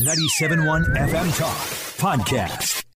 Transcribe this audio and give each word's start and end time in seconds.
97.1 0.00 0.96
FM 0.96 1.28
Talk 1.36 1.58
Podcast. 2.00 2.89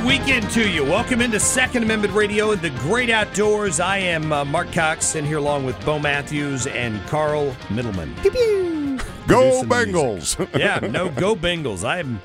Happy 0.00 0.18
weekend 0.18 0.50
to 0.52 0.66
you. 0.66 0.82
Welcome 0.82 1.20
into 1.20 1.38
Second 1.38 1.82
Amendment 1.82 2.14
Radio 2.14 2.52
and 2.52 2.62
the 2.62 2.70
great 2.70 3.10
outdoors. 3.10 3.80
I 3.80 3.98
am 3.98 4.32
uh, 4.32 4.46
Mark 4.46 4.72
Cox, 4.72 5.14
and 5.14 5.26
here 5.26 5.36
along 5.36 5.66
with 5.66 5.78
Bo 5.84 5.98
Matthews 5.98 6.66
and 6.66 6.98
Carl 7.06 7.54
Middleman. 7.70 8.14
Go 8.14 9.62
Producing 9.62 9.68
the 9.68 9.74
Bengals! 9.74 10.48
yeah, 10.58 10.78
no, 10.78 11.10
go 11.10 11.36
Bengals. 11.36 11.84
I'm. 11.86 12.22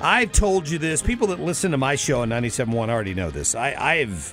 I've 0.00 0.32
told 0.32 0.70
you 0.70 0.78
this. 0.78 1.02
People 1.02 1.26
that 1.26 1.38
listen 1.38 1.72
to 1.72 1.76
my 1.76 1.96
show 1.96 2.22
on 2.22 2.30
97.1 2.30 2.88
already 2.88 3.12
know 3.12 3.30
this. 3.30 3.54
I, 3.54 3.74
I 3.78 3.96
have 3.96 4.32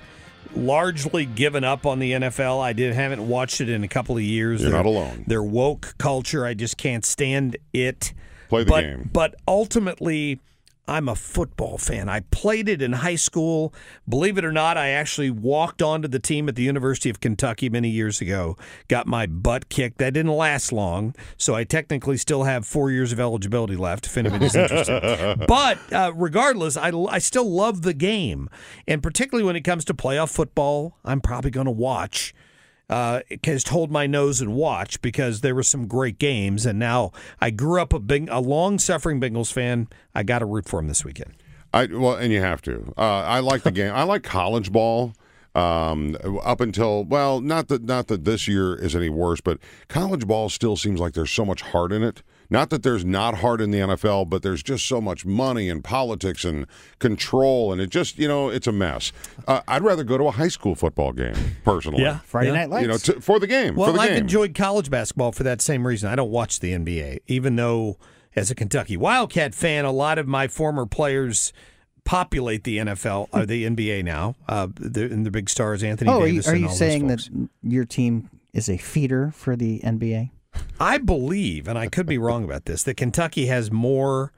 largely 0.55 1.25
given 1.25 1.65
up 1.65 1.85
on 1.85 1.99
the 1.99 2.13
NFL. 2.13 2.63
I 2.63 2.71
did 2.71 2.93
haven't 2.93 3.27
watched 3.27 3.59
it 3.59 3.67
in 3.67 3.83
a 3.83 3.89
couple 3.89 4.15
of 4.15 4.23
years. 4.23 4.61
You're 4.61 4.71
Their- 4.71 4.79
not 4.79 4.85
alone. 4.85 5.25
Their 5.27 5.43
woke 5.43 5.95
culture, 5.97 6.45
I 6.45 6.53
just 6.53 6.77
can't 6.77 7.05
stand 7.05 7.57
it. 7.73 8.13
Play 8.47 8.63
the 8.63 8.69
but, 8.69 8.81
game. 8.81 9.09
But 9.11 9.35
ultimately, 9.49 10.39
I'm 10.87 11.09
a 11.09 11.15
football 11.15 11.77
fan. 11.77 12.09
I 12.09 12.19
played 12.19 12.69
it 12.69 12.81
in 12.81 12.93
high 12.93 13.15
school. 13.15 13.73
Believe 14.07 14.37
it 14.37 14.45
or 14.45 14.51
not, 14.51 14.77
I 14.77 14.89
actually 14.89 15.31
walked 15.31 15.81
onto 15.81 16.07
the 16.07 16.19
team 16.19 16.47
at 16.47 16.55
the 16.55 16.63
University 16.63 17.09
of 17.09 17.19
Kentucky 17.19 17.69
many 17.69 17.89
years 17.89 18.21
ago. 18.21 18.55
Got 18.87 19.07
my 19.07 19.25
butt 19.25 19.69
kicked. 19.69 19.97
That 19.97 20.13
didn't 20.13 20.31
last 20.33 20.71
long, 20.71 21.15
so 21.37 21.55
I 21.55 21.63
technically 21.63 22.17
still 22.17 22.43
have 22.43 22.67
four 22.67 22.91
years 22.91 23.11
of 23.11 23.19
eligibility 23.19 23.75
left 23.75 24.05
if 24.05 24.17
anybody's 24.17 24.55
interested. 24.55 25.45
but 25.47 25.79
uh, 25.91 26.11
regardless, 26.15 26.77
I, 26.77 26.91
I 27.09 27.17
still 27.17 27.49
love 27.49 27.81
the 27.81 27.93
game, 27.93 28.49
and 28.87 29.01
particularly 29.01 29.45
when 29.45 29.55
it 29.55 29.61
comes 29.61 29.85
to 29.85 29.93
playoff 29.93 30.29
football, 30.29 30.97
I'm 31.03 31.21
probably 31.21 31.51
going 31.51 31.65
to 31.65 31.71
watch 31.71 32.33
uh, 32.89 33.21
has 33.43 33.63
told 33.63 33.91
my 33.91 34.07
nose 34.07 34.41
and 34.41 34.53
watch 34.53 35.01
because 35.01 35.41
there 35.41 35.55
were 35.55 35.63
some 35.63 35.87
great 35.87 36.19
games, 36.19 36.65
and 36.65 36.77
now 36.79 37.11
I 37.41 37.49
grew 37.49 37.81
up 37.81 37.93
a 37.93 37.99
big, 37.99 38.29
a 38.29 38.39
long 38.39 38.79
suffering 38.79 39.19
Bengals 39.19 39.51
fan. 39.51 39.87
I 40.13 40.23
got 40.23 40.39
to 40.39 40.45
root 40.45 40.67
for 40.67 40.79
him 40.79 40.87
this 40.87 41.03
weekend. 41.03 41.33
I 41.73 41.87
well, 41.87 42.15
and 42.15 42.31
you 42.31 42.41
have 42.41 42.61
to. 42.63 42.93
Uh, 42.97 43.01
I 43.01 43.39
like 43.39 43.63
the 43.63 43.71
game. 43.71 43.93
I 43.93 44.03
like 44.03 44.23
college 44.23 44.71
ball. 44.71 45.13
Um, 45.55 46.17
up 46.43 46.59
until 46.59 47.05
well, 47.05 47.39
not 47.39 47.69
that 47.69 47.83
not 47.83 48.07
that 48.07 48.25
this 48.25 48.47
year 48.47 48.75
is 48.75 48.95
any 48.95 49.09
worse, 49.09 49.41
but 49.41 49.57
college 49.87 50.27
ball 50.27 50.49
still 50.49 50.75
seems 50.75 50.99
like 50.99 51.13
there's 51.13 51.31
so 51.31 51.45
much 51.45 51.61
heart 51.61 51.91
in 51.91 52.03
it. 52.03 52.23
Not 52.49 52.69
that 52.69 52.83
there's 52.83 53.03
not 53.05 53.39
heart 53.39 53.61
in 53.61 53.71
the 53.71 53.79
NFL, 53.79 54.29
but 54.29 54.41
there's 54.43 54.61
just 54.63 54.85
so 54.85 55.01
much 55.01 55.25
money 55.25 55.69
and 55.69 55.83
politics 55.83 56.45
and 56.45 56.67
control, 56.99 57.71
and 57.71 57.81
it 57.81 57.89
just 57.89 58.17
you 58.17 58.27
know 58.27 58.49
it's 58.49 58.67
a 58.67 58.71
mess. 58.71 59.11
Uh, 59.47 59.61
I'd 59.67 59.83
rather 59.83 60.03
go 60.03 60.17
to 60.17 60.25
a 60.25 60.31
high 60.31 60.47
school 60.47 60.75
football 60.75 61.11
game 61.11 61.35
personally. 61.63 62.03
Yeah, 62.03 62.19
Friday 62.19 62.51
Yeah. 62.51 62.55
Night 62.55 62.69
Lights. 62.69 62.81
you 62.81 62.87
know, 62.87 62.97
to, 62.97 63.21
for 63.21 63.39
the 63.39 63.47
game. 63.47 63.75
Well, 63.75 63.91
for 63.91 63.97
the 63.97 64.01
I've 64.01 64.09
game. 64.09 64.19
enjoyed 64.19 64.55
college 64.55 64.89
basketball 64.89 65.31
for 65.31 65.43
that 65.43 65.61
same 65.61 65.85
reason. 65.85 66.09
I 66.09 66.15
don't 66.15 66.31
watch 66.31 66.59
the 66.59 66.73
NBA, 66.73 67.19
even 67.27 67.55
though 67.55 67.97
as 68.35 68.51
a 68.51 68.55
Kentucky 68.55 68.97
Wildcat 68.97 69.55
fan, 69.55 69.85
a 69.85 69.91
lot 69.91 70.17
of 70.17 70.27
my 70.27 70.47
former 70.47 70.85
players 70.85 71.53
populate 72.03 72.63
the 72.63 72.77
NFL 72.77 73.29
or 73.31 73.45
the 73.45 73.65
NBA 73.65 74.03
now. 74.03 74.35
Uh, 74.47 74.67
the, 74.75 75.05
and 75.05 75.25
the 75.25 75.31
big 75.31 75.49
stars, 75.49 75.83
Anthony 75.83 76.11
oh, 76.11 76.21
are 76.21 76.27
you, 76.27 76.33
Davis. 76.33 76.47
are 76.47 76.51
and 76.51 76.61
you 76.61 76.67
all 76.67 76.73
saying 76.73 77.07
that 77.07 77.27
your 77.63 77.85
team 77.85 78.29
is 78.53 78.69
a 78.69 78.77
feeder 78.77 79.31
for 79.31 79.55
the 79.55 79.79
NBA? 79.79 80.29
I 80.79 80.97
believe, 80.97 81.67
and 81.67 81.77
I 81.77 81.87
could 81.87 82.05
be 82.05 82.17
wrong 82.17 82.43
about 82.43 82.65
this, 82.65 82.83
that 82.83 82.95
Kentucky 82.95 83.45
has 83.47 83.71
more 83.71 84.31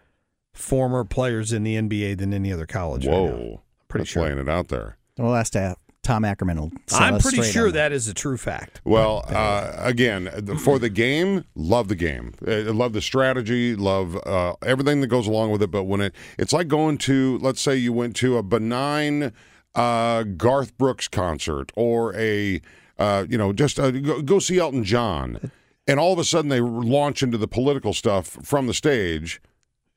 former 0.53 1.03
players 1.03 1.53
in 1.53 1.63
the 1.63 1.75
NBA 1.75 2.17
than 2.17 2.33
any 2.33 2.51
other 2.51 2.65
college. 2.65 3.05
right 3.05 3.13
now. 3.13 3.19
Whoa, 3.19 3.61
Pretty 3.87 4.01
That's 4.01 4.11
sure. 4.11 4.23
laying 4.23 4.37
it 4.39 4.49
out 4.49 4.67
there. 4.67 4.97
Well, 5.17 5.31
last 5.31 5.55
uh, 5.55 5.75
Tom 6.03 6.23
Ackerman 6.23 6.59
will. 6.59 6.71
I'm 6.93 7.15
us 7.15 7.21
pretty 7.21 7.43
sure 7.43 7.67
on 7.67 7.73
that 7.73 7.91
is 7.91 8.07
a 8.07 8.13
true 8.13 8.37
fact. 8.37 8.79
Well, 8.85 9.25
uh, 9.27 9.73
again, 9.77 10.29
for 10.57 10.79
the 10.79 10.89
game, 10.89 11.43
love 11.53 11.89
the 11.89 11.95
game. 11.95 12.33
Uh, 12.47 12.71
love 12.73 12.93
the 12.93 13.01
strategy. 13.01 13.75
Love 13.75 14.15
uh, 14.25 14.55
everything 14.61 15.01
that 15.01 15.07
goes 15.07 15.27
along 15.27 15.51
with 15.51 15.61
it. 15.61 15.69
But 15.69 15.83
when 15.83 15.99
it, 16.01 16.15
it's 16.37 16.53
like 16.53 16.67
going 16.67 16.97
to, 16.99 17.37
let's 17.39 17.61
say 17.61 17.75
you 17.75 17.91
went 17.91 18.15
to 18.17 18.37
a 18.37 18.43
benign 18.43 19.33
uh, 19.75 20.23
Garth 20.23 20.77
Brooks 20.77 21.09
concert 21.09 21.71
or 21.75 22.15
a, 22.15 22.61
uh, 22.97 23.25
you 23.29 23.37
know, 23.37 23.51
just 23.51 23.77
uh, 23.79 23.91
go, 23.91 24.21
go 24.21 24.39
see 24.39 24.59
Elton 24.59 24.85
John, 24.85 25.51
and 25.87 25.99
all 25.99 26.13
of 26.13 26.19
a 26.19 26.23
sudden 26.23 26.49
they 26.49 26.59
launch 26.61 27.23
into 27.23 27.37
the 27.37 27.47
political 27.47 27.93
stuff 27.93 28.37
from 28.43 28.67
the 28.67 28.73
stage. 28.73 29.41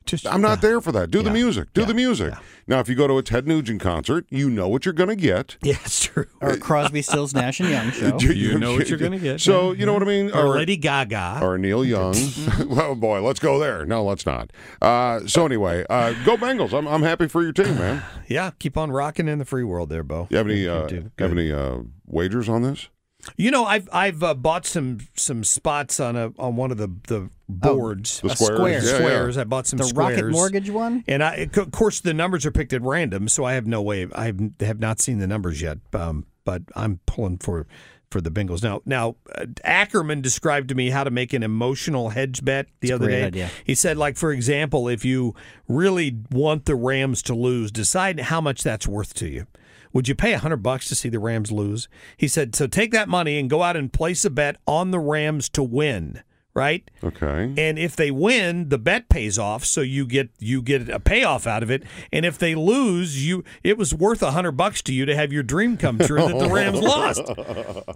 Just 0.07 0.27
I'm 0.27 0.41
not 0.41 0.63
there 0.63 0.81
for 0.81 0.93
that. 0.93 1.11
Do 1.11 1.23
the 1.23 1.31
music. 1.31 1.73
Do 1.75 1.83
Yeah. 1.83 1.87
the 1.89 1.95
music. 1.95 2.33
Now, 2.67 2.81
if 2.81 2.89
you 2.89 2.95
go 2.95 3.07
to 3.07 3.19
a 3.19 3.23
Ted 3.23 3.47
Nugent 3.47 3.83
concert, 3.83 4.25
you 4.31 4.49
know 4.49 4.67
what 4.67 4.87
you're 4.87 4.95
going 4.95 5.11
to 5.11 5.15
get. 5.15 5.57
Yeah, 5.63 5.75
it's 5.85 6.03
true. 6.07 6.25
or 6.41 6.57
Crosby, 6.57 7.03
Stills, 7.03 7.35
Nash 7.35 7.61
and 7.61 7.69
Young 7.69 7.91
show. 7.93 8.19
You 8.19 8.59
know 8.59 8.73
what 8.73 8.89
you're 8.89 8.99
gonna 8.99 9.19
get, 9.19 9.43
So 9.43 9.73
you 9.73 9.85
know 9.85 9.93
what 9.93 10.03
I 10.03 10.07
mean. 10.07 10.31
Or 10.33 10.49
Lady 10.57 10.79
Gaga. 10.79 11.41
or 11.43 11.59
Neil 11.59 11.85
Young. 11.85 12.15
oh 12.71 12.95
boy, 12.95 13.21
let's 13.21 13.41
go 13.41 13.59
there. 13.59 13.85
No, 13.85 14.03
let's 14.03 14.25
not. 14.25 14.51
Uh, 14.81 15.21
so 15.27 15.45
anyway, 15.45 15.85
uh, 15.91 16.15
go 16.25 16.37
Bengals. 16.39 16.73
I'm, 16.77 16.89
I'm 16.89 17.03
happy 17.03 17.29
for 17.29 17.43
your 17.43 17.53
team, 17.53 17.75
man. 17.77 18.03
yeah, 18.27 18.53
keep 18.59 18.79
on 18.79 18.91
rocking 18.91 19.29
in 19.29 19.39
the 19.39 19.45
free 19.45 19.65
world 19.65 19.91
there, 19.91 20.03
Bo. 20.03 20.29
You 20.31 20.39
have 20.39 20.47
any 20.49 20.61
You 20.63 20.71
uh, 20.73 20.89
have 21.19 21.31
any 21.31 21.53
uh, 21.53 21.81
wagers 22.07 22.49
on 22.49 22.63
this? 22.63 22.89
You 23.37 23.51
know, 23.51 23.65
I've 23.65 23.89
I've 23.93 24.23
uh, 24.23 24.35
bought 24.35 24.67
some 24.67 24.99
some 25.15 25.45
spots 25.45 26.01
on 26.01 26.17
a 26.17 26.33
on 26.39 26.57
one 26.57 26.71
of 26.71 26.79
the 26.79 26.89
the 27.09 27.31
boards. 27.49 28.21
The 28.21 28.29
A 28.29 28.37
squares. 28.37 28.55
square. 28.57 28.71
Yeah, 28.71 28.81
yeah. 28.91 28.97
squares. 28.99 29.39
I 29.39 29.45
bought 29.45 29.67
some 29.67 29.79
the 29.79 29.85
squares. 29.85 30.21
Rocket 30.21 30.31
Mortgage 30.31 30.71
one. 30.71 31.05
And 31.09 31.23
I, 31.23 31.49
of 31.57 31.71
course, 31.73 32.01
the 32.01 32.15
numbers 32.15 32.47
are 32.47 32.51
picked 32.51 32.73
at 32.73 32.83
random, 32.83 33.29
so 33.29 33.45
I 33.45 33.55
have 33.55 33.67
no 33.67 33.83
way. 33.83 34.07
I 34.15 34.27
have, 34.27 34.41
have 34.61 34.81
not 34.81 35.01
seen 35.01 35.19
the 35.19 35.27
numbers 35.27 35.61
yet, 35.61 35.79
um, 35.93 36.27
but 36.45 36.63
I'm 36.75 37.01
pulling 37.07 37.39
for 37.39 37.67
for 38.11 38.21
the 38.21 38.31
Bengals 38.31 38.63
now. 38.63 38.83
Now, 38.85 39.17
uh, 39.35 39.47
Ackerman 39.65 40.21
described 40.21 40.69
to 40.71 40.75
me 40.75 40.91
how 40.91 41.05
to 41.05 41.11
make 41.11 41.33
an 41.33 41.43
emotional 41.43 42.11
hedge 42.11 42.45
bet 42.45 42.67
the 42.81 42.93
other 42.93 43.09
day. 43.09 43.25
idea. 43.25 43.51
He 43.65 43.75
said, 43.75 43.97
like 43.97 44.17
for 44.17 44.33
example, 44.33 44.89
if 44.89 45.05
you 45.05 45.35
really 45.69 46.19
want 46.31 46.65
the 46.65 46.75
Rams 46.75 47.23
to 47.23 47.35
lose, 47.35 47.71
decide 47.71 48.21
how 48.21 48.41
much 48.41 48.63
that's 48.63 48.87
worth 48.87 49.15
to 49.15 49.29
you. 49.29 49.47
Would 49.93 50.09
you 50.09 50.15
pay 50.15 50.33
a 50.33 50.39
hundred 50.39 50.63
bucks 50.63 50.89
to 50.89 50.95
see 50.95 51.09
the 51.09 51.19
Rams 51.19 51.51
lose? 51.51 51.89
He 52.17 52.29
said, 52.29 52.55
so 52.55 52.67
take 52.67 52.93
that 52.93 53.09
money 53.09 53.39
and 53.39 53.51
go 53.51 53.63
out 53.63 53.77
and 53.77 53.93
place 53.93 54.25
a 54.25 54.31
bet 54.31 54.57
on 54.67 54.91
the 54.91 55.01
Rams 55.01 55.49
to 55.51 55.63
win. 55.63 56.23
Right? 56.53 56.91
Okay. 57.05 57.55
And 57.57 57.79
if 57.79 57.95
they 57.95 58.11
win, 58.11 58.71
the 58.71 58.79
bet 58.79 59.09
pays 59.09 59.39
off, 59.39 59.65
so 59.65 59.83
you 59.83 60.05
get 60.05 60.31
you 60.41 60.63
get 60.63 60.89
a 60.89 60.99
payoff 60.99 61.47
out 61.47 61.63
of 61.63 61.71
it. 61.71 61.85
And 62.13 62.27
if 62.27 62.39
they 62.39 62.57
lose, 62.57 63.25
you 63.25 63.45
it 63.63 63.79
was 63.79 63.95
worth 63.95 64.21
a 64.21 64.33
hundred 64.33 64.53
bucks 64.53 64.83
to 64.83 64.93
you 64.93 65.07
to 65.07 65.15
have 65.15 65.33
your 65.33 65.45
dream 65.45 65.77
come 65.77 65.99
true 65.99 66.19
that 66.27 66.39
the 66.39 66.49
Rams 66.53 66.81
lost. 66.81 67.23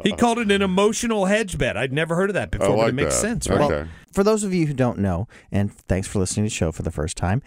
He 0.04 0.12
called 0.12 0.38
it 0.38 0.52
an 0.52 0.62
emotional 0.62 1.25
hedge 1.25 1.58
bet. 1.58 1.76
I'd 1.76 1.93
never 1.93 2.14
heard 2.14 2.31
of 2.31 2.34
that 2.34 2.52
before, 2.52 2.67
I 2.69 2.70
but 2.70 2.79
like 2.79 2.88
it 2.90 2.94
makes 2.94 3.14
that. 3.17 3.20
sense, 3.20 3.50
Okay. 3.50 3.58
Well, 3.58 3.88
for 4.12 4.23
those 4.23 4.44
of 4.44 4.55
you 4.55 4.67
who 4.69 4.75
don't 4.75 4.99
know, 4.99 5.26
and 5.50 5.73
thanks 5.73 6.06
for 6.06 6.20
listening 6.20 6.44
to 6.46 6.50
the 6.50 6.55
show 6.55 6.70
for 6.70 6.82
the 6.82 6.93
first 6.93 7.17
time, 7.17 7.43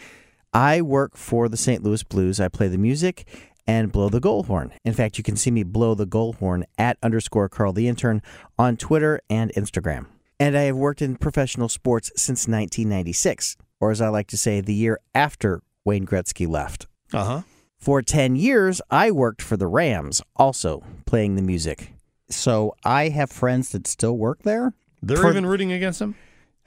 I 0.54 0.82
work 0.82 1.16
for 1.16 1.48
the 1.48 1.58
St. 1.58 1.84
Louis 1.84 2.04
Blues. 2.04 2.42
I 2.42 2.50
play 2.50 2.68
the 2.68 2.78
music 2.78 3.26
and 3.66 3.92
blow 3.94 4.10
the 4.10 4.20
goal 4.20 4.44
horn. 4.44 4.74
In 4.84 4.94
fact, 4.94 5.18
you 5.18 5.24
can 5.24 5.38
see 5.38 5.52
me 5.52 5.64
blow 5.64 5.96
the 5.96 6.06
goal 6.06 6.34
horn 6.34 6.66
at 6.78 6.98
underscore 7.02 7.48
Carl 7.48 7.72
the 7.72 7.88
intern 7.88 8.22
on 8.60 8.76
Twitter 8.76 9.22
and 9.30 9.54
Instagram. 9.56 10.08
And 10.40 10.58
I 10.58 10.64
have 10.64 10.76
worked 10.76 11.02
in 11.02 11.16
professional 11.16 11.68
sports 11.70 12.12
since 12.16 12.48
1996, 12.48 13.58
or 13.80 13.92
as 13.92 14.02
I 14.02 14.10
like 14.10 14.28
to 14.28 14.38
say, 14.38 14.62
the 14.62 14.74
year 14.74 15.00
after 15.16 15.62
Wayne 15.84 16.06
Gretzky 16.06 16.48
left. 16.48 16.88
Uh 17.14 17.24
huh. 17.26 17.42
For 17.80 18.02
10 18.02 18.36
years, 18.36 18.82
I 18.90 19.12
worked 19.12 19.42
for 19.42 19.56
the 19.58 19.68
Rams, 19.68 20.22
also 20.36 20.84
playing 21.06 21.36
the 21.36 21.42
music. 21.42 21.94
So 22.30 22.76
I 22.84 23.10
have 23.10 23.32
friends 23.32 23.70
that 23.70 23.88
still 23.88 24.18
work 24.18 24.44
there. 24.44 24.74
They're 25.02 25.18
For- 25.18 25.30
even 25.30 25.46
rooting 25.46 25.72
against 25.72 26.00
them. 26.00 26.16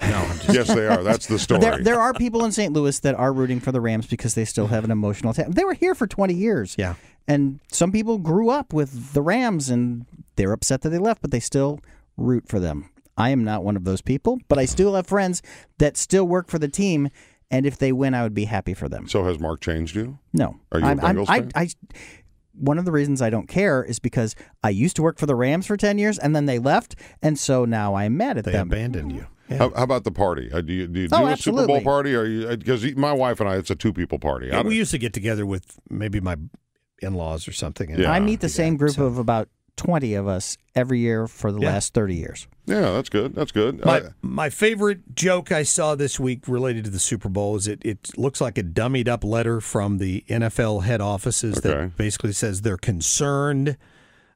No, 0.00 0.08
just 0.40 0.49
yes, 0.55 0.69
they 0.69 0.87
are. 0.87 1.02
That's 1.02 1.26
the 1.26 1.38
story. 1.38 1.61
There, 1.61 1.78
there 1.82 2.00
are 2.00 2.14
people 2.14 2.44
in 2.46 2.52
St. 2.52 2.72
Louis 2.72 2.99
that 3.00 3.14
are 3.17 3.34
rooting 3.34 3.61
for 3.61 3.70
the 3.70 3.82
Rams 3.82 4.06
because 4.06 4.34
they 4.34 4.46
still 4.46 4.69
have 4.69 4.82
an 4.82 4.90
emotional 4.90 5.32
attachment. 5.32 5.56
They 5.56 5.64
were 5.64 5.75
here 5.75 5.94
for 5.94 6.06
20 6.06 6.32
years. 6.32 6.75
Yeah. 6.78 6.94
And 7.28 7.61
some 7.70 7.93
people 7.93 8.17
grew 8.17 8.49
up 8.49 8.72
with 8.72 9.12
the 9.12 9.20
Rams 9.20 9.69
and 9.69 10.06
they're 10.37 10.52
upset 10.52 10.81
that 10.82 10.88
they 10.88 10.99
left, 10.99 11.20
but 11.20 11.32
they 11.32 11.40
still 11.40 11.81
root 12.17 12.49
for 12.49 12.58
them. 12.58 12.88
I 13.20 13.31
am 13.31 13.44
not 13.44 13.62
one 13.64 13.76
of 13.76 13.84
those 13.84 14.00
people, 14.02 14.38
but 14.49 14.58
I 14.58 14.64
still 14.64 14.94
have 14.94 15.06
friends 15.06 15.43
that 15.78 15.96
still 15.96 16.26
work 16.26 16.49
for 16.49 16.58
the 16.58 16.69
team. 16.69 17.08
And 17.52 17.67
if 17.67 17.78
they 17.78 17.90
win, 17.93 18.14
I 18.14 18.22
would 18.22 18.34
be 18.34 18.44
happy 18.44 18.75
for 18.75 18.88
them. 18.88 19.08
so 19.08 19.25
has 19.25 19.40
Mark 19.40 19.61
changed 19.61 19.96
you? 19.96 20.19
No. 20.32 20.56
Are 20.72 20.78
you 20.81 20.87
a 20.87 20.88
I'm, 20.88 21.00
I'm- 21.00 21.17
Bengals 21.17 21.26
I, 21.28 21.40
fan? 21.40 21.50
I, 21.56 21.69
one 22.55 22.78
of 22.78 22.84
the 22.84 22.93
reasons 22.93 23.20
I 23.22 23.31
don't 23.31 23.49
care 23.49 23.82
is 23.82 23.99
because 23.99 24.37
I 24.62 24.70
used 24.70 24.94
to 24.96 25.02
work 25.02 25.19
for 25.19 25.26
the 25.26 25.34
Rams 25.34 25.67
for 25.67 25.76
10 25.76 25.99
years 25.99 26.19
and 26.19 26.34
then 26.37 26.46
they 26.46 26.58
left. 26.58 26.94
And 27.22 27.38
so 27.38 27.64
now 27.64 27.94
I'm 27.94 28.17
mad 28.17 28.38
at 28.38 28.44
they 28.44 28.52
them. 28.52 28.69
abandoned 28.69 29.12
you. 29.12 29.26
Yeah. 29.49 29.58
How, 29.58 29.70
how 29.75 29.82
about 29.82 30.05
the 30.05 30.12
party? 30.12 30.49
Uh, 30.52 30.61
do 30.61 30.72
you 30.72 30.87
do, 30.87 31.00
you 31.00 31.08
do 31.08 31.17
Oh, 31.17 31.26
a 31.26 31.37
Super 31.37 31.67
Bowl 31.67 31.76
absolutely. 31.78 31.81
party? 31.84 32.14
Are 32.14 32.25
you 32.26 32.56
because 32.56 32.84
my 32.94 33.12
wife 33.12 33.40
and 33.40 33.49
I, 33.49 33.56
it's 33.56 33.70
a 33.70 33.75
two 33.75 33.93
people 33.93 34.19
party. 34.20 34.46
I 34.46 34.50
Yeah, 34.50 34.56
don't- 34.58 34.67
we 34.69 34.76
used 34.76 34.90
to 34.93 34.99
get 34.99 35.12
together 35.12 35.44
with 35.44 35.81
maybe 35.88 36.20
my 36.20 36.37
in-laws 37.02 37.49
or 37.49 37.52
something. 37.52 37.90
and 37.90 38.00
Yeah. 38.02 38.12
I 38.12 38.20
meet 38.20 38.40
the 38.40 38.49
same 38.49 38.75
that, 38.75 38.78
group 38.78 38.93
so. 38.93 39.06
of 39.06 39.19
about 39.19 39.49
20 39.76 40.14
of 40.14 40.26
us 40.28 40.56
every 40.75 40.99
year 41.00 41.26
for 41.26 41.52
the 41.52 41.61
Yeah. 41.61 41.69
last 41.72 41.94
30 41.94 42.14
years. 42.17 42.46
yeah, 42.67 42.93
that's 42.93 43.08
good. 43.08 43.34
That's 43.34 43.50
good. 43.52 43.84
My 43.84 43.99
Uh, 44.00 44.11
my 44.22 44.49
favorite 44.50 45.14
joke 45.17 45.50
I 45.52 45.62
saw 45.64 45.94
this 45.94 46.20
week 46.20 46.46
related 46.46 46.84
to 46.84 46.90
the 46.90 46.99
Super 46.99 47.28
Bowl 47.28 47.56
is 47.56 47.67
it, 47.67 47.81
it 47.84 48.11
looks 48.17 48.40
like 48.40 48.56
a 48.58 48.62
dummied 48.62 49.08
up 49.08 49.25
letter 49.25 49.61
from 49.61 49.99
the 49.99 50.25
NFL 50.28 50.81
head 50.84 51.00
offices 51.00 51.58
Okay. 51.58 51.69
that 51.69 51.96
basically 51.96 52.32
says 52.32 52.61
they're 52.62 52.76
concerned. 52.76 53.76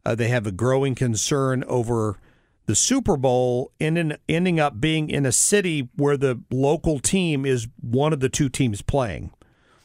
Uh, 0.04 0.14
they 0.14 0.28
have 0.28 0.46
a 0.46 0.52
growing 0.52 0.94
concern 0.94 1.62
over 1.64 2.18
the 2.66 2.74
Super 2.74 3.16
Bowl 3.16 3.70
ending, 3.78 4.14
ending 4.28 4.58
up 4.58 4.80
being 4.80 5.08
in 5.10 5.24
a 5.26 5.32
city 5.32 5.88
where 5.96 6.16
the 6.16 6.40
local 6.50 6.98
team 6.98 7.44
is 7.46 7.68
one 7.80 8.12
of 8.12 8.20
the 8.20 8.28
two 8.28 8.48
teams 8.48 8.82
playing. 8.82 9.30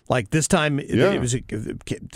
Like 0.09 0.31
this 0.31 0.47
time, 0.47 0.79
it- 0.79 0.89
Yeah. 0.89 1.11
it 1.11 1.21
was 1.21 1.35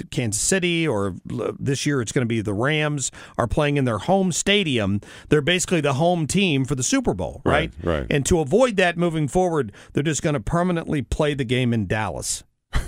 Kansas 0.09 0.41
City, 0.41 0.87
or 0.87 1.15
this 1.59 1.85
year 1.85 2.01
it's 2.01 2.11
going 2.11 2.23
to 2.23 2.27
be 2.27 2.41
the 2.41 2.53
Rams 2.53 3.11
are 3.37 3.47
playing 3.47 3.77
in 3.77 3.85
their 3.85 3.99
home 3.99 4.31
stadium. 4.31 4.99
They're 5.29 5.41
basically 5.41 5.79
the 5.81 5.93
home 5.93 6.25
team 6.27 6.65
for 6.65 6.73
the 6.75 6.81
Super 6.83 7.13
Bowl, 7.13 7.41
right? 7.45 7.71
Right, 7.83 7.99
right. 7.99 8.07
And 8.09 8.25
to 8.25 8.39
avoid 8.39 8.77
that 8.77 8.97
moving 8.97 9.27
forward, 9.27 9.71
they're 9.93 10.01
just 10.03 10.23
going 10.23 10.33
to 10.33 10.39
permanently 10.39 11.03
play 11.03 11.35
the 11.35 11.45
game 11.45 11.71
in 11.71 11.85
Dallas. 11.85 12.43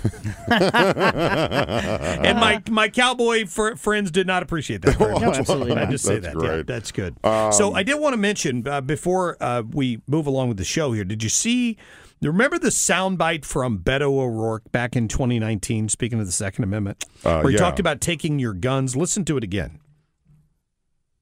and 0.50 2.38
my 2.40 2.60
my 2.68 2.88
cowboy 2.88 3.46
fr- 3.46 3.76
friends 3.76 4.10
did 4.10 4.26
not 4.26 4.42
appreciate 4.42 4.82
that. 4.82 4.96
Very 4.96 5.12
much. 5.20 5.38
absolutely 5.38 5.76
I 5.76 5.86
just 5.90 6.04
say 6.04 6.18
That's 6.18 6.34
that. 6.36 6.44
Yeah, 6.44 6.62
that's 6.66 6.90
good. 6.92 7.16
so 7.22 7.72
I 7.74 7.82
did 7.82 7.94
want 8.00 8.12
to 8.14 8.16
mention 8.18 8.66
uh, 8.66 8.80
before 8.80 9.36
uh, 9.40 9.62
we 9.70 10.00
move 10.06 10.26
along 10.26 10.48
with 10.48 10.56
the 10.56 10.64
show 10.64 10.92
here. 10.92 11.04
Did 11.04 11.22
you 11.22 11.28
see? 11.28 11.76
Remember 12.22 12.58
the 12.58 12.68
soundbite 12.70 13.44
from 13.44 13.78
Beto 13.78 14.10
O'Rourke 14.18 14.70
back 14.72 14.96
in 14.96 15.06
2019? 15.06 15.88
Speaking 15.88 16.18
of 16.18 16.26
the 16.26 16.32
Second 16.32 16.64
Amendment, 16.64 17.04
Uh, 17.24 17.40
where 17.40 17.50
he 17.50 17.56
yeah. 17.56 17.62
talked 17.62 17.78
about 17.78 18.00
taking 18.00 18.38
your 18.38 18.54
guns. 18.54 18.96
Listen 18.96 19.24
to 19.26 19.36
it 19.36 19.44
again. 19.44 19.80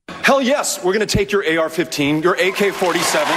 Hell 0.08 0.40
yes, 0.40 0.78
we're 0.78 0.92
going 0.92 1.06
to 1.06 1.16
take 1.16 1.32
your 1.32 1.44
AR 1.58 1.68
15, 1.68 2.22
your 2.22 2.34
AK 2.34 2.72
47. 2.72 3.34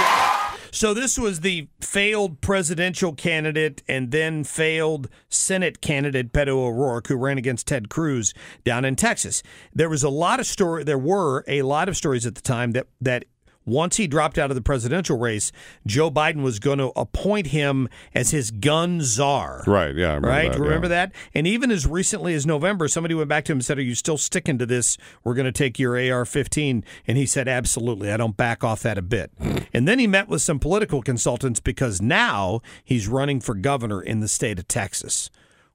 So 0.70 0.92
this 0.94 1.18
was 1.18 1.40
the 1.40 1.68
failed 1.80 2.40
presidential 2.42 3.14
candidate 3.14 3.82
and 3.88 4.10
then 4.10 4.44
failed 4.44 5.08
Senate 5.30 5.80
candidate 5.80 6.30
Beto 6.32 6.48
O'Rourke, 6.56 7.08
who 7.08 7.16
ran 7.16 7.38
against 7.38 7.66
Ted 7.66 7.88
Cruz 7.88 8.34
down 8.64 8.84
in 8.84 8.94
Texas. 8.94 9.42
There 9.74 9.88
was 9.88 10.02
a 10.02 10.10
lot 10.10 10.40
of 10.40 10.46
story. 10.46 10.84
There 10.84 10.98
were 10.98 11.42
a 11.48 11.62
lot 11.62 11.88
of 11.88 11.96
stories 11.96 12.26
at 12.26 12.34
the 12.34 12.42
time 12.42 12.72
that 12.72 12.86
that 13.00 13.24
once 13.68 13.96
he 13.96 14.06
dropped 14.06 14.38
out 14.38 14.50
of 14.50 14.54
the 14.54 14.62
presidential 14.62 15.18
race, 15.18 15.52
Joe 15.86 16.10
Biden 16.10 16.42
was 16.42 16.58
going 16.58 16.78
to 16.78 16.92
appoint 16.96 17.48
him 17.48 17.88
as 18.14 18.30
his 18.30 18.50
gun 18.50 19.00
czar. 19.00 19.62
right. 19.66 19.94
Yeah. 19.94 20.14
Remember 20.14 20.28
Right, 20.28 20.52
That, 20.52 20.60
remember 20.60 20.86
yeah. 20.86 21.06
that? 21.06 21.12
And 21.34 21.46
even 21.46 21.70
as 21.70 21.86
recently 21.86 22.34
as 22.34 22.46
November, 22.46 22.88
somebody 22.88 23.14
went 23.14 23.28
back 23.28 23.44
to 23.46 23.52
him 23.52 23.58
and 23.58 23.64
said, 23.64 23.78
"Are 23.78 23.82
you 23.82 23.94
still 23.94 24.18
sticking 24.18 24.58
to 24.58 24.66
this? 24.66 24.96
We're 25.24 25.34
going 25.34 25.46
to 25.46 25.52
take 25.52 25.78
your 25.78 25.92
AR-15." 25.96 26.82
And 27.06 27.18
he 27.18 27.26
said, 27.26 27.48
"Absolutely. 27.48 28.10
I 28.12 28.16
don't 28.16 28.36
back 28.36 28.62
off 28.64 28.82
that 28.82 28.98
a 28.98 29.02
bit." 29.02 29.30
Hmm. 29.38 29.58
and 29.72 29.86
then 29.86 29.98
he 29.98 30.06
met 30.06 30.28
with 30.28 30.42
some 30.42 30.58
political 30.58 31.02
consultants 31.02 31.60
because 31.60 32.00
now 32.00 32.60
he's 32.84 33.08
running 33.08 33.40
for 33.40 33.54
governor 33.54 34.00
in 34.02 34.20
the 34.20 34.28
state 34.28 34.58
of 34.58 34.68
Texas, 34.68 35.30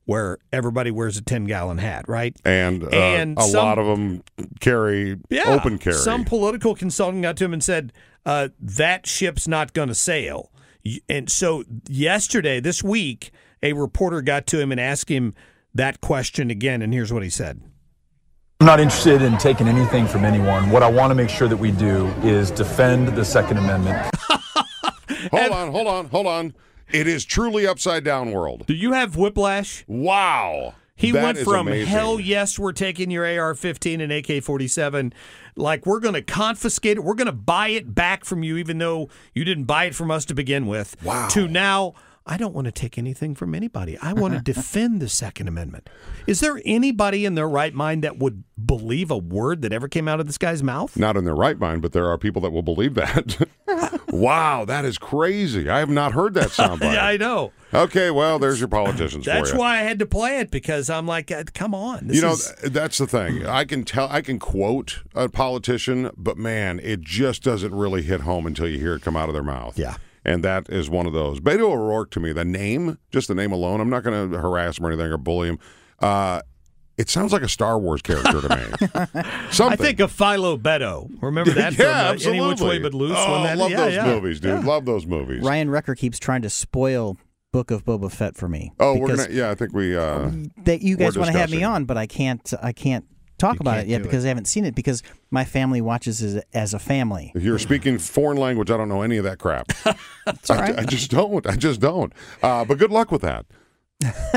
where 0.06 0.38
everybody 0.52 0.92
wears 0.92 1.18
a 1.18 1.22
ten-gallon 1.22 1.78
hat, 1.78 2.06
right? 2.08 2.36
And, 2.44 2.84
uh, 2.84 2.88
And 2.90 3.38
a 3.38 3.44
some- 3.44 3.66
lot 3.66 3.80
of 3.80 3.86
them 3.88 4.22
carry 4.60 5.18
Yeah. 5.30 5.44
open 5.48 5.78
carry. 5.78 5.96
Some 5.96 6.26
political 6.26 6.76
consultant 6.76 7.24
got 7.24 7.38
to 7.38 7.46
him 7.46 7.54
and 7.54 7.64
said, 7.64 7.94
uh, 8.26 8.50
that 8.60 9.08
ship's 9.08 9.48
not 9.48 9.74
going 9.74 9.88
to 9.90 9.96
sail. 9.96 10.52
And 11.08 11.30
so 11.30 11.64
yesterday, 11.88 12.60
this 12.60 12.84
week, 12.84 13.32
a 13.62 13.72
reporter 13.74 14.22
got 14.22 14.46
to 14.48 14.60
him 14.60 14.72
and 14.72 14.80
asked 14.82 15.10
him 15.10 15.34
that 15.74 16.02
question 16.02 16.50
again. 16.52 16.82
And 16.82 16.94
here's 16.94 17.14
what 17.14 17.24
he 17.24 17.30
said. 17.30 17.62
I'm 18.60 18.68
not 18.68 18.80
interested 18.82 19.22
in 19.22 19.38
taking 19.38 19.68
anything 19.68 20.06
from 20.08 20.24
anyone. 20.26 20.70
What 20.70 20.84
I 20.84 20.90
want 20.90 21.12
to 21.12 21.16
make 21.16 21.30
sure 21.30 21.48
that 21.48 21.58
we 21.58 21.72
do 21.72 22.08
is 22.24 22.52
defend 22.52 23.10
the 23.10 23.24
Second 23.26 23.58
Amendment. 23.58 24.10
hold 25.32 25.52
on. 25.52 25.72
Hold 25.72 25.88
on. 25.88 26.06
Hold 26.08 26.28
on. 26.28 26.54
It 26.94 27.08
is 27.08 27.26
truly 27.26 27.66
upside 27.68 28.04
down 28.04 28.32
world. 28.32 28.66
Do 28.68 28.74
you 28.76 28.94
have 28.94 29.18
whiplash? 29.18 29.84
Wow. 29.88 30.76
He 30.96 31.10
That 31.12 31.24
went 31.24 31.38
from 31.40 31.68
amazing. 31.68 31.88
hell 31.88 32.20
yes, 32.20 32.60
we're 32.60 32.72
taking 32.72 33.10
your 33.10 33.26
AR 33.26 33.56
15 33.56 34.00
and 34.00 34.12
AK 34.12 34.44
47, 34.44 35.12
like 35.56 35.88
we're 35.88 36.00
going 36.00 36.14
to 36.14 36.22
confiscate 36.22 36.98
it, 36.98 37.04
we're 37.04 37.16
going 37.16 37.26
to 37.26 37.32
buy 37.32 37.70
it 37.70 37.96
back 37.96 38.24
from 38.26 38.44
you, 38.44 38.58
even 38.58 38.78
though 38.78 39.10
you 39.34 39.44
didn't 39.44 39.64
buy 39.66 39.86
it 39.86 39.96
from 39.96 40.12
us 40.12 40.24
to 40.26 40.36
begin 40.36 40.68
with, 40.68 40.96
Wow. 41.04 41.28
to 41.30 41.48
now, 41.48 41.96
I 42.28 42.38
don't 42.38 42.54
want 42.54 42.66
to 42.66 42.72
take 42.72 42.98
anything 43.00 43.34
from 43.36 43.54
anybody. 43.56 43.98
I 43.98 44.14
want 44.14 44.36
to 44.36 44.40
defend 44.54 45.02
the 45.02 45.10
Second 45.10 45.48
Amendment. 45.48 45.90
Is 46.28 46.40
there 46.42 46.62
anybody 46.64 47.26
in 47.26 47.34
their 47.36 47.50
right 47.50 47.74
mind 47.74 48.04
that 48.04 48.20
would 48.20 48.44
believe 48.64 49.10
a 49.12 49.18
word 49.18 49.64
that 49.64 49.74
ever 49.74 49.88
came 49.90 50.08
out 50.08 50.20
of 50.22 50.28
this 50.28 50.38
guy's 50.38 50.62
mouth? 50.64 50.96
Not 50.96 51.18
in 51.18 51.26
their 51.26 51.36
right 51.36 51.58
mind, 51.60 51.82
but 51.82 51.92
there 51.92 52.08
are 52.08 52.18
people 52.20 52.42
that 52.44 52.52
will 52.52 52.62
believe 52.62 52.94
that. 52.94 53.48
wow, 54.10 54.66
that 54.66 54.86
is 54.86 54.98
crazy. 54.98 55.70
I 55.70 55.80
have 55.80 55.90
not 55.90 56.14
heard 56.14 56.34
that 56.36 56.50
soundbite. 56.50 56.82
Yeah, 56.94 57.06
I 57.06 57.18
know. 57.18 57.52
Okay, 57.74 58.12
well, 58.12 58.38
there's 58.38 58.60
your 58.60 58.68
politicians 58.68 59.26
That's 59.26 59.52
you. 59.52 59.58
why 59.58 59.80
I 59.80 59.82
had 59.82 59.98
to 60.00 60.06
play 60.06 60.40
it 60.40 60.52
because 60.52 60.90
I'm 60.90 61.08
like, 61.08 61.32
uh, 61.32 61.44
come 61.54 61.74
on. 61.74 62.08
This 62.08 62.18
you 62.18 62.22
know, 62.22 62.34
is- 62.34 62.54
that's 62.66 63.00
the 63.00 63.08
thing. 63.08 63.46
I 63.48 63.66
can 63.66 63.84
tell, 63.84 64.08
I 64.12 64.22
can 64.22 64.38
quote 64.38 65.02
a 65.16 65.28
politician, 65.30 66.12
but 66.16 66.38
man, 66.38 66.80
it 66.84 67.02
just 67.02 67.42
doesn't 67.44 67.74
really 67.74 68.04
hit 68.04 68.22
home 68.22 68.46
until 68.46 68.68
you 68.68 68.78
hear 68.78 68.96
it 68.96 69.02
come 69.02 69.16
out 69.16 69.28
of 69.30 69.34
their 69.34 69.44
mouth. 69.44 69.78
Yeah. 69.80 69.96
And 70.26 70.44
that 70.44 70.70
is 70.70 70.90
one 70.90 71.06
of 71.08 71.14
those. 71.14 71.40
Beto 71.40 71.62
O'Rourke, 71.72 72.12
to 72.12 72.20
me, 72.20 72.32
the 72.32 72.46
name, 72.46 72.98
just 73.12 73.28
the 73.28 73.36
name 73.36 73.52
alone, 73.52 73.82
I'm 73.82 73.90
not 73.90 74.04
going 74.04 74.32
to 74.32 74.38
harass 74.38 74.78
him 74.80 74.86
or 74.86 74.92
anything 74.92 75.12
or 75.12 75.18
bully 75.18 75.50
him. 75.50 75.60
Uh, 76.00 76.42
it 76.98 77.10
sounds 77.10 77.34
like 77.34 77.42
a 77.42 77.50
Star 77.50 77.80
Wars 77.80 78.02
character 78.02 78.42
to 78.42 78.50
me. 78.50 79.22
Something. 79.52 79.74
I 79.74 79.76
think 79.76 80.00
of 80.00 80.12
Philo 80.12 80.58
Beddoe. 80.58 81.10
Remember 81.22 81.52
that 81.54 81.74
yeah, 81.74 81.78
from 81.78 81.86
uh, 81.86 82.12
absolutely. 82.12 82.40
Any 82.40 82.50
Which 82.50 82.62
Way 82.62 82.80
But 82.80 82.94
Loose? 82.94 83.18
Oh, 83.18 83.32
when 83.32 83.44
that, 83.44 83.58
love 83.58 83.72
yeah, 83.72 83.78
those 83.78 83.96
yeah. 83.96 84.06
movies, 84.06 84.40
dude. 84.40 84.64
Love 84.64 84.86
those 84.86 85.06
movies. 85.06 85.44
Ryan 85.44 85.70
Wrecker 85.70 85.96
keeps 85.96 86.20
trying 86.20 86.44
to 86.44 86.50
spoil 86.50 87.18
Book 87.52 87.72
of 87.72 87.86
Boba 87.86 88.12
Fett 88.12 88.36
for 88.36 88.48
me. 88.48 88.74
Oh, 88.80 88.98
we're 88.98 89.16
gonna. 89.16 89.28
Yeah, 89.30 89.50
I 89.50 89.56
think 89.56 89.74
we. 89.74 89.96
Uh, 89.96 90.32
that 90.64 90.82
you 90.82 90.98
guys 90.98 91.18
want 91.18 91.32
to 91.32 91.38
have 91.38 91.50
me 91.50 91.64
on, 91.64 91.86
but 91.86 91.98
I 91.98 92.06
can't. 92.06 92.54
I 92.62 92.74
can't 92.74 93.06
talk 93.38 93.60
about 93.60 93.76
can't 93.76 93.88
it 93.88 93.92
yet 93.92 93.98
do 94.00 94.04
because 94.06 94.26
I 94.26 94.28
haven't 94.30 94.46
seen 94.46 94.64
it 94.66 94.76
because 94.76 95.04
my 95.32 95.44
family 95.44 95.82
watches 95.82 96.22
it 96.22 96.48
as 96.54 96.74
a 96.74 96.80
family. 96.80 97.32
if 97.36 97.44
you're 97.44 97.60
speaking 97.60 97.98
foreign 97.98 98.38
language, 98.38 98.72
I 98.72 98.78
don't 98.78 98.90
know 98.90 99.02
any 99.02 99.18
of 99.18 99.24
that 99.24 99.40
crap. 99.40 99.72
all 99.86 99.94
right. 100.50 100.78
I, 100.78 100.82
I 100.82 100.86
just 100.86 101.12
don't. 101.12 101.46
I 101.48 101.56
just 101.56 101.80
don't. 101.80 102.14
Uh, 102.42 102.66
but 102.66 102.78
good 102.78 102.92
luck 102.92 103.12
with 103.12 103.22
that. 103.22 103.46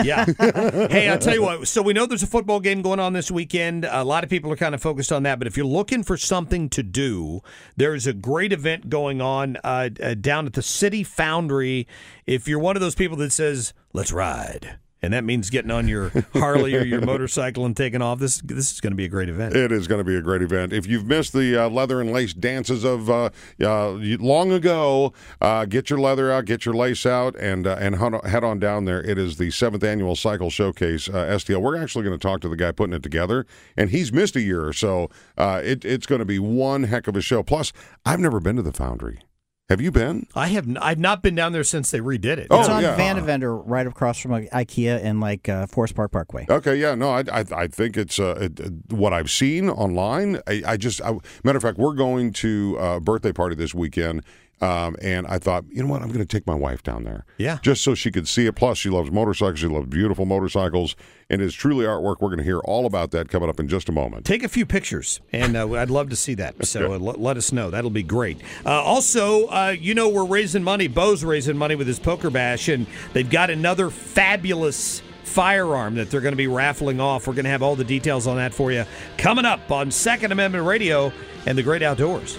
Yeah. 0.02 0.26
hey, 0.38 1.08
I'll 1.08 1.18
tell 1.18 1.34
you 1.34 1.42
what. 1.42 1.66
So 1.68 1.82
we 1.82 1.92
know 1.92 2.06
there's 2.06 2.22
a 2.22 2.26
football 2.26 2.60
game 2.60 2.82
going 2.82 3.00
on 3.00 3.12
this 3.12 3.30
weekend. 3.30 3.84
A 3.84 4.04
lot 4.04 4.24
of 4.24 4.30
people 4.30 4.52
are 4.52 4.56
kind 4.56 4.74
of 4.74 4.82
focused 4.82 5.12
on 5.12 5.22
that. 5.24 5.38
But 5.38 5.46
if 5.48 5.56
you're 5.56 5.66
looking 5.66 6.02
for 6.02 6.16
something 6.16 6.68
to 6.70 6.82
do, 6.82 7.40
there's 7.76 8.06
a 8.06 8.12
great 8.12 8.52
event 8.52 8.88
going 8.88 9.20
on 9.20 9.56
uh, 9.64 9.90
uh, 10.02 10.14
down 10.14 10.46
at 10.46 10.52
the 10.52 10.62
City 10.62 11.02
Foundry. 11.02 11.86
If 12.26 12.46
you're 12.46 12.58
one 12.58 12.76
of 12.76 12.82
those 12.82 12.94
people 12.94 13.16
that 13.18 13.32
says, 13.32 13.72
"Let's 13.92 14.12
ride," 14.12 14.78
and 15.02 15.12
that 15.12 15.24
means 15.24 15.50
getting 15.50 15.70
on 15.70 15.88
your 15.88 16.10
Harley 16.32 16.74
or 16.74 16.82
your 16.84 17.00
motorcycle 17.00 17.64
and 17.64 17.76
taking 17.76 18.02
off, 18.02 18.18
this 18.18 18.38
this 18.38 18.72
is 18.72 18.80
going 18.80 18.92
to 18.92 18.96
be 18.96 19.04
a 19.04 19.08
great 19.08 19.28
event. 19.28 19.54
It 19.54 19.72
is 19.72 19.86
going 19.86 19.98
to 20.00 20.04
be 20.04 20.16
a 20.16 20.22
great 20.22 20.42
event. 20.42 20.72
If 20.72 20.86
you've 20.86 21.06
missed 21.06 21.32
the 21.32 21.64
uh, 21.64 21.68
leather 21.68 22.00
and 22.00 22.12
lace 22.12 22.32
dances 22.34 22.84
of 22.84 23.10
uh, 23.10 23.30
uh, 23.60 23.90
long 23.90 24.52
ago, 24.52 25.12
uh, 25.40 25.64
get 25.66 25.90
your 25.90 25.98
leather 25.98 26.32
out, 26.32 26.44
get 26.46 26.64
your 26.64 26.74
lace 26.74 27.06
out, 27.06 27.36
and 27.36 27.66
uh, 27.66 27.76
and 27.78 27.96
head 27.96 28.14
on- 28.14 28.24
head 28.28 28.44
on 28.44 28.58
down 28.58 28.84
there. 28.84 29.02
It 29.02 29.18
is 29.18 29.36
the 29.36 29.50
seventh 29.50 29.84
annual 29.84 30.16
Cycle 30.16 30.50
Showcase 30.50 31.08
uh, 31.08 31.12
STL. 31.12 31.60
We're 31.60 31.80
actually 31.80 32.04
going 32.04 32.18
to 32.18 32.22
talk 32.26 32.40
to 32.40 32.48
the 32.48 32.56
guy 32.56 32.72
putting 32.72 32.94
it 32.94 33.02
together, 33.02 33.46
and 33.76 33.90
he's 33.90 34.12
missed 34.12 34.36
a 34.36 34.40
year 34.40 34.66
or 34.66 34.72
so. 34.72 35.10
Uh, 35.36 35.60
it, 35.64 35.84
it's 35.84 36.06
going 36.06 36.20
to 36.20 36.24
be 36.24 36.38
one 36.38 36.84
heck 36.84 37.06
of 37.06 37.16
a 37.16 37.20
show. 37.20 37.42
Plus, 37.42 37.72
I've 38.04 38.20
never 38.20 38.40
been 38.40 38.56
to 38.56 38.62
the 38.62 38.72
Foundry. 38.72 39.20
Have 39.68 39.80
you 39.80 39.90
been? 39.90 40.28
I 40.36 40.46
have 40.48 40.68
n- 40.68 40.76
I've 40.76 41.00
not 41.00 41.24
been 41.24 41.34
down 41.34 41.50
there 41.50 41.64
since 41.64 41.90
they 41.90 41.98
redid 41.98 42.38
it. 42.38 42.46
Oh, 42.50 42.60
it's 42.60 42.68
on 42.68 42.82
yeah. 42.82 42.94
Van 42.94 43.20
Vendor 43.24 43.56
right 43.56 43.84
across 43.84 44.20
from 44.20 44.32
uh, 44.32 44.40
IKEA 44.52 45.00
and 45.02 45.20
like 45.20 45.48
uh, 45.48 45.66
Forest 45.66 45.96
Park 45.96 46.12
Parkway. 46.12 46.46
Okay, 46.48 46.76
yeah, 46.76 46.94
no, 46.94 47.10
I, 47.10 47.24
I, 47.32 47.44
I 47.52 47.66
think 47.66 47.96
it's 47.96 48.20
uh, 48.20 48.36
it, 48.42 48.60
uh, 48.60 48.68
what 48.94 49.12
I've 49.12 49.30
seen 49.30 49.68
online. 49.68 50.40
I, 50.46 50.62
I 50.64 50.76
just, 50.76 51.02
I, 51.02 51.16
matter 51.42 51.56
of 51.56 51.64
fact, 51.64 51.78
we're 51.78 51.94
going 51.94 52.32
to 52.34 52.76
a 52.78 53.00
birthday 53.00 53.32
party 53.32 53.56
this 53.56 53.74
weekend. 53.74 54.22
Um, 54.60 54.96
and 55.02 55.26
I 55.26 55.38
thought, 55.38 55.64
you 55.70 55.82
know 55.82 55.88
what, 55.90 56.00
I'm 56.00 56.08
going 56.08 56.20
to 56.20 56.26
take 56.26 56.46
my 56.46 56.54
wife 56.54 56.82
down 56.82 57.04
there. 57.04 57.26
Yeah. 57.36 57.58
Just 57.60 57.82
so 57.82 57.94
she 57.94 58.10
could 58.10 58.26
see 58.26 58.46
it. 58.46 58.54
Plus, 58.54 58.78
she 58.78 58.88
loves 58.88 59.10
motorcycles. 59.10 59.58
She 59.58 59.66
loves 59.66 59.86
beautiful 59.86 60.24
motorcycles. 60.24 60.96
And 61.28 61.42
it's 61.42 61.54
truly 61.54 61.84
artwork. 61.84 62.16
We're 62.20 62.28
going 62.28 62.38
to 62.38 62.44
hear 62.44 62.60
all 62.60 62.86
about 62.86 63.10
that 63.10 63.28
coming 63.28 63.48
up 63.48 63.60
in 63.60 63.68
just 63.68 63.88
a 63.88 63.92
moment. 63.92 64.24
Take 64.24 64.44
a 64.44 64.48
few 64.48 64.64
pictures, 64.64 65.20
and 65.32 65.56
uh, 65.56 65.72
I'd 65.72 65.90
love 65.90 66.08
to 66.10 66.16
see 66.16 66.34
that. 66.34 66.64
So 66.64 66.94
uh, 66.94 66.98
let, 66.98 67.20
let 67.20 67.36
us 67.36 67.52
know. 67.52 67.68
That'll 67.68 67.90
be 67.90 68.04
great. 68.04 68.40
Uh, 68.64 68.70
also, 68.70 69.46
uh, 69.48 69.74
you 69.78 69.92
know, 69.92 70.08
we're 70.08 70.24
raising 70.24 70.62
money. 70.62 70.86
Bo's 70.86 71.24
raising 71.24 71.56
money 71.56 71.74
with 71.74 71.88
his 71.88 71.98
poker 71.98 72.30
bash, 72.30 72.68
and 72.68 72.86
they've 73.12 73.28
got 73.28 73.50
another 73.50 73.90
fabulous 73.90 75.02
firearm 75.24 75.96
that 75.96 76.10
they're 76.10 76.20
going 76.20 76.32
to 76.32 76.36
be 76.36 76.46
raffling 76.46 77.00
off. 77.00 77.26
We're 77.26 77.34
going 77.34 77.44
to 77.44 77.50
have 77.50 77.62
all 77.62 77.76
the 77.76 77.84
details 77.84 78.26
on 78.28 78.36
that 78.36 78.54
for 78.54 78.70
you 78.70 78.84
coming 79.18 79.44
up 79.44 79.70
on 79.70 79.90
Second 79.90 80.32
Amendment 80.32 80.64
Radio 80.64 81.12
and 81.44 81.58
the 81.58 81.62
Great 81.64 81.82
Outdoors. 81.82 82.38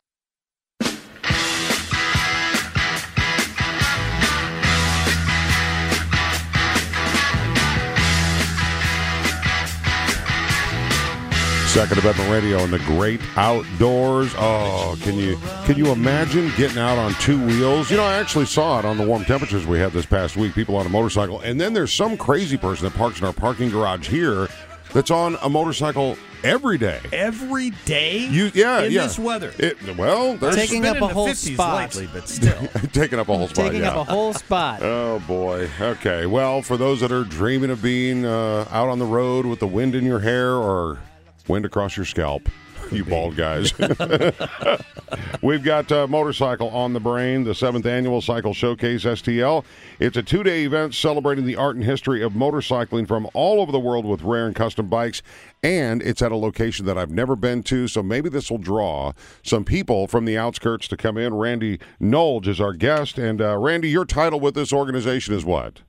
Second 11.71 11.99
Amendment 11.99 12.29
Radio 12.29 12.57
and 12.57 12.73
the 12.73 12.79
great 12.79 13.21
outdoors. 13.37 14.33
Oh, 14.37 14.97
can 15.03 15.15
you 15.15 15.37
can 15.63 15.77
you 15.77 15.93
imagine 15.93 16.51
getting 16.57 16.77
out 16.77 16.97
on 16.97 17.13
two 17.13 17.41
wheels? 17.45 17.89
You 17.89 17.95
know, 17.95 18.03
I 18.03 18.15
actually 18.15 18.47
saw 18.47 18.79
it 18.79 18.83
on 18.83 18.97
the 18.97 19.07
warm 19.07 19.23
temperatures 19.23 19.65
we 19.65 19.79
had 19.79 19.93
this 19.93 20.05
past 20.05 20.35
week. 20.35 20.53
People 20.53 20.75
on 20.75 20.85
a 20.85 20.89
motorcycle, 20.89 21.39
and 21.39 21.61
then 21.61 21.71
there's 21.71 21.93
some 21.93 22.17
crazy 22.17 22.57
person 22.57 22.83
that 22.83 22.93
parks 22.95 23.21
in 23.21 23.25
our 23.25 23.31
parking 23.31 23.69
garage 23.69 24.09
here 24.09 24.49
that's 24.91 25.11
on 25.11 25.37
a 25.43 25.49
motorcycle 25.49 26.17
every 26.43 26.77
day. 26.77 26.99
Every 27.13 27.69
day? 27.85 28.17
You 28.27 28.51
yeah 28.53 28.81
in 28.81 28.91
yeah. 28.91 29.03
this 29.03 29.17
weather. 29.17 29.53
It, 29.57 29.95
well, 29.95 30.35
there's 30.35 30.55
Taking 30.55 30.85
up 30.85 30.97
a 30.97 31.07
whole 31.07 31.33
spot. 31.33 31.95
lately, 31.95 32.09
but 32.11 32.27
still. 32.27 32.67
taking 32.91 33.17
up 33.17 33.29
a 33.29 33.37
whole 33.37 33.47
spot. 33.47 33.67
Taking 33.67 33.83
yeah. 33.83 33.91
up 33.91 34.09
a 34.09 34.11
whole 34.11 34.33
spot. 34.33 34.81
Oh 34.91 35.19
boy. 35.19 35.69
Okay. 35.79 36.25
Well, 36.25 36.61
for 36.61 36.75
those 36.75 36.99
that 36.99 37.13
are 37.13 37.23
dreaming 37.23 37.69
of 37.69 37.81
being 37.81 38.25
uh, 38.25 38.67
out 38.71 38.89
on 38.89 38.99
the 38.99 39.05
road 39.05 39.45
with 39.45 39.59
the 39.59 39.67
wind 39.67 39.95
in 39.95 40.03
your 40.03 40.19
hair 40.19 40.53
or 40.55 40.99
wind 41.47 41.65
across 41.65 41.95
your 41.95 42.05
scalp, 42.05 42.49
you 42.91 43.05
bald 43.05 43.35
guys. 43.35 43.73
We've 45.41 45.63
got 45.63 45.91
uh, 45.91 46.07
motorcycle 46.07 46.69
on 46.69 46.93
the 46.93 46.99
brain, 46.99 47.43
the 47.43 47.55
seventh 47.55 47.85
annual 47.85 48.21
Cycle 48.21 48.53
Showcase 48.53 49.03
STL. 49.03 49.65
It's 49.99 50.17
a 50.17 50.23
two-day 50.23 50.65
event 50.65 50.93
celebrating 50.93 51.45
the 51.45 51.55
art 51.55 51.75
and 51.75 51.85
history 51.85 52.21
of 52.21 52.33
motorcycling 52.33 53.07
from 53.07 53.27
all 53.33 53.61
over 53.61 53.71
the 53.71 53.79
world 53.79 54.05
with 54.05 54.21
rare 54.21 54.45
and 54.47 54.55
custom 54.55 54.87
bikes. 54.87 55.21
And 55.63 56.01
it's 56.01 56.21
at 56.21 56.31
a 56.31 56.37
location 56.37 56.85
that 56.85 56.97
I've 56.97 57.11
never 57.11 57.35
been 57.35 57.63
to, 57.63 57.87
so 57.87 58.01
maybe 58.01 58.29
this 58.29 58.49
will 58.49 58.57
draw 58.57 59.13
some 59.43 59.63
people 59.63 60.07
from 60.07 60.25
the 60.25 60.37
outskirts 60.37 60.87
to 60.89 60.97
come 60.97 61.17
in. 61.17 61.33
Randy 61.33 61.79
Nolge 61.99 62.47
is 62.47 62.59
our 62.59 62.73
guest, 62.73 63.17
and 63.17 63.41
uh, 63.41 63.57
Randy, 63.57 63.89
your 63.89 64.05
title 64.05 64.39
with 64.39 64.55
this 64.55 64.73
organization 64.73 65.33
is 65.33 65.45
what? 65.45 65.81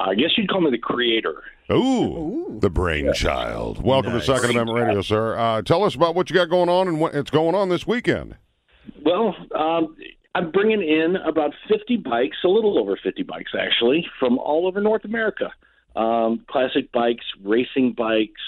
I 0.00 0.14
guess 0.14 0.30
you'd 0.36 0.48
call 0.48 0.62
me 0.62 0.70
the 0.70 0.78
creator. 0.78 1.42
Ooh, 1.70 2.58
the 2.60 2.70
brainchild. 2.70 3.84
Welcome 3.84 4.14
Nice. 4.14 4.26
to 4.26 4.34
Second 4.34 4.50
Amendment 4.52 4.86
Radio, 4.86 5.02
sir. 5.02 5.36
Uh, 5.38 5.62
tell 5.62 5.84
us 5.84 5.94
about 5.94 6.14
what 6.14 6.30
you 6.30 6.34
got 6.34 6.48
going 6.48 6.68
on 6.70 6.88
and 6.88 6.98
what 7.00 7.14
it's 7.14 7.30
going 7.30 7.54
on 7.54 7.68
this 7.68 7.86
weekend. 7.86 8.36
Well, 9.04 9.36
um, 9.54 9.94
I'm 10.34 10.50
bringing 10.50 10.82
in 10.82 11.16
about 11.16 11.52
50 11.68 11.98
bikes, 11.98 12.38
a 12.44 12.48
little 12.48 12.78
over 12.78 12.98
50 13.02 13.22
bikes 13.24 13.52
actually, 13.58 14.06
from 14.18 14.38
all 14.38 14.66
over 14.66 14.80
North 14.80 15.04
America. 15.04 15.52
Um, 15.94 16.44
classic 16.48 16.90
bikes, 16.92 17.24
racing 17.42 17.92
bikes, 17.92 18.40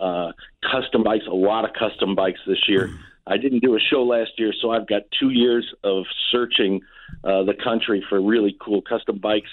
uh, 0.00 0.32
custom 0.70 1.02
bikes, 1.02 1.24
a 1.26 1.34
lot 1.34 1.64
of 1.64 1.70
custom 1.74 2.14
bikes 2.14 2.40
this 2.46 2.68
year. 2.68 2.90
I 3.26 3.36
didn't 3.38 3.60
do 3.60 3.74
a 3.74 3.80
show 3.80 4.04
last 4.04 4.32
year, 4.38 4.52
so 4.60 4.70
I've 4.70 4.86
got 4.86 5.02
two 5.18 5.30
years 5.30 5.66
of 5.82 6.04
searching 6.30 6.82
uh, 7.24 7.42
the 7.44 7.54
country 7.54 8.04
for 8.08 8.20
really 8.20 8.56
cool 8.60 8.82
custom 8.82 9.18
bikes, 9.18 9.50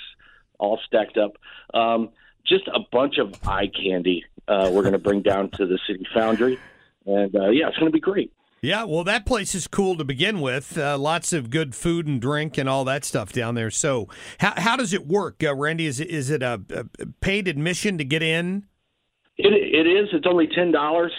all 0.61 0.79
stacked 0.85 1.17
up. 1.17 1.33
Um, 1.73 2.09
just 2.47 2.67
a 2.67 2.79
bunch 2.91 3.17
of 3.17 3.35
eye 3.47 3.67
candy 3.67 4.23
uh, 4.47 4.69
we're 4.71 4.81
going 4.81 4.93
to 4.93 4.99
bring 4.99 5.21
down 5.21 5.49
to 5.51 5.65
the 5.65 5.79
City 5.87 6.05
Foundry. 6.13 6.59
And 7.05 7.35
uh, 7.35 7.49
yeah, 7.49 7.67
it's 7.67 7.77
going 7.77 7.91
to 7.91 7.93
be 7.93 7.99
great. 7.99 8.33
Yeah, 8.61 8.83
well, 8.83 9.03
that 9.05 9.25
place 9.25 9.55
is 9.55 9.65
cool 9.65 9.97
to 9.97 10.03
begin 10.03 10.39
with. 10.39 10.77
Uh, 10.77 10.95
lots 10.95 11.33
of 11.33 11.49
good 11.49 11.73
food 11.73 12.05
and 12.05 12.21
drink 12.21 12.59
and 12.59 12.69
all 12.69 12.85
that 12.85 13.03
stuff 13.03 13.33
down 13.33 13.55
there. 13.55 13.71
So, 13.71 14.07
how, 14.39 14.53
how 14.55 14.75
does 14.75 14.93
it 14.93 15.07
work, 15.07 15.43
uh, 15.43 15.55
Randy? 15.55 15.87
Is 15.87 15.99
it, 15.99 16.09
is 16.09 16.29
it 16.29 16.43
a, 16.43 16.61
a 16.69 17.05
paid 17.21 17.47
admission 17.47 17.97
to 17.97 18.03
get 18.03 18.21
in? 18.21 18.67
It, 19.37 19.51
it 19.51 19.87
is. 19.87 20.09
It's 20.13 20.27
only 20.27 20.45
ten 20.45 20.71
dollars, 20.71 21.11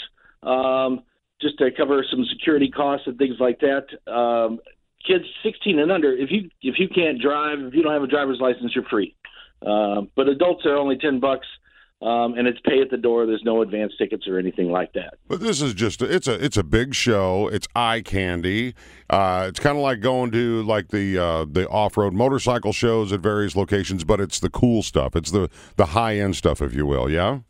um, 0.45 1.03
just 1.41 1.59
to 1.59 1.73
cover 1.73 2.05
some 2.09 2.25
security 2.27 2.71
costs 2.71 3.09
and 3.09 3.19
things 3.19 3.35
like 3.41 3.59
that. 3.59 3.87
Um, 4.07 4.61
kids 5.05 5.25
sixteen 5.43 5.81
and 5.81 5.91
under, 5.91 6.13
if 6.13 6.31
you 6.31 6.49
if 6.63 6.79
you 6.79 6.87
can't 6.89 7.21
drive, 7.21 7.59
if 7.59 7.75
you 7.75 7.83
don't 7.83 7.93
have 7.93 8.05
a 8.05 8.07
driver's 8.07 8.39
license, 8.39 8.73
you're 8.73 8.85
free. 8.85 9.17
Um, 9.65 10.11
but 10.17 10.29
adults 10.29 10.67
are 10.67 10.77
only 10.77 10.97
ten 10.97 11.21
bucks, 11.21 11.47
um, 12.01 12.35
and 12.35 12.49
it's 12.49 12.59
pay 12.65 12.81
at 12.81 12.91
the 12.91 12.97
door. 12.97 13.27
There's 13.27 13.45
no 13.45 13.63
advance 13.63 13.93
tickets 13.97 14.27
or 14.27 14.39
anything 14.39 14.71
like 14.71 14.93
that. 14.95 15.15
But 15.29 15.41
this 15.41 15.63
is 15.63 15.73
just 15.75 16.03
it's 16.03 16.27
a 16.27 16.45
it's 16.45 16.57
a 16.57 16.65
big 16.65 16.95
show. 16.95 17.49
It's 17.49 17.69
eye 17.77 18.01
candy. 18.01 18.75
Uh, 19.09 19.47
it's 19.49 19.61
kind 19.61 19.77
of 19.77 19.83
like 19.83 20.01
going 20.01 20.33
to 20.33 20.63
like 20.65 20.89
the 20.89 21.19
uh, 21.19 21.47
the 21.49 21.69
off 21.69 21.97
road 21.97 22.13
motorcycle 22.13 22.73
shows 22.73 23.13
at 23.13 23.21
various 23.21 23.55
locations, 23.55 24.05
but 24.05 24.21
it's 24.21 24.41
the 24.41 24.51
cool 24.51 24.83
stuff. 24.83 25.15
It's 25.15 25.31
the 25.31 25.49
the 25.77 25.87
high 25.87 26.17
end 26.17 26.37
stuff, 26.37 26.61
if 26.61 26.75
you 26.75 26.87
will. 26.87 27.09
Yeah. 27.09 27.41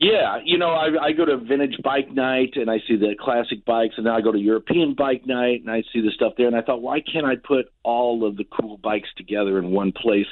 Yeah, 0.00 0.38
you 0.44 0.58
know, 0.58 0.70
I, 0.70 1.06
I 1.06 1.12
go 1.12 1.24
to 1.24 1.36
vintage 1.38 1.76
bike 1.82 2.12
night 2.12 2.52
and 2.54 2.70
I 2.70 2.78
see 2.86 2.94
the 2.94 3.16
classic 3.18 3.64
bikes, 3.64 3.94
and 3.96 4.04
now 4.04 4.16
I 4.16 4.20
go 4.20 4.30
to 4.30 4.38
European 4.38 4.94
bike 4.94 5.26
night 5.26 5.62
and 5.62 5.70
I 5.70 5.82
see 5.92 6.00
the 6.00 6.12
stuff 6.14 6.34
there. 6.38 6.46
And 6.46 6.54
I 6.54 6.62
thought, 6.62 6.82
why 6.82 7.00
can't 7.00 7.26
I 7.26 7.34
put 7.34 7.72
all 7.82 8.24
of 8.24 8.36
the 8.36 8.44
cool 8.44 8.76
bikes 8.76 9.08
together 9.16 9.58
in 9.58 9.72
one 9.72 9.90
place? 9.90 10.28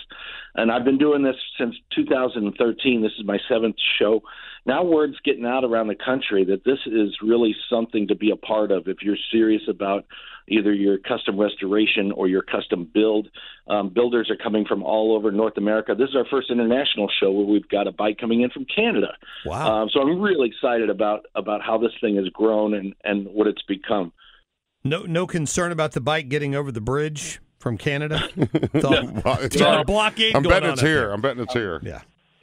And 0.54 0.70
I've 0.70 0.84
been 0.84 0.98
doing 0.98 1.24
this 1.24 1.34
since 1.58 1.74
2013. 1.96 3.02
This 3.02 3.10
is 3.18 3.26
my 3.26 3.38
seventh 3.48 3.74
show. 3.98 4.22
Now, 4.66 4.82
word's 4.82 5.18
getting 5.24 5.46
out 5.46 5.64
around 5.64 5.86
the 5.86 5.94
country 5.94 6.44
that 6.46 6.64
this 6.64 6.78
is 6.86 7.16
really 7.22 7.54
something 7.70 8.08
to 8.08 8.16
be 8.16 8.30
a 8.30 8.36
part 8.36 8.72
of 8.72 8.88
if 8.88 8.98
you're 9.00 9.16
serious 9.30 9.62
about 9.68 10.04
either 10.48 10.72
your 10.72 10.98
custom 10.98 11.38
restoration 11.40 12.10
or 12.12 12.26
your 12.28 12.42
custom 12.42 12.88
build. 12.92 13.28
Um, 13.68 13.88
builders 13.90 14.28
are 14.30 14.36
coming 14.36 14.64
from 14.64 14.82
all 14.82 15.14
over 15.16 15.30
North 15.30 15.56
America. 15.56 15.94
This 15.96 16.08
is 16.10 16.16
our 16.16 16.24
first 16.30 16.50
international 16.50 17.08
show 17.20 17.30
where 17.30 17.46
we've 17.46 17.68
got 17.68 17.86
a 17.86 17.92
bike 17.92 18.18
coming 18.18 18.42
in 18.42 18.50
from 18.50 18.64
Canada. 18.64 19.12
Wow. 19.44 19.82
Um, 19.82 19.88
so 19.92 20.00
I'm 20.00 20.20
really 20.20 20.48
excited 20.48 20.90
about 20.90 21.26
about 21.36 21.62
how 21.62 21.78
this 21.78 21.92
thing 22.00 22.16
has 22.16 22.28
grown 22.30 22.74
and 22.74 22.94
and 23.04 23.26
what 23.28 23.46
it's 23.46 23.62
become. 23.62 24.12
No, 24.84 25.02
no 25.02 25.26
concern 25.26 25.72
about 25.72 25.92
the 25.92 26.00
bike 26.00 26.28
getting 26.28 26.54
over 26.54 26.70
the 26.70 26.80
bridge 26.80 27.40
from 27.58 27.76
Canada. 27.78 28.20
Thought, 28.80 29.24
Well, 29.24 29.38
it's 29.40 29.56
Yeah, 29.56 29.78
on- 29.78 29.86
blockade 29.86 30.36
I'm 30.36 30.42
going 30.42 30.54
betting 30.54 30.68
on 30.68 30.72
it's 30.74 30.82
here. 30.82 31.00
there. 31.00 31.12
I'm 31.12 31.20
betting 31.20 31.42
it's 31.42 31.52
here. 31.52 31.80
yeah. 31.82 32.02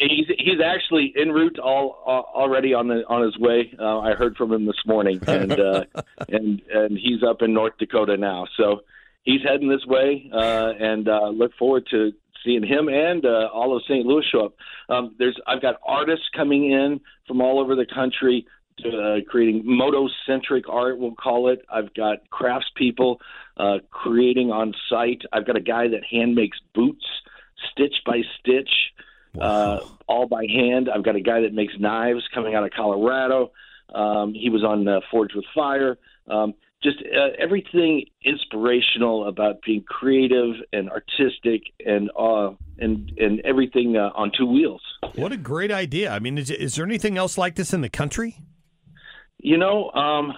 He's 0.10 0.28
he's 0.38 0.62
actually 0.64 1.14
en 1.16 1.32
route 1.32 1.60
all 1.60 2.04
uh, 2.06 2.38
already 2.38 2.74
on 2.74 2.88
the 2.88 3.04
on 3.08 3.24
his 3.24 3.38
way. 3.38 3.74
Uh, 3.80 4.00
I 4.00 4.14
heard 4.14 4.36
from 4.36 4.52
him 4.52 4.66
this 4.66 4.82
morning, 4.86 5.20
and 5.28 5.52
uh, 5.52 5.86
and 6.30 6.62
and 6.74 6.98
he's 6.98 7.24
up 7.24 7.42
in 7.42 7.54
North 7.54 7.74
Dakota 7.80 8.18
now. 8.18 8.48
So 8.58 8.82
he's 9.24 9.42
heading 9.44 9.70
this 9.70 9.86
way, 9.86 10.30
uh, 10.34 10.74
and 10.80 11.08
uh, 11.08 11.30
look 11.30 11.54
forward 11.58 11.88
to 11.92 12.12
seeing 12.44 12.64
him 12.64 12.90
and 12.90 13.26
uh, 13.26 13.48
all 13.54 13.76
of 13.76 13.84
St. 13.84 14.06
Louis 14.06 14.26
show 14.30 14.46
up. 14.46 14.54
Um, 14.90 15.16
there's 15.18 15.40
I've 15.48 15.62
got 15.62 15.76
artists 15.86 16.26
coming 16.36 16.72
in 16.72 17.00
from 17.28 17.42
all 17.42 17.60
over 17.60 17.76
the 17.76 17.86
country. 17.86 18.46
Uh, 18.84 19.18
creating 19.28 19.62
moto-centric 19.64 20.68
art, 20.68 20.98
we'll 20.98 21.14
call 21.14 21.48
it. 21.48 21.64
I've 21.72 21.94
got 21.94 22.28
craftspeople 22.32 23.18
uh, 23.56 23.78
creating 23.92 24.50
on 24.50 24.74
site. 24.90 25.22
I've 25.32 25.46
got 25.46 25.56
a 25.56 25.62
guy 25.62 25.90
that 25.90 26.02
hand 26.10 26.34
makes 26.34 26.58
boots, 26.74 27.06
stitch 27.72 27.94
by 28.04 28.22
stitch, 28.40 28.72
uh, 29.40 29.80
all 30.08 30.28
by 30.28 30.46
hand. 30.48 30.90
I've 30.94 31.04
got 31.04 31.16
a 31.16 31.22
guy 31.22 31.42
that 31.42 31.54
makes 31.54 31.74
knives 31.80 32.24
coming 32.34 32.56
out 32.56 32.64
of 32.64 32.72
Colorado. 32.72 33.52
Um, 33.94 34.34
he 34.34 34.50
was 34.50 34.64
on 34.64 34.88
uh, 34.88 35.00
Forged 35.12 35.36
in 35.36 35.44
Fire. 35.54 35.98
Um, 36.28 36.54
just 36.84 36.98
uh, 36.98 37.30
everything 37.40 38.06
inspirational 38.24 39.28
about 39.28 39.62
being 39.66 39.84
creative 39.84 40.56
and 40.74 40.90
artistic 40.90 41.64
and 41.86 42.12
uh, 42.20 42.52
and 42.78 43.12
and 43.18 43.40
everything 43.42 43.96
uh, 43.96 44.10
on 44.16 44.32
two 44.38 44.46
wheels. 44.46 44.82
What 45.16 45.32
a 45.32 45.38
great 45.38 45.72
idea! 45.72 46.12
I 46.12 46.20
mean, 46.20 46.38
is, 46.38 46.52
is 46.52 46.76
there 46.76 46.86
anything 46.86 47.18
else 47.18 47.38
like 47.38 47.56
this 47.56 47.74
in 47.74 47.82
the 47.82 47.90
country? 47.90 48.36
You 49.40 49.58
know, 49.58 49.92
um, 49.92 50.34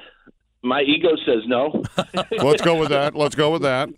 my 0.62 0.82
ego 0.82 1.10
says 1.26 1.44
no. 1.48 1.84
Let's 2.32 2.62
go 2.62 2.80
with 2.80 2.90
that. 2.90 3.16
Let's 3.16 3.36
go 3.36 3.52
with 3.52 3.64
that. 3.64 3.90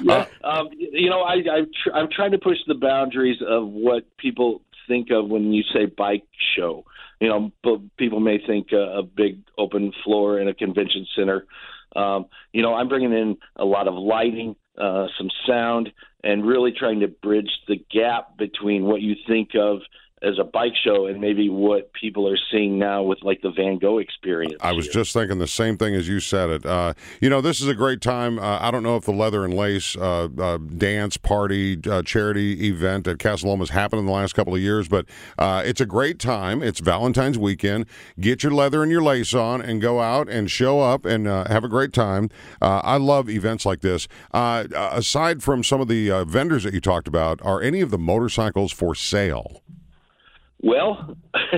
Yeah, 0.00 0.26
um, 0.42 0.68
you 0.72 1.08
know, 1.08 1.20
I, 1.20 1.34
I 1.34 1.60
tr- 1.82 1.94
I'm 1.94 2.08
trying 2.10 2.32
to 2.32 2.38
push 2.38 2.58
the 2.66 2.74
boundaries 2.74 3.38
of 3.46 3.68
what 3.68 4.04
people 4.16 4.62
think 4.88 5.10
of 5.10 5.28
when 5.28 5.52
you 5.52 5.62
say 5.74 5.86
bike 5.86 6.26
show. 6.56 6.84
You 7.20 7.28
know, 7.28 7.52
but 7.62 7.80
people 7.96 8.20
may 8.20 8.38
think 8.44 8.72
a, 8.72 8.98
a 8.98 9.02
big 9.02 9.38
open 9.56 9.92
floor 10.02 10.40
in 10.40 10.48
a 10.48 10.54
convention 10.54 11.06
center. 11.16 11.46
Um, 11.94 12.26
you 12.52 12.62
know, 12.62 12.74
I'm 12.74 12.88
bringing 12.88 13.12
in 13.12 13.36
a 13.56 13.64
lot 13.64 13.86
of 13.86 13.94
lighting, 13.94 14.56
uh, 14.76 15.06
some 15.16 15.30
sound, 15.46 15.92
and 16.24 16.44
really 16.44 16.72
trying 16.72 17.00
to 17.00 17.08
bridge 17.08 17.50
the 17.68 17.76
gap 17.90 18.36
between 18.36 18.84
what 18.84 19.00
you 19.00 19.14
think 19.28 19.50
of 19.54 19.78
as 20.24 20.38
a 20.38 20.44
bike 20.44 20.74
show 20.82 21.06
and 21.06 21.20
maybe 21.20 21.48
what 21.48 21.92
people 21.92 22.28
are 22.28 22.38
seeing 22.50 22.78
now 22.78 23.02
with 23.02 23.18
like 23.22 23.42
the 23.42 23.50
Van 23.50 23.78
Gogh 23.78 23.98
experience. 23.98 24.56
I 24.60 24.72
was 24.72 24.88
just 24.88 25.12
thinking 25.12 25.38
the 25.38 25.46
same 25.46 25.76
thing 25.76 25.94
as 25.94 26.08
you 26.08 26.20
said 26.20 26.50
it. 26.50 26.66
Uh, 26.66 26.94
you 27.20 27.28
know, 27.28 27.40
this 27.40 27.60
is 27.60 27.68
a 27.68 27.74
great 27.74 28.00
time. 28.00 28.38
Uh, 28.38 28.58
I 28.60 28.70
don't 28.70 28.82
know 28.82 28.96
if 28.96 29.04
the 29.04 29.12
Leather 29.12 29.44
and 29.44 29.54
Lace 29.54 29.96
uh, 29.96 30.28
uh 30.38 30.58
dance 30.58 31.16
party 31.16 31.78
uh, 31.88 32.02
charity 32.02 32.66
event 32.66 33.06
at 33.06 33.18
Casa 33.18 33.46
Loma 33.46 33.62
has 33.62 33.70
happened 33.70 34.00
in 34.00 34.06
the 34.06 34.12
last 34.12 34.34
couple 34.34 34.54
of 34.54 34.60
years, 34.60 34.88
but 34.88 35.06
uh, 35.38 35.62
it's 35.64 35.80
a 35.80 35.86
great 35.86 36.18
time. 36.18 36.62
It's 36.62 36.80
Valentine's 36.80 37.38
weekend. 37.38 37.86
Get 38.18 38.42
your 38.42 38.52
leather 38.52 38.82
and 38.82 38.90
your 38.90 39.02
lace 39.02 39.34
on 39.34 39.60
and 39.60 39.80
go 39.80 40.00
out 40.00 40.28
and 40.28 40.50
show 40.50 40.80
up 40.80 41.04
and 41.04 41.26
have 41.26 41.64
a 41.64 41.68
great 41.68 41.92
time. 41.92 42.30
I 42.60 42.96
love 42.96 43.28
events 43.28 43.66
like 43.66 43.80
this. 43.80 44.08
aside 44.32 45.42
from 45.42 45.62
some 45.62 45.80
of 45.80 45.88
the 45.88 46.24
vendors 46.26 46.64
that 46.64 46.74
you 46.74 46.80
talked 46.80 47.08
about, 47.08 47.40
are 47.42 47.60
any 47.60 47.80
of 47.80 47.90
the 47.90 47.98
motorcycles 47.98 48.72
for 48.72 48.94
sale? 48.94 49.62
Well, 50.64 51.14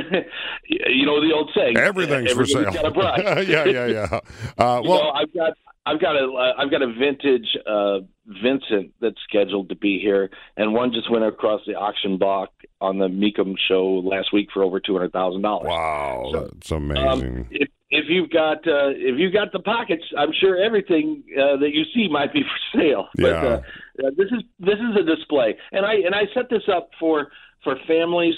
you 0.68 1.06
know 1.06 1.20
the 1.20 1.32
old 1.32 1.52
saying. 1.54 1.76
Everything's 1.76 2.32
for 2.32 2.44
sale. 2.44 2.72
Got 2.72 2.96
a 2.96 3.44
yeah, 3.48 3.64
yeah, 3.64 3.86
yeah. 3.86 4.20
Uh, 4.58 4.82
well, 4.82 4.84
know, 4.84 5.10
I've 5.10 5.32
got 5.32 5.52
I've 5.86 6.00
got 6.00 6.16
a 6.16 6.54
have 6.58 6.70
got 6.72 6.82
a 6.82 6.92
vintage 6.92 7.46
uh, 7.66 7.98
Vincent 8.42 8.92
that's 9.00 9.18
scheduled 9.28 9.68
to 9.68 9.76
be 9.76 10.00
here, 10.00 10.28
and 10.56 10.74
one 10.74 10.92
just 10.92 11.08
went 11.08 11.24
across 11.24 11.60
the 11.68 11.74
auction 11.74 12.18
block 12.18 12.50
on 12.80 12.98
the 12.98 13.06
Mecum 13.06 13.54
show 13.68 14.02
last 14.04 14.32
week 14.32 14.48
for 14.52 14.64
over 14.64 14.80
two 14.80 14.94
hundred 14.94 15.12
thousand 15.12 15.42
dollars. 15.42 15.68
Wow, 15.68 16.28
so, 16.32 16.40
that's 16.40 16.70
amazing. 16.72 17.06
Um, 17.06 17.46
if, 17.52 17.68
if 17.90 18.04
you've 18.08 18.30
got 18.30 18.66
uh, 18.66 18.90
if 18.90 19.20
you've 19.20 19.32
got 19.32 19.52
the 19.52 19.60
pockets, 19.60 20.02
I'm 20.18 20.32
sure 20.40 20.60
everything 20.60 21.22
uh, 21.38 21.58
that 21.58 21.70
you 21.72 21.84
see 21.94 22.08
might 22.08 22.32
be 22.32 22.42
for 22.42 22.80
sale. 22.80 23.06
But 23.14 23.22
yeah. 23.22 23.60
uh, 24.04 24.10
this 24.16 24.32
is 24.32 24.42
this 24.58 24.80
is 24.80 24.96
a 24.98 25.04
display, 25.04 25.56
and 25.70 25.86
I 25.86 25.94
and 25.94 26.12
I 26.12 26.22
set 26.34 26.50
this 26.50 26.68
up 26.68 26.90
for 26.98 27.28
for 27.62 27.76
families 27.86 28.34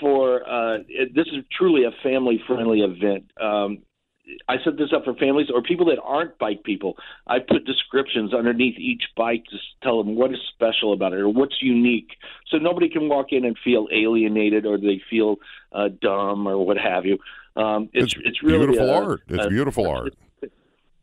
for 0.00 0.48
uh, 0.48 0.78
it, 0.88 1.14
this 1.14 1.26
is 1.26 1.44
truly 1.56 1.84
a 1.84 1.90
family 2.02 2.42
friendly 2.46 2.80
event. 2.80 3.30
Um, 3.40 3.82
I 4.48 4.56
set 4.64 4.76
this 4.78 4.92
up 4.94 5.04
for 5.04 5.14
families 5.14 5.48
or 5.52 5.62
people 5.62 5.86
that 5.86 5.98
aren't 6.02 6.38
bike 6.38 6.62
people. 6.62 6.96
I 7.26 7.38
put 7.40 7.64
descriptions 7.64 8.32
underneath 8.32 8.78
each 8.78 9.02
bike 9.16 9.44
to 9.50 9.56
tell 9.82 10.02
them 10.02 10.14
what 10.14 10.30
is 10.30 10.38
special 10.54 10.92
about 10.92 11.12
it 11.12 11.20
or 11.20 11.28
what's 11.28 11.56
unique, 11.60 12.10
so 12.48 12.58
nobody 12.58 12.88
can 12.88 13.08
walk 13.08 13.26
in 13.32 13.44
and 13.44 13.56
feel 13.64 13.88
alienated 13.92 14.64
or 14.64 14.78
they 14.78 15.02
feel 15.10 15.36
uh, 15.72 15.88
dumb 16.00 16.46
or 16.46 16.64
what 16.64 16.78
have 16.78 17.04
you. 17.04 17.18
Um, 17.56 17.90
it's, 17.92 18.14
it's, 18.14 18.22
it's 18.24 18.42
really 18.42 18.66
beautiful 18.66 18.88
a, 18.88 19.04
art. 19.04 19.22
It's 19.28 19.46
a, 19.46 19.48
beautiful 19.48 19.86
art. 19.86 20.14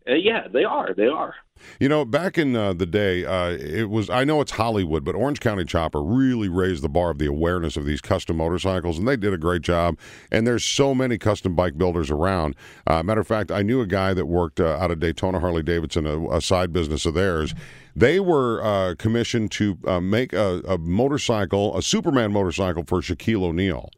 Uh, 0.07 0.15
yeah, 0.15 0.47
they 0.51 0.63
are. 0.63 0.93
They 0.93 1.07
are. 1.07 1.35
You 1.79 1.89
know, 1.89 2.05
back 2.05 2.37
in 2.37 2.55
uh, 2.55 2.73
the 2.73 2.85
day, 2.85 3.25
uh, 3.25 3.49
it 3.51 3.89
was, 3.89 4.09
I 4.09 4.23
know 4.23 4.41
it's 4.41 4.51
Hollywood, 4.51 5.03
but 5.03 5.15
Orange 5.15 5.39
County 5.39 5.65
Chopper 5.65 6.01
really 6.01 6.49
raised 6.49 6.83
the 6.83 6.89
bar 6.89 7.11
of 7.11 7.17
the 7.17 7.25
awareness 7.25 7.77
of 7.77 7.85
these 7.85 8.01
custom 8.01 8.37
motorcycles, 8.37 8.97
and 8.97 9.07
they 9.07 9.17
did 9.17 9.33
a 9.33 9.37
great 9.37 9.61
job. 9.61 9.97
And 10.31 10.47
there's 10.47 10.65
so 10.65 10.95
many 10.95 11.17
custom 11.17 11.55
bike 11.55 11.77
builders 11.77 12.09
around. 12.09 12.55
Uh, 12.87 13.03
matter 13.03 13.21
of 13.21 13.27
fact, 13.27 13.51
I 13.51 13.61
knew 13.61 13.81
a 13.81 13.87
guy 13.87 14.13
that 14.13 14.25
worked 14.25 14.59
uh, 14.59 14.77
out 14.79 14.91
of 14.91 14.99
Daytona 14.99 15.39
Harley 15.39 15.63
Davidson, 15.63 16.05
a, 16.05 16.29
a, 16.29 16.41
side 16.41 16.71
business 16.71 17.05
of 17.05 17.13
theirs. 17.13 17.53
They 17.95 18.19
were 18.19 18.63
uh, 18.63 18.95
commissioned 18.97 19.51
to 19.51 19.77
uh, 19.85 19.99
make 19.99 20.31
a, 20.33 20.61
a 20.67 20.77
motorcycle, 20.77 21.77
a 21.77 21.81
Superman 21.81 22.31
motorcycle 22.31 22.83
for 22.85 23.01
Shaquille 23.01 23.43
O'Neal. 23.43 23.89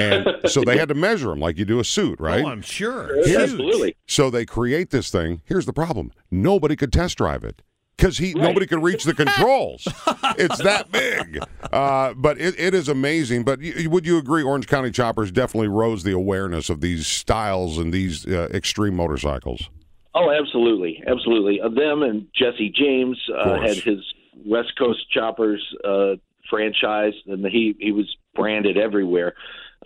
And 0.00 0.50
so 0.50 0.62
they 0.62 0.78
had 0.78 0.88
to 0.88 0.94
measure 0.94 1.28
them 1.28 1.40
like 1.40 1.58
you 1.58 1.64
do 1.64 1.80
a 1.80 1.84
suit, 1.84 2.18
right? 2.20 2.44
Oh, 2.44 2.48
I'm 2.48 2.62
sure. 2.62 3.18
Absolutely. 3.18 3.96
So 4.06 4.30
they 4.30 4.46
create 4.46 4.90
this 4.90 5.10
thing. 5.10 5.42
Here's 5.44 5.66
the 5.66 5.72
problem: 5.72 6.12
nobody 6.30 6.76
could 6.76 6.92
test 6.92 7.18
drive 7.18 7.44
it 7.44 7.62
because 8.00 8.18
he 8.18 8.32
right. 8.32 8.42
nobody 8.42 8.66
could 8.66 8.82
reach 8.82 9.04
the 9.04 9.14
controls. 9.24 9.86
it's 10.38 10.58
that 10.58 10.90
big. 10.90 11.42
Uh, 11.72 12.14
but 12.14 12.40
it, 12.40 12.58
it 12.58 12.74
is 12.74 12.88
amazing. 12.88 13.44
But 13.44 13.60
would 13.86 14.06
you 14.06 14.18
agree, 14.18 14.42
Orange 14.42 14.66
County 14.66 14.90
Choppers 14.90 15.30
definitely 15.30 15.68
rose 15.68 16.02
the 16.02 16.12
awareness 16.12 16.70
of 16.70 16.80
these 16.80 17.06
styles 17.06 17.78
and 17.78 17.92
these 17.92 18.26
uh, 18.26 18.48
extreme 18.52 18.96
motorcycles? 18.96 19.68
Oh, 20.14 20.30
absolutely, 20.30 21.02
absolutely. 21.06 21.60
Uh, 21.60 21.68
them 21.68 22.02
and 22.02 22.26
Jesse 22.34 22.72
James 22.74 23.18
uh, 23.36 23.60
had 23.60 23.76
his 23.76 23.98
West 24.44 24.72
Coast 24.78 25.08
Choppers 25.10 25.62
uh, 25.84 26.14
franchise, 26.48 27.14
and 27.26 27.44
he 27.46 27.76
he 27.78 27.92
was 27.92 28.16
branded 28.34 28.76
everywhere 28.76 29.34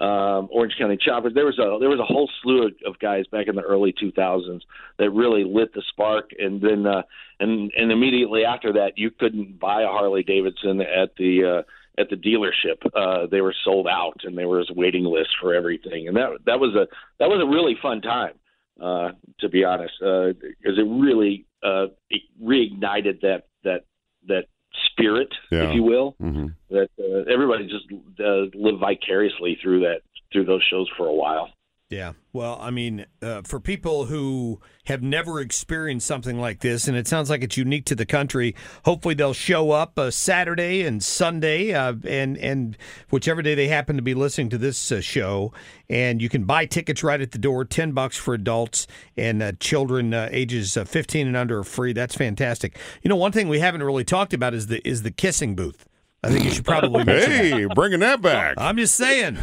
um, 0.01 0.49
Orange 0.51 0.75
County 0.77 0.97
Choppers. 0.97 1.35
There 1.35 1.47
was 1.47 1.59
a 1.59 1.79
there 1.79 1.89
was 1.89 2.01
a 2.01 2.05
whole 2.05 2.29
slew 2.43 2.67
of, 2.67 2.73
of 2.87 2.99
guys 2.99 3.27
back 3.29 3.47
in 3.47 3.55
the 3.55 3.63
early 3.63 3.93
2000s 3.93 4.61
that 4.99 5.11
really 5.11 5.45
lit 5.45 5.73
the 5.73 5.83
spark, 5.89 6.31
and 6.39 6.61
then 6.61 6.87
uh, 6.87 7.03
and 7.39 7.71
and 7.77 7.93
immediately 7.93 8.45
after 8.45 8.73
that, 8.73 8.93
you 8.97 9.11
couldn't 9.11 9.61
buy 9.61 9.83
a 9.83 9.87
Harley 9.87 10.25
Davidson 10.25 10.81
at 10.81 11.15
the 11.17 11.63
uh, 11.65 12.01
at 12.01 12.11
the 12.11 12.17
dealership. 12.17 12.85
Uh, 12.95 13.27
they 13.31 13.41
were 13.41 13.55
sold 13.65 13.87
out, 13.87 14.21
and 14.25 14.37
there 14.37 14.49
was 14.49 14.69
a 14.71 14.75
waiting 14.75 15.05
list 15.05 15.31
for 15.41 15.55
everything, 15.55 16.09
and 16.09 16.17
that 16.17 16.31
that 16.47 16.59
was 16.59 16.75
a 16.75 16.89
that 17.21 17.29
was 17.29 17.41
a 17.41 17.47
really 17.47 17.77
fun 17.81 18.01
time, 18.01 18.35
uh, 18.83 19.11
to 19.39 19.49
be 19.49 19.65
honest, 19.65 19.95
because 20.01 20.79
uh, 20.79 20.83
it 20.83 20.89
really 20.89 21.47
uh, 21.63 21.87
it 22.11 22.23
reignited 22.43 23.21
that 23.21 23.45
that 23.63 23.85
that 24.27 24.47
spirit, 24.91 25.29
yeah. 25.51 25.69
if 25.69 25.75
you 25.75 25.83
will, 25.83 26.17
mm-hmm. 26.21 26.49
that 26.71 26.89
uh, 26.99 27.31
everybody 27.33 27.67
just 27.67 27.87
uh, 28.21 28.47
lived 28.55 28.81
vicariously 28.81 29.59
through 29.63 29.81
that 29.81 30.01
through 30.33 30.45
those 30.45 30.63
shows 30.69 30.89
for 30.97 31.07
a 31.07 31.15
while. 31.15 31.51
Yeah. 31.95 32.15
Well, 32.33 32.59
I 32.61 32.73
mean, 32.73 33.07
uh, 33.23 33.43
for 33.43 33.61
people 33.61 34.07
who 34.07 34.61
have 34.87 35.01
never 35.01 35.41
experienced 35.41 36.05
something 36.05 36.41
like 36.41 36.59
this, 36.59 36.89
and 36.89 36.97
it 36.97 37.07
sounds 37.07 37.31
like 37.31 37.45
it's 37.45 37.57
unique 37.57 37.85
to 37.87 37.95
the 37.95 38.05
country, 38.05 38.57
hopefully 38.85 39.15
they'll 39.15 39.33
show 39.33 39.71
up 39.71 39.97
uh, 39.97 40.11
Saturday 40.11 40.83
and 40.83 41.03
Sunday, 41.05 41.73
uh, 41.73 41.95
and 42.05 42.37
and 42.39 42.77
whichever 43.11 43.43
day 43.43 43.55
they 43.55 43.69
happen 43.69 43.95
to 43.95 44.03
be 44.03 44.15
listening 44.15 44.49
to 44.49 44.59
this 44.59 44.91
uh, 44.91 45.01
show, 45.01 45.53
and 45.89 46.21
you 46.21 46.29
can 46.29 46.43
buy 46.43 46.67
tickets 46.67 47.05
right 47.05 47.21
at 47.21 47.31
the 47.31 47.39
door, 47.39 47.65
ten 47.65 47.93
bucks 47.93 48.17
for 48.17 48.35
adults 48.35 48.89
and 49.17 49.41
uh, 49.41 49.53
children 49.61 50.13
uh, 50.13 50.29
ages 50.33 50.77
fifteen 50.87 51.29
and 51.29 51.37
under 51.37 51.61
are 51.61 51.65
free. 51.65 51.93
That's 51.93 52.17
fantastic. 52.17 52.77
You 53.03 53.09
know, 53.09 53.17
one 53.17 53.31
thing 53.31 53.49
we 53.49 53.61
haven't 53.61 53.85
really 53.85 54.05
talked 54.05 54.35
about 54.35 54.53
is 54.53 54.67
the 54.67 54.87
is 54.87 55.05
the 55.05 55.13
kissing 55.13 55.55
booth. 55.55 55.87
I 56.25 56.31
think 56.31 56.45
you 56.45 56.51
should 56.51 56.65
probably. 56.65 57.05
hey, 57.07 57.67
bringing 57.73 58.01
that 58.01 58.21
back. 58.21 58.57
I'm 58.59 58.77
just 58.77 58.97
saying. 58.97 59.39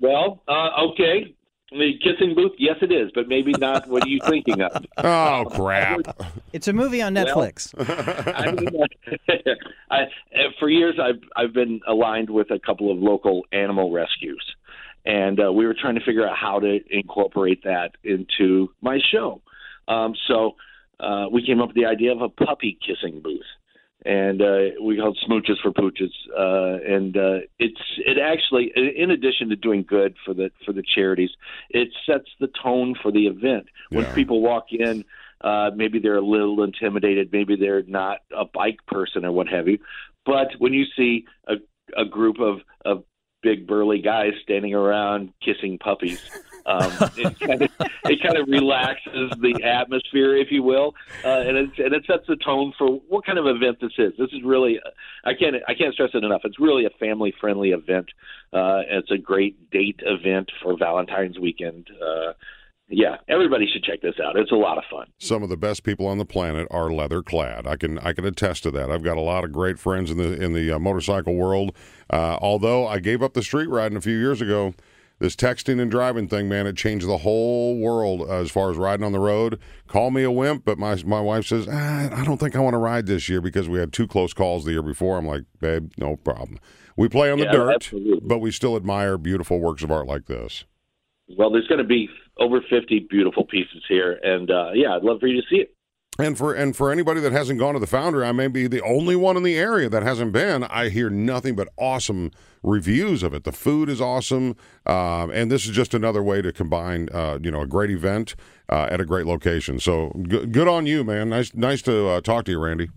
Well, 0.00 0.40
okay. 0.48 1.34
The 1.70 1.98
kissing 2.02 2.34
booth, 2.34 2.52
yes, 2.56 2.76
it 2.80 2.90
is, 2.90 3.10
but 3.14 3.28
maybe 3.28 3.52
not 3.52 3.88
what 3.88 4.04
are 4.04 4.08
you 4.08 4.20
thinking 4.26 4.62
of. 4.62 4.84
Oh 4.96 5.44
crap! 5.50 6.00
It's 6.52 6.66
a 6.66 6.72
movie 6.72 7.02
on 7.02 7.14
Netflix. 7.14 7.74
Well, 7.76 8.32
I 8.36 8.52
mean, 8.52 8.68
I, 9.90 10.06
for 10.58 10.68
years, 10.68 10.98
I've 11.00 11.20
I've 11.36 11.52
been 11.52 11.80
aligned 11.86 12.30
with 12.30 12.50
a 12.50 12.58
couple 12.58 12.90
of 12.90 12.98
local 12.98 13.42
animal 13.52 13.92
rescues, 13.92 14.44
and 15.04 15.38
uh, 15.40 15.52
we 15.52 15.66
were 15.66 15.74
trying 15.78 15.94
to 15.96 16.04
figure 16.04 16.26
out 16.26 16.36
how 16.36 16.58
to 16.58 16.80
incorporate 16.90 17.64
that 17.64 17.92
into 18.02 18.70
my 18.80 18.98
show. 19.12 19.42
Um, 19.88 20.14
so 20.26 20.56
uh, 21.00 21.26
we 21.30 21.44
came 21.46 21.60
up 21.60 21.68
with 21.68 21.76
the 21.76 21.86
idea 21.86 22.12
of 22.12 22.22
a 22.22 22.28
puppy 22.28 22.78
kissing 22.84 23.20
booth 23.20 23.42
and 24.08 24.40
uh, 24.40 24.82
we 24.82 24.96
called 24.96 25.18
smooches 25.28 25.60
for 25.62 25.70
pooches. 25.70 26.12
Uh, 26.36 26.82
and 26.82 27.14
uh, 27.16 27.40
it's 27.58 27.80
it 27.98 28.16
actually, 28.18 28.72
in 28.74 29.10
addition 29.10 29.50
to 29.50 29.56
doing 29.56 29.84
good 29.86 30.16
for 30.24 30.32
the 30.32 30.50
for 30.64 30.72
the 30.72 30.82
charities, 30.94 31.30
it 31.68 31.88
sets 32.06 32.30
the 32.40 32.48
tone 32.62 32.94
for 33.02 33.12
the 33.12 33.26
event. 33.26 33.66
When 33.90 34.06
Yeah. 34.06 34.14
people 34.14 34.40
walk 34.40 34.72
in, 34.72 35.04
uh, 35.42 35.70
maybe 35.76 35.98
they're 35.98 36.16
a 36.16 36.22
little 36.22 36.62
intimidated, 36.64 37.30
maybe 37.32 37.54
they're 37.56 37.82
not 37.82 38.20
a 38.34 38.46
bike 38.46 38.78
person 38.86 39.26
or 39.26 39.32
what 39.32 39.48
have 39.48 39.68
you. 39.68 39.78
But 40.24 40.48
when 40.58 40.72
you 40.72 40.86
see 40.96 41.26
a 41.46 41.56
a 41.96 42.06
group 42.06 42.40
of 42.40 42.60
of 42.86 43.04
big 43.42 43.66
burly 43.66 44.00
guys 44.00 44.32
standing 44.42 44.74
around 44.74 45.32
kissing 45.44 45.78
puppies. 45.78 46.18
Um, 46.68 46.92
it 48.04 48.22
kind 48.22 48.36
of 48.36 48.46
relaxes 48.46 49.32
the 49.40 49.62
atmosphere, 49.64 50.36
if 50.36 50.48
you 50.50 50.62
will, 50.62 50.94
uh, 51.24 51.40
and 51.40 51.56
it 51.56 51.70
and 51.78 51.94
it 51.94 52.04
sets 52.06 52.26
the 52.28 52.36
tone 52.36 52.74
for 52.76 53.00
what 53.08 53.24
kind 53.24 53.38
of 53.38 53.46
event 53.46 53.78
this 53.80 53.92
is. 53.96 54.12
This 54.18 54.28
is 54.32 54.42
really 54.44 54.78
I 55.24 55.32
can't 55.32 55.56
I 55.66 55.74
can't 55.74 55.94
stress 55.94 56.10
it 56.12 56.24
enough. 56.24 56.42
It's 56.44 56.60
really 56.60 56.84
a 56.84 56.90
family 57.00 57.32
friendly 57.40 57.70
event. 57.70 58.10
Uh, 58.52 58.82
it's 58.88 59.10
a 59.10 59.18
great 59.18 59.70
date 59.70 60.00
event 60.02 60.50
for 60.62 60.76
Valentine's 60.76 61.38
weekend. 61.38 61.88
Uh, 62.02 62.32
yeah, 62.90 63.16
everybody 63.28 63.66
should 63.70 63.84
check 63.84 64.00
this 64.00 64.14
out. 64.22 64.36
It's 64.36 64.50
a 64.50 64.56
lot 64.56 64.78
of 64.78 64.84
fun. 64.90 65.08
Some 65.18 65.42
of 65.42 65.50
the 65.50 65.58
best 65.58 65.82
people 65.82 66.06
on 66.06 66.16
the 66.16 66.24
planet 66.24 66.66
are 66.70 66.90
leather 66.90 67.22
clad. 67.22 67.66
I 67.66 67.76
can 67.76 67.98
I 67.98 68.12
can 68.12 68.24
attest 68.24 68.62
to 68.64 68.70
that. 68.72 68.90
I've 68.90 69.02
got 69.02 69.16
a 69.16 69.22
lot 69.22 69.44
of 69.44 69.52
great 69.52 69.78
friends 69.78 70.10
in 70.10 70.16
the 70.16 70.32
in 70.42 70.52
the 70.54 70.72
uh, 70.72 70.78
motorcycle 70.78 71.34
world. 71.34 71.74
Uh, 72.10 72.38
although 72.40 72.86
I 72.86 72.98
gave 72.98 73.22
up 73.22 73.34
the 73.34 73.42
street 73.42 73.68
riding 73.68 73.96
a 73.96 74.00
few 74.00 74.16
years 74.16 74.40
ago, 74.40 74.74
this 75.18 75.34
texting 75.34 75.80
and 75.80 75.90
driving 75.90 76.28
thing, 76.28 76.48
man, 76.48 76.66
it 76.66 76.76
changed 76.76 77.06
the 77.06 77.18
whole 77.18 77.78
world 77.78 78.28
as 78.30 78.50
far 78.50 78.70
as 78.70 78.76
riding 78.76 79.04
on 79.04 79.12
the 79.12 79.18
road. 79.18 79.58
Call 79.86 80.10
me 80.10 80.22
a 80.22 80.30
wimp, 80.30 80.64
but 80.64 80.78
my 80.78 80.94
my 81.04 81.20
wife 81.20 81.46
says 81.46 81.66
ah, 81.70 82.08
I 82.12 82.24
don't 82.24 82.38
think 82.38 82.54
I 82.56 82.60
want 82.60 82.74
to 82.74 82.78
ride 82.78 83.06
this 83.06 83.28
year 83.28 83.40
because 83.40 83.68
we 83.68 83.78
had 83.78 83.92
two 83.92 84.06
close 84.06 84.32
calls 84.32 84.64
the 84.64 84.72
year 84.72 84.82
before. 84.82 85.18
I'm 85.18 85.26
like, 85.26 85.44
babe, 85.60 85.90
no 85.98 86.16
problem. 86.16 86.58
We 86.96 87.08
play 87.08 87.30
on 87.30 87.38
the 87.38 87.44
Yeah, 87.44 87.52
dirt, 87.52 87.74
absolutely. 87.76 88.26
but 88.28 88.38
we 88.38 88.50
still 88.50 88.74
admire 88.76 89.16
beautiful 89.18 89.60
works 89.60 89.82
of 89.82 89.90
art 89.90 90.06
like 90.06 90.26
this. 90.26 90.64
Well, 91.36 91.50
there's 91.50 91.66
going 91.68 91.78
to 91.78 91.84
be 91.86 92.08
over 92.38 92.60
50 92.68 93.06
beautiful 93.10 93.44
pieces 93.44 93.84
here, 93.88 94.18
and 94.22 94.50
uh, 94.50 94.70
yeah, 94.74 94.96
I'd 94.96 95.02
love 95.02 95.20
for 95.20 95.26
you 95.26 95.40
to 95.40 95.46
see 95.48 95.56
it. 95.56 95.74
And 96.20 96.36
for 96.36 96.52
and 96.52 96.74
for 96.74 96.90
anybody 96.90 97.20
that 97.20 97.30
hasn't 97.30 97.60
gone 97.60 97.74
to 97.74 97.80
the 97.80 97.86
Foundry, 97.86 98.26
I 98.26 98.32
may 98.32 98.48
be 98.48 98.66
the 98.66 98.82
only 98.82 99.14
one 99.14 99.36
in 99.36 99.44
the 99.44 99.56
area 99.56 99.88
that 99.88 100.02
hasn't 100.02 100.32
been. 100.32 100.64
I 100.64 100.88
hear 100.88 101.08
nothing 101.08 101.54
but 101.54 101.68
awesome 101.76 102.32
reviews 102.64 103.22
of 103.22 103.34
it. 103.34 103.44
The 103.44 103.52
food 103.52 103.88
is 103.88 104.00
awesome, 104.00 104.56
um, 104.84 105.30
and 105.30 105.48
this 105.48 105.64
is 105.64 105.70
just 105.70 105.94
another 105.94 106.20
way 106.20 106.42
to 106.42 106.52
combine, 106.52 107.08
uh, 107.14 107.38
you 107.40 107.52
know, 107.52 107.60
a 107.60 107.68
great 107.68 107.90
event 107.90 108.34
uh, 108.68 108.88
at 108.90 109.00
a 109.00 109.04
great 109.04 109.26
location. 109.26 109.78
So 109.78 110.08
good, 110.28 110.50
good 110.50 110.66
on 110.66 110.86
you, 110.86 111.04
man. 111.04 111.28
Nice, 111.28 111.54
nice 111.54 111.82
to 111.82 112.08
uh, 112.08 112.20
talk 112.20 112.46
to 112.46 112.50
you, 112.50 112.58
Randy. 112.58 112.88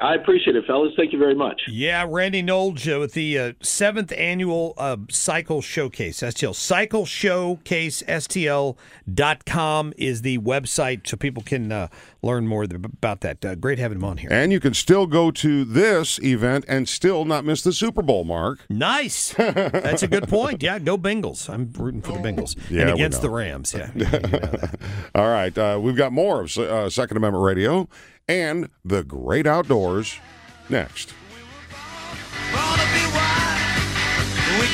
I 0.00 0.14
appreciate 0.14 0.54
it, 0.54 0.64
fellas. 0.64 0.92
Thank 0.96 1.12
you 1.12 1.18
very 1.18 1.34
much. 1.34 1.62
Yeah, 1.68 2.06
Randy 2.08 2.40
Knowles 2.40 2.86
uh, 2.86 3.00
with 3.00 3.14
the 3.14 3.38
uh, 3.38 3.52
seventh 3.60 4.12
annual 4.12 4.74
uh, 4.78 4.96
Cycle 5.10 5.60
Showcase, 5.60 6.20
STL. 6.20 6.54
Cycle 6.54 7.04
Showcase, 7.04 8.04
STL.com 8.04 9.92
is 9.96 10.22
the 10.22 10.38
website 10.38 11.06
so 11.06 11.16
people 11.16 11.42
can 11.42 11.72
uh, 11.72 11.88
learn 12.22 12.46
more 12.46 12.66
th- 12.66 12.84
about 12.84 13.20
that. 13.20 13.44
Uh, 13.44 13.54
great 13.54 13.78
having 13.78 13.98
him 13.98 14.04
on 14.04 14.16
here. 14.18 14.28
And 14.32 14.52
you 14.52 14.60
can 14.60 14.74
still 14.74 15.06
go 15.06 15.30
to 15.30 15.64
this 15.64 16.18
event 16.22 16.64
and 16.68 16.88
still 16.88 17.24
not 17.24 17.44
miss 17.44 17.62
the 17.62 17.72
Super 17.72 18.02
Bowl, 18.02 18.24
Mark. 18.24 18.60
Nice. 18.68 19.32
That's 19.34 20.02
a 20.02 20.08
good 20.08 20.28
point. 20.28 20.62
Yeah, 20.62 20.78
go 20.78 20.98
Bengals. 20.98 21.48
I'm 21.48 21.72
rooting 21.76 22.02
for 22.02 22.12
the 22.12 22.18
Bengals. 22.18 22.56
Yeah, 22.70 22.82
and 22.82 22.90
against 22.90 23.22
the 23.22 23.30
Rams. 23.30 23.74
Yeah. 23.74 23.90
All 25.14 25.28
right, 25.28 25.56
uh, 25.56 25.78
we've 25.80 25.96
got 25.96 26.12
more 26.12 26.42
of 26.42 26.56
uh, 26.58 26.90
Second 26.90 27.16
Amendment 27.16 27.44
Radio 27.44 27.88
and 28.26 28.68
the 28.84 29.02
great 29.04 29.46
outdoors 29.46 30.18
next. 30.68 31.14
We 34.60 34.66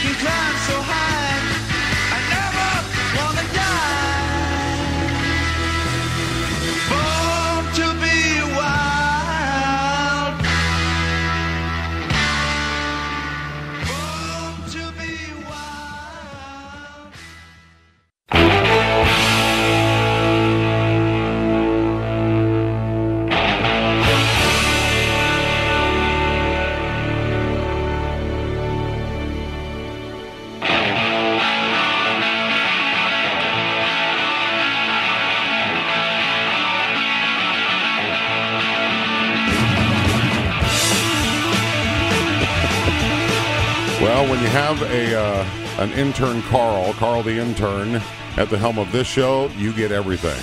you 44.44 44.50
have 44.50 44.83
a 44.83 45.18
uh, 45.18 45.44
an 45.78 45.90
intern, 45.92 46.42
Carl, 46.42 46.92
Carl 46.94 47.22
the 47.22 47.38
intern, 47.38 47.94
at 48.37 48.50
the 48.50 48.59
helm 48.59 48.78
of 48.78 48.92
this 48.92 49.07
show, 49.07 49.48
you 49.57 49.72
get 49.72 49.90
everything. 49.90 50.38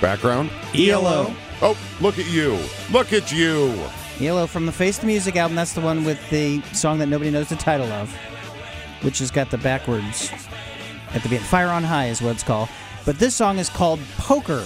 Background? 0.00 0.50
ELO. 0.72 1.34
Oh, 1.60 1.76
look 2.00 2.20
at 2.20 2.30
you! 2.30 2.60
Look 2.92 3.12
at 3.12 3.32
you! 3.32 3.74
ELO 4.20 4.46
from 4.46 4.66
the 4.66 4.72
Face 4.72 4.98
the 4.98 5.06
Music 5.06 5.34
album. 5.34 5.56
That's 5.56 5.72
the 5.72 5.80
one 5.80 6.04
with 6.04 6.30
the 6.30 6.62
song 6.72 7.00
that 7.00 7.06
nobody 7.06 7.32
knows 7.32 7.48
the 7.48 7.56
title 7.56 7.90
of, 7.90 8.14
which 9.02 9.18
has 9.18 9.32
got 9.32 9.50
the 9.50 9.58
backwards 9.58 10.30
at 11.08 11.14
the 11.14 11.28
beginning. 11.28 11.46
Fire 11.46 11.70
on 11.70 11.82
High 11.82 12.06
is 12.06 12.22
what 12.22 12.36
it's 12.36 12.44
called. 12.44 12.68
But 13.04 13.18
this 13.18 13.34
song 13.34 13.58
is 13.58 13.68
called 13.68 13.98
Poker, 14.16 14.64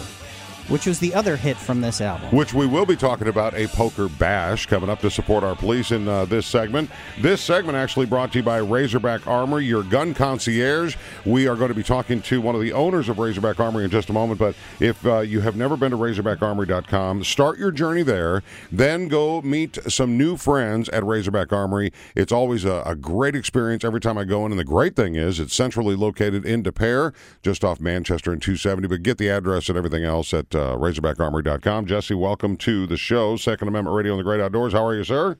which 0.68 0.87
was 0.87 0.98
the 0.98 1.14
other 1.14 1.37
hit 1.37 1.57
from 1.57 1.81
this 1.81 2.00
album. 2.00 2.29
Which 2.31 2.55
we 2.55 2.66
will 2.66 2.87
be 2.87 2.96
talking 2.96 3.29
about 3.29 3.55
a 3.55 3.66
poker 3.68 4.09
bash 4.09 4.66
coming 4.66 4.88
up 4.88 5.00
to 5.00 5.11
support 5.11 5.44
our 5.44 5.55
police 5.55 5.90
in 5.90 6.09
uh, 6.09 6.24
this 6.24 6.46
segment. 6.46 6.90
This 7.20 7.40
segment 7.40 7.77
actually 7.77 8.07
brought 8.07 8.33
to 8.33 8.38
you 8.38 8.42
by 8.42 8.59
Razorback 8.59 9.27
Armor, 9.27 9.61
your 9.61 9.83
gun 9.83 10.14
concierge. 10.14 10.96
We 11.24 11.46
are 11.46 11.57
going 11.57 11.68
to 11.68 11.74
be 11.74 11.83
talking 11.83 12.22
to 12.22 12.40
one 12.40 12.55
of 12.55 12.61
the 12.61 12.72
owners 12.72 13.09
of 13.09 13.18
Razorback 13.18 13.61
Armory 13.61 13.85
in 13.85 13.90
just 13.90 14.09
a 14.09 14.12
moment. 14.12 14.38
But 14.38 14.55
if 14.81 15.05
uh, 15.07 15.20
you 15.20 15.40
have 15.40 15.57
never 15.57 15.77
been 15.77 15.90
to 15.90 15.96
RazorbackArmory.com, 15.96 17.24
start 17.24 17.59
your 17.59 17.70
journey 17.70 18.03
there. 18.03 18.42
Then 18.72 19.09
go 19.09 19.42
meet 19.42 19.79
some 19.88 20.16
new 20.16 20.37
friends 20.37 20.88
at 20.90 21.05
Razorback 21.05 21.53
Armory. 21.53 21.92
It's 22.14 22.33
always 22.33 22.64
a, 22.64 22.83
a 22.87 22.94
great 22.94 23.37
experience 23.37 23.85
every 23.85 24.00
time 24.00 24.16
I 24.16 24.24
go 24.24 24.46
in. 24.46 24.53
And 24.53 24.59
the 24.59 24.64
great 24.64 24.96
thing 24.96 25.14
is, 25.14 25.38
it's 25.40 25.55
centrally 25.55 25.94
located 25.94 26.44
in 26.44 26.62
Des 26.62 26.72
Peres, 26.72 27.12
just 27.42 27.64
off 27.64 27.81
Manchester 27.81 28.33
and 28.33 28.40
270. 28.40 28.88
But 28.88 29.03
get 29.03 29.18
the 29.18 29.29
address 29.29 29.68
and 29.68 29.77
everything 29.77 30.05
else 30.05 30.33
at 30.33 30.54
uh, 30.55 30.77
RazorbackArmory.com. 30.77 31.87
Jesse, 31.87 32.14
welcome 32.14 32.57
to 32.59 32.87
the 32.87 32.97
show, 32.97 33.37
Second 33.37 33.69
Amendment 33.69 33.95
Radio 33.97 34.12
and 34.12 34.21
the 34.21 34.25
Great 34.25 34.40
Outdoors. 34.40 34.73
How 34.73 34.85
are 34.87 34.95
you, 34.95 35.05
sir? 35.05 35.37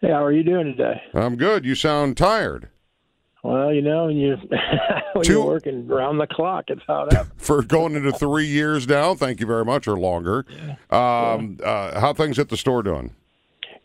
Hey, 0.00 0.08
how 0.08 0.24
are 0.24 0.32
you 0.32 0.42
doing 0.42 0.66
today? 0.76 1.00
I'm 1.14 1.36
good. 1.36 1.64
You 1.64 1.74
sound 1.74 2.16
tired. 2.16 2.68
Well, 3.42 3.72
you 3.74 3.82
know, 3.82 4.06
when 4.06 4.16
you 4.16 4.36
when 5.12 5.24
Two- 5.24 5.32
you're 5.34 5.46
working 5.46 5.90
around 5.90 6.18
the 6.18 6.26
clock, 6.26 6.64
it's 6.68 6.80
how 6.86 7.06
happens. 7.10 7.30
For 7.36 7.62
going 7.62 7.94
into 7.94 8.12
three 8.12 8.46
years 8.46 8.88
now, 8.88 9.14
thank 9.14 9.38
you 9.40 9.46
very 9.46 9.64
much, 9.64 9.86
or 9.86 9.98
longer. 9.98 10.46
Um, 10.90 11.58
uh, 11.62 12.00
how 12.00 12.14
things 12.14 12.38
at 12.38 12.48
the 12.48 12.56
store 12.56 12.82
doing? 12.82 13.14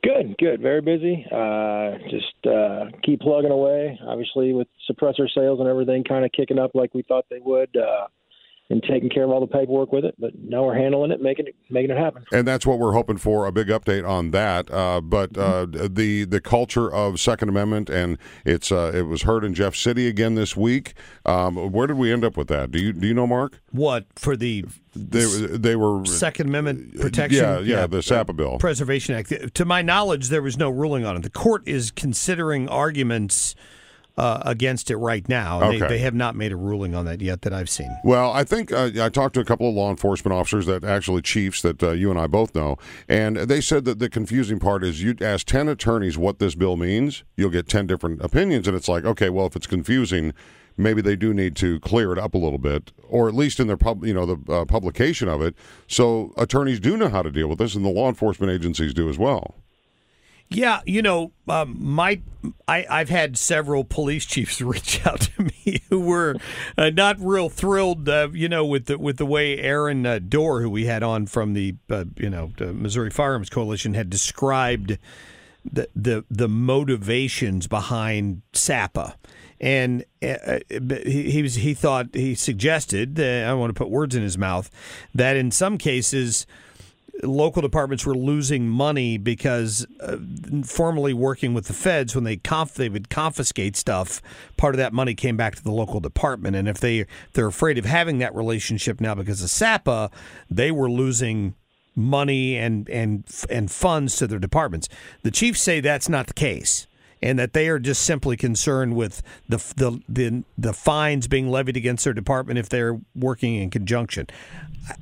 Good, 0.02 0.38
good, 0.38 0.62
very 0.62 0.80
busy. 0.80 1.26
Uh, 1.30 1.98
just 2.10 2.48
uh, 2.48 2.86
keep 3.04 3.20
plugging 3.20 3.52
away. 3.52 4.00
Obviously, 4.08 4.54
with 4.54 4.70
suppressor 4.90 5.28
sales 5.36 5.60
and 5.60 5.68
everything 5.68 6.06
kind 6.06 6.24
of 6.24 6.32
kicking 6.32 6.58
up 6.58 6.72
like 6.74 6.94
we 6.94 7.02
thought 7.02 7.26
they 7.30 7.40
would, 7.44 7.76
uh, 7.76 8.08
and 8.70 8.84
taking 8.84 9.10
care 9.10 9.24
of 9.24 9.32
all 9.32 9.40
the 9.40 9.48
paperwork 9.48 9.92
with 9.92 10.06
it. 10.06 10.16
But 10.20 10.32
now 10.38 10.64
we're 10.64 10.78
handling 10.78 11.12
it, 11.12 11.22
making 11.22 11.48
it 11.48 11.56
making 11.70 11.92
it 11.92 11.98
happen. 11.98 12.24
And 12.32 12.48
that's 12.48 12.66
what 12.66 12.78
we're 12.80 12.94
hoping 12.94 13.18
for 13.18 13.46
a 13.48 13.52
big 13.52 13.68
update 13.68 14.08
on 14.08 14.32
that. 14.32 14.72
Uh, 14.72 15.02
but 15.02 15.38
uh, 15.38 15.66
the 15.66 16.26
the 16.26 16.40
culture 16.40 16.92
of 16.92 17.20
Second 17.20 17.50
Amendment 17.50 17.90
and 17.90 18.18
it's 18.46 18.72
uh, 18.72 18.92
it 18.94 19.04
was 19.04 19.24
heard 19.24 19.44
in 19.44 19.54
Jeff 19.54 19.76
City 19.76 20.08
again 20.08 20.36
this 20.36 20.56
week. 20.56 20.94
Um, 21.26 21.72
where 21.72 21.88
did 21.88 21.98
we 21.98 22.12
end 22.12 22.24
up 22.24 22.38
with 22.38 22.48
that? 22.50 22.72
Do 22.72 22.80
you 22.80 22.94
do 22.94 23.08
you 23.08 23.14
know, 23.14 23.28
Mark? 23.28 23.60
What 23.72 24.06
for 24.16 24.36
the 24.36 24.66
They 24.96 25.26
they 25.26 25.76
were 25.76 26.06
Second 26.06 26.50
Amendment 26.50 27.00
protection? 27.00 27.44
Yeah, 27.44 27.60
yeah, 27.60 27.88
the 27.88 28.04
SAPA 28.04 28.34
bill. 28.34 28.58
Preservation 28.60 29.16
Act. 29.16 29.56
To 29.56 29.66
my 29.66 29.82
knowledge, 29.82 30.30
there 30.30 30.44
was 30.44 30.58
no 30.58 30.70
ruling 30.70 31.06
on 31.06 31.18
it. 31.18 31.24
The 31.24 31.30
court 31.30 31.68
is 31.68 31.92
considering 31.92 32.70
arguments 32.70 33.56
uh, 34.20 34.42
against 34.46 34.92
it 34.92 34.98
right 34.98 35.28
now. 35.30 35.72
They, 35.72 35.80
they 35.80 35.98
have 36.00 36.14
not 36.14 36.36
made 36.36 36.52
a 36.52 36.58
ruling 36.58 36.94
on 36.94 37.06
that 37.06 37.22
yet 37.22 37.44
that 37.44 37.54
I've 37.54 37.70
seen. 37.70 37.90
Well, 38.04 38.34
I 38.34 38.44
think 38.44 38.72
uh, 38.72 38.92
I 39.00 39.08
talked 39.08 39.34
to 39.36 39.40
a 39.40 39.46
couple 39.46 39.70
of 39.70 39.74
law 39.74 39.90
enforcement 39.90 40.38
officers 40.38 40.66
that 40.66 40.84
actually 40.84 41.22
chiefs 41.22 41.62
that 41.62 41.82
uh, 41.82 41.92
you 41.92 42.12
and 42.12 42.20
I 42.20 42.28
both 42.28 42.54
know, 42.54 42.78
and 43.08 43.38
they 43.38 43.62
said 43.62 43.86
that 43.86 44.00
the 44.00 44.10
confusing 44.10 44.60
part 44.60 44.84
is 44.84 45.02
you 45.02 45.16
ask 45.22 45.48
10 45.48 45.70
attorneys 45.70 46.18
what 46.18 46.40
this 46.40 46.54
bill 46.54 46.76
means, 46.76 47.24
you'll 47.38 47.50
get 47.50 47.70
10 47.70 47.88
different 47.88 48.22
opinions, 48.22 48.68
and 48.68 48.76
it's 48.76 48.90
like, 48.90 49.06
okay, 49.06 49.30
well, 49.30 49.46
if 49.46 49.56
it's 49.56 49.68
confusing, 49.68 50.34
maybe 50.76 51.02
they 51.02 51.16
do 51.16 51.34
need 51.34 51.56
to 51.56 51.80
clear 51.80 52.12
it 52.12 52.20
up 52.20 52.34
a 52.34 52.38
little 52.38 52.58
bit, 52.58 52.92
or 53.08 53.30
at 53.30 53.36
least 53.36 53.60
in 53.62 53.68
their 53.68 53.78
pub, 53.78 54.04
you 54.04 54.14
know, 54.14 54.26
the 54.26 54.54
uh, 54.54 54.66
publication 54.66 55.30
of 55.30 55.42
it, 55.42 55.56
so 55.88 56.34
attorneys 56.36 56.82
do 56.82 56.98
know 56.98 57.08
how 57.08 57.22
to 57.22 57.32
deal 57.32 57.48
with 57.48 57.60
this, 57.60 57.74
and 57.74 57.86
the 57.86 57.90
law 57.90 58.10
enforcement 58.10 58.52
agencies 58.52 58.94
do 58.94 59.08
as 59.10 59.18
well. 59.18 59.56
Yeah, 60.50 60.82
you 60.86 61.04
know, 61.04 61.32
um, 61.48 61.78
my 61.80 62.22
I, 62.68 62.86
I've 62.90 63.10
had 63.10 63.38
several 63.38 63.84
police 63.84 64.26
chiefs 64.26 64.62
reach 64.62 65.06
out 65.06 65.22
to 65.22 65.44
me 65.44 65.82
who 65.90 66.00
were 66.00 66.38
uh, 66.78 66.90
not 66.90 67.18
real 67.20 67.50
thrilled, 67.50 68.10
uh, 68.10 68.30
you 68.34 68.50
know, 68.50 68.66
with 68.66 68.86
the 68.86 68.98
with 68.98 69.18
the 69.18 69.28
way 69.28 69.60
Aaron 69.60 70.06
uh, 70.06 70.20
Dorr, 70.20 70.62
who 70.62 70.70
we 70.70 70.86
had 70.86 71.04
on 71.04 71.28
from 71.28 71.54
the 71.54 71.76
uh, 71.90 72.06
you 72.18 72.30
know 72.30 72.52
the 72.58 72.74
Missouri 72.74 73.12
Firearms 73.12 73.50
Coalition, 73.50 73.94
had 73.94 74.10
described 74.10 74.98
the 75.72 75.88
the 75.96 76.26
the 76.32 76.48
motivations 76.48 77.68
behind 77.68 78.42
SAPA. 78.54 79.16
And 79.62 80.06
uh, 80.24 80.28
uh, 80.28 80.60
he, 81.06 81.32
he 81.32 81.42
was 81.44 81.56
he 81.56 81.74
thought 81.74 82.08
he 82.14 82.34
suggested 82.34 83.20
I 83.20 83.42
don't 83.50 83.60
want 83.60 83.70
to 83.70 83.78
put 83.78 83.90
words 83.90 84.16
in 84.16 84.24
his 84.24 84.38
mouth 84.38 84.70
that 85.14 85.36
in 85.36 85.52
some 85.52 85.78
cases 85.78 86.48
local 87.24 87.62
departments 87.62 88.06
were 88.06 88.16
losing 88.16 88.68
money 88.68 89.18
because 89.18 89.86
uh, 90.02 90.18
formerly 90.64 91.14
working 91.14 91.54
with 91.54 91.68
the 91.68 91.74
feds 91.74 92.16
when 92.16 92.24
they 92.24 92.38
conf- 92.38 92.76
they 92.76 92.90
would 92.90 93.10
confiscate 93.10 93.76
stuff 93.76 94.22
part 94.58 94.74
of 94.74 94.78
that 94.78 94.94
money 94.94 95.14
came 95.14 95.36
back 95.38 95.56
to 95.56 95.64
the 95.64 95.72
local 95.72 96.00
department. 96.00 96.56
And 96.56 96.68
if 96.68 96.80
they 96.80 97.06
they're 97.34 97.48
afraid 97.48 97.78
of 97.78 97.86
having 97.86 98.20
that 98.20 98.34
relationship 98.36 99.02
now 99.02 99.16
because 99.16 99.42
of 99.44 99.50
SAPA 99.50 100.12
they 100.50 100.72
were 100.72 100.90
losing 100.90 101.56
money 101.96 102.56
and 102.56 102.90
and 102.90 103.26
and 103.50 103.70
funds 103.70 104.16
to 104.18 104.28
their 104.28 104.40
departments. 104.40 104.88
The 105.24 105.32
chiefs 105.32 105.62
say 105.62 105.80
that's 105.80 106.10
not 106.10 106.28
the 106.28 106.34
case 106.34 106.88
and 107.22 107.38
that 107.40 107.54
they 107.54 107.68
are 107.68 107.80
just 107.80 108.04
simply 108.04 108.38
concerned 108.38 108.96
with 108.96 109.22
the 109.48 109.58
the 109.76 110.02
the, 110.08 110.44
the 110.58 110.74
fines 110.74 111.28
being 111.28 111.50
levied 111.50 111.78
against 111.78 112.04
their 112.04 112.14
department 112.14 112.60
if 112.60 112.70
they're 112.70 113.00
working 113.16 113.56
in 113.56 113.70
conjunction. 113.70 114.28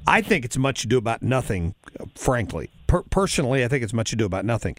I 0.06 0.22
think 0.22 0.44
it's 0.44 0.58
much 0.58 0.84
ado 0.84 0.98
about 0.98 1.22
nothing, 1.22 1.76
frankly. 2.16 2.70
Per- 2.88 3.04
personally, 3.04 3.64
I 3.64 3.68
think 3.68 3.84
it's 3.84 3.94
much 3.94 4.12
ado 4.12 4.26
about 4.26 4.44
nothing. 4.44 4.76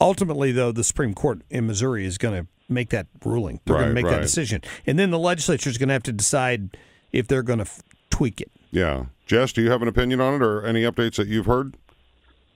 Ultimately, 0.00 0.52
though, 0.52 0.70
the 0.70 0.84
Supreme 0.84 1.14
Court 1.14 1.40
in 1.50 1.66
Missouri 1.66 2.04
is 2.04 2.18
going 2.18 2.42
to 2.42 2.48
make 2.68 2.90
that 2.90 3.06
ruling. 3.24 3.60
They're 3.64 3.76
going 3.76 3.88
to 3.88 3.94
make 3.94 4.04
right. 4.04 4.16
that 4.16 4.22
decision, 4.22 4.62
and 4.86 4.98
then 4.98 5.10
the 5.10 5.18
legislature 5.18 5.70
is 5.70 5.78
going 5.78 5.88
to 5.88 5.94
have 5.94 6.02
to 6.04 6.12
decide 6.12 6.76
if 7.12 7.26
they're 7.26 7.42
going 7.42 7.60
to 7.60 7.64
f- 7.64 7.82
tweak 8.10 8.40
it. 8.40 8.50
Yeah. 8.70 9.06
Jess, 9.26 9.52
do 9.52 9.62
you 9.62 9.70
have 9.70 9.82
an 9.82 9.88
opinion 9.88 10.20
on 10.20 10.34
it 10.34 10.42
or 10.42 10.64
any 10.66 10.82
updates 10.82 11.16
that 11.16 11.28
you've 11.28 11.46
heard? 11.46 11.76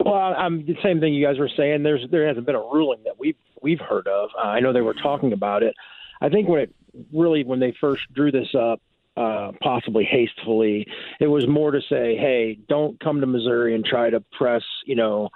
Well, 0.04 0.14
I'm 0.14 0.64
the 0.66 0.76
same 0.82 1.00
thing 1.00 1.14
you 1.14 1.24
guys 1.24 1.38
were 1.38 1.50
saying. 1.56 1.82
There's 1.82 2.04
there 2.10 2.26
hasn't 2.26 2.46
been 2.46 2.54
a 2.54 2.60
ruling 2.60 3.00
that 3.04 3.18
we've 3.18 3.36
we've 3.62 3.80
heard 3.80 4.06
of. 4.06 4.30
Uh, 4.36 4.48
I 4.48 4.60
know 4.60 4.72
they 4.72 4.80
were 4.80 4.94
talking 4.94 5.32
about 5.32 5.62
it. 5.62 5.74
I 6.20 6.28
think 6.28 6.48
when 6.48 6.60
it 6.60 6.74
really 7.12 7.44
when 7.44 7.60
they 7.60 7.74
first 7.80 8.02
drew 8.14 8.32
this 8.32 8.54
up, 8.54 8.80
uh, 9.16 9.52
possibly 9.60 10.04
hastily, 10.04 10.86
it 11.20 11.26
was 11.26 11.46
more 11.48 11.70
to 11.70 11.80
say, 11.80 12.16
hey, 12.16 12.58
don't 12.68 12.98
come 13.00 13.20
to 13.20 13.26
Missouri 13.26 13.74
and 13.74 13.84
try 13.84 14.10
to 14.10 14.20
press, 14.36 14.62
you 14.86 14.94
know, 14.94 15.28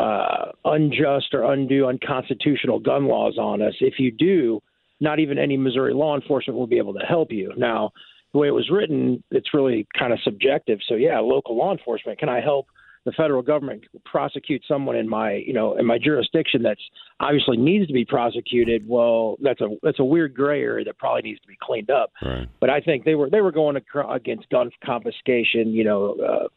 uh, 0.00 0.52
unjust 0.64 1.34
or 1.34 1.52
undue 1.52 1.86
unconstitutional 1.86 2.78
gun 2.78 3.06
laws 3.06 3.38
on 3.38 3.62
us. 3.62 3.74
If 3.80 3.98
you 3.98 4.10
do, 4.10 4.62
not 5.00 5.18
even 5.18 5.38
any 5.38 5.56
Missouri 5.56 5.94
law 5.94 6.14
enforcement 6.14 6.58
will 6.58 6.66
be 6.66 6.78
able 6.78 6.94
to 6.94 7.04
help 7.06 7.30
you. 7.30 7.52
Now, 7.56 7.92
the 8.32 8.38
way 8.38 8.48
it 8.48 8.52
was 8.52 8.70
written, 8.70 9.22
it's 9.30 9.54
really 9.54 9.86
kind 9.98 10.12
of 10.12 10.18
subjective. 10.22 10.78
So 10.88 10.94
yeah, 10.94 11.18
local 11.20 11.56
law 11.56 11.72
enforcement, 11.72 12.18
can 12.18 12.28
I 12.28 12.40
help 12.40 12.66
the 13.06 13.12
federal 13.12 13.40
government 13.40 13.84
prosecute 14.04 14.62
someone 14.66 14.96
in 14.96 15.08
my, 15.08 15.34
you 15.34 15.52
know, 15.52 15.76
in 15.76 15.86
my 15.86 15.96
jurisdiction 15.96 16.62
that's 16.62 16.80
obviously 17.20 17.56
needs 17.56 17.86
to 17.86 17.92
be 17.92 18.04
prosecuted? 18.04 18.86
Well, 18.86 19.36
that's 19.40 19.60
a 19.60 19.68
that's 19.82 20.00
a 20.00 20.04
weird 20.04 20.34
gray 20.34 20.60
area 20.60 20.84
that 20.84 20.98
probably 20.98 21.22
needs 21.22 21.40
to 21.40 21.46
be 21.46 21.56
cleaned 21.62 21.88
up. 21.88 22.12
Right. 22.20 22.48
But 22.60 22.68
I 22.68 22.80
think 22.80 23.04
they 23.04 23.14
were 23.14 23.30
they 23.30 23.40
were 23.40 23.52
going 23.52 23.80
against 24.10 24.50
gun 24.50 24.70
confiscation, 24.84 25.68
you 25.68 25.84
know, 25.84 26.16
uh, 26.16 26.48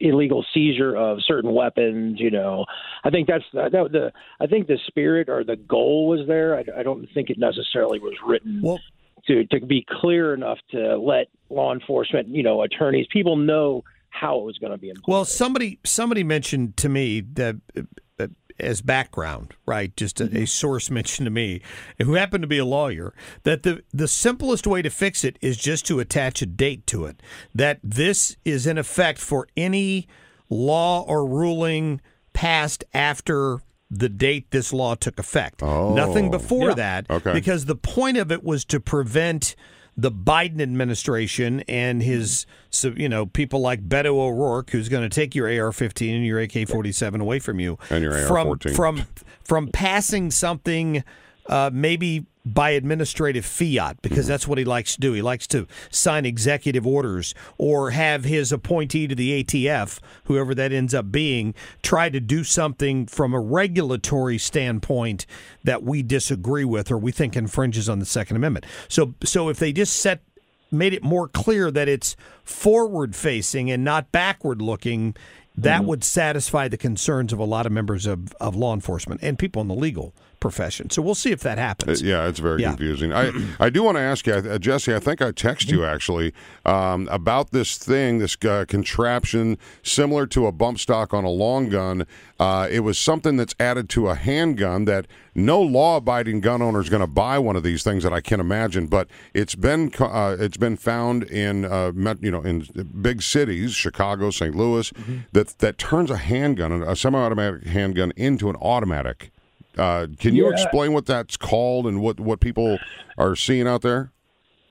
illegal 0.00 0.44
seizure 0.52 0.96
of 0.96 1.18
certain 1.24 1.54
weapons. 1.54 2.18
You 2.18 2.32
know, 2.32 2.66
I 3.04 3.10
think 3.10 3.28
that's 3.28 3.44
that, 3.54 3.70
the 3.70 4.12
I 4.40 4.46
think 4.48 4.66
the 4.66 4.78
spirit 4.88 5.28
or 5.28 5.44
the 5.44 5.56
goal 5.56 6.08
was 6.08 6.26
there. 6.26 6.56
I, 6.56 6.80
I 6.80 6.82
don't 6.82 7.06
think 7.14 7.30
it 7.30 7.38
necessarily 7.38 8.00
was 8.00 8.14
written 8.26 8.60
Well, 8.60 8.80
to 9.28 9.46
to 9.46 9.64
be 9.64 9.86
clear 9.88 10.34
enough 10.34 10.58
to 10.72 10.98
let 10.98 11.28
law 11.48 11.72
enforcement, 11.72 12.28
you 12.28 12.42
know, 12.42 12.62
attorneys, 12.62 13.06
people 13.12 13.36
know 13.36 13.84
how 14.12 14.38
it 14.38 14.44
was 14.44 14.58
going 14.58 14.70
to 14.72 14.78
be 14.78 14.90
implemented. 14.90 15.10
Well, 15.10 15.24
somebody 15.24 15.80
somebody 15.84 16.22
mentioned 16.22 16.76
to 16.78 16.88
me 16.88 17.20
that 17.20 17.56
uh, 17.76 18.26
as 18.60 18.82
background, 18.82 19.54
right? 19.66 19.96
Just 19.96 20.20
a, 20.20 20.24
a 20.42 20.46
source 20.46 20.90
mentioned 20.90 21.26
to 21.26 21.30
me, 21.30 21.62
who 22.00 22.14
happened 22.14 22.42
to 22.42 22.46
be 22.48 22.58
a 22.58 22.64
lawyer, 22.64 23.14
that 23.44 23.62
the 23.62 23.82
the 23.92 24.06
simplest 24.06 24.66
way 24.66 24.82
to 24.82 24.90
fix 24.90 25.24
it 25.24 25.38
is 25.40 25.56
just 25.56 25.86
to 25.86 25.98
attach 25.98 26.42
a 26.42 26.46
date 26.46 26.86
to 26.88 27.06
it. 27.06 27.20
That 27.54 27.80
this 27.82 28.36
is 28.44 28.66
in 28.66 28.78
effect 28.78 29.18
for 29.18 29.48
any 29.56 30.06
law 30.50 31.02
or 31.08 31.26
ruling 31.26 32.00
passed 32.34 32.84
after 32.92 33.60
the 33.90 34.08
date 34.08 34.50
this 34.52 34.72
law 34.72 34.94
took 34.94 35.18
effect. 35.18 35.62
Oh. 35.62 35.94
Nothing 35.94 36.30
before 36.30 36.68
Yeah. 36.70 36.74
that, 36.74 37.10
Okay. 37.10 37.32
because 37.32 37.64
the 37.66 37.76
point 37.76 38.16
of 38.18 38.30
it 38.30 38.42
was 38.44 38.64
to 38.66 38.78
prevent 38.80 39.54
the 39.96 40.10
Biden 40.10 40.60
administration 40.60 41.60
and 41.68 42.02
his, 42.02 42.46
you 42.82 43.08
know, 43.08 43.26
people 43.26 43.60
like 43.60 43.86
Beto 43.88 44.14
O'Rourke, 44.18 44.70
who's 44.70 44.88
going 44.88 45.08
to 45.08 45.14
take 45.14 45.34
your 45.34 45.46
AR-15 45.46 46.16
and 46.16 46.26
your 46.26 46.40
AK-47 46.40 47.20
away 47.20 47.38
from 47.38 47.60
you, 47.60 47.78
And 47.90 48.02
your 48.02 48.26
from 48.26 48.48
AR-14. 48.48 48.74
from 48.74 49.02
from 49.44 49.68
passing 49.68 50.30
something. 50.30 51.04
Uh, 51.46 51.70
maybe 51.72 52.24
by 52.44 52.70
administrative 52.70 53.44
fiat, 53.44 54.02
because 54.02 54.20
mm-hmm. 54.20 54.28
that's 54.28 54.48
what 54.48 54.58
he 54.58 54.64
likes 54.64 54.94
to 54.94 55.00
do. 55.00 55.12
He 55.12 55.22
likes 55.22 55.46
to 55.48 55.66
sign 55.90 56.26
executive 56.26 56.86
orders 56.86 57.34
or 57.58 57.90
have 57.90 58.24
his 58.24 58.52
appointee 58.52 59.06
to 59.06 59.14
the 59.14 59.44
ATF, 59.44 60.00
whoever 60.24 60.54
that 60.54 60.72
ends 60.72 60.94
up 60.94 61.12
being, 61.12 61.54
try 61.82 62.08
to 62.08 62.20
do 62.20 62.42
something 62.42 63.06
from 63.06 63.32
a 63.32 63.40
regulatory 63.40 64.38
standpoint 64.38 65.26
that 65.62 65.82
we 65.82 66.02
disagree 66.02 66.64
with 66.64 66.90
or 66.90 66.98
we 66.98 67.12
think 67.12 67.36
infringes 67.36 67.88
on 67.88 67.98
the 68.00 68.06
Second 68.06 68.36
Amendment. 68.36 68.66
So, 68.88 69.14
so 69.22 69.48
if 69.48 69.58
they 69.58 69.72
just 69.72 69.96
set 69.96 70.20
made 70.72 70.94
it 70.94 71.02
more 71.02 71.28
clear 71.28 71.70
that 71.70 71.86
it's 71.86 72.16
forward 72.42 73.14
facing 73.14 73.70
and 73.70 73.84
not 73.84 74.10
backward 74.10 74.62
looking, 74.62 75.14
that 75.56 75.80
mm-hmm. 75.80 75.88
would 75.88 76.04
satisfy 76.04 76.66
the 76.66 76.78
concerns 76.78 77.32
of 77.32 77.38
a 77.38 77.44
lot 77.44 77.66
of 77.66 77.72
members 77.72 78.06
of, 78.06 78.32
of 78.40 78.56
law 78.56 78.72
enforcement 78.72 79.20
and 79.22 79.38
people 79.38 79.60
in 79.60 79.68
the 79.68 79.74
legal 79.74 80.14
profession. 80.42 80.90
So 80.90 81.00
we'll 81.02 81.14
see 81.14 81.30
if 81.30 81.40
that 81.42 81.58
Uh, 81.58 81.62
happens. 81.62 82.02
Yeah, 82.02 82.26
it's 82.28 82.40
very 82.40 82.60
Yeah. 82.62 82.70
confusing. 82.70 83.12
I 83.12 83.30
I 83.60 83.70
do 83.70 83.82
want 83.84 83.96
to 83.96 84.02
ask 84.02 84.26
you, 84.26 84.34
uh, 84.34 84.58
Jesse. 84.58 84.92
I 84.92 84.98
think 84.98 85.22
I 85.22 85.30
text 85.30 85.70
you 85.70 85.84
actually 85.84 86.32
um, 86.66 87.08
about 87.10 87.52
this 87.52 87.78
thing, 87.78 88.18
this 88.18 88.36
uh, 88.44 88.64
contraption 88.68 89.56
similar 89.82 90.26
to 90.26 90.46
a 90.46 90.52
bump 90.52 90.78
stock 90.80 91.14
on 91.14 91.24
a 91.24 91.30
long 91.30 91.68
gun. 91.68 92.04
Uh, 92.40 92.66
it 92.70 92.80
was 92.80 92.98
something 92.98 93.36
that's 93.36 93.54
added 93.60 93.88
to 93.90 94.08
a 94.08 94.14
handgun 94.16 94.84
that 94.86 95.06
no 95.34 95.60
law-abiding 95.62 96.40
gun 96.40 96.60
owner 96.60 96.80
is 96.80 96.88
going 96.90 97.00
to 97.00 97.06
buy 97.24 97.38
one 97.38 97.54
of 97.56 97.62
these 97.62 97.82
things 97.84 98.02
that 98.02 98.12
I 98.12 98.20
can't 98.20 98.40
imagine. 98.40 98.86
But 98.88 99.06
it's 99.34 99.54
been 99.54 99.92
uh, 100.00 100.36
it's 100.40 100.56
been 100.56 100.76
found 100.76 101.22
in 101.24 101.64
uh, 101.64 101.92
you 102.20 102.30
know 102.32 102.42
in 102.42 102.66
big 103.00 103.22
cities, 103.22 103.72
Chicago, 103.74 104.30
St. 104.30 104.54
Louis, 104.56 104.92
that 105.32 105.58
that 105.58 105.78
turns 105.78 106.10
a 106.10 106.16
handgun, 106.16 106.82
a 106.82 106.96
semi-automatic 106.96 107.66
handgun, 107.66 108.12
into 108.16 108.50
an 108.50 108.56
automatic. 108.56 109.30
Uh, 109.78 110.06
can 110.18 110.34
you 110.34 110.46
Yeah. 110.46 110.52
explain 110.52 110.92
what 110.92 111.06
that's 111.06 111.36
called 111.36 111.86
and 111.86 112.00
what, 112.00 112.20
what 112.20 112.40
people 112.40 112.78
are 113.16 113.34
seeing 113.36 113.66
out 113.66 113.82
there? 113.82 114.12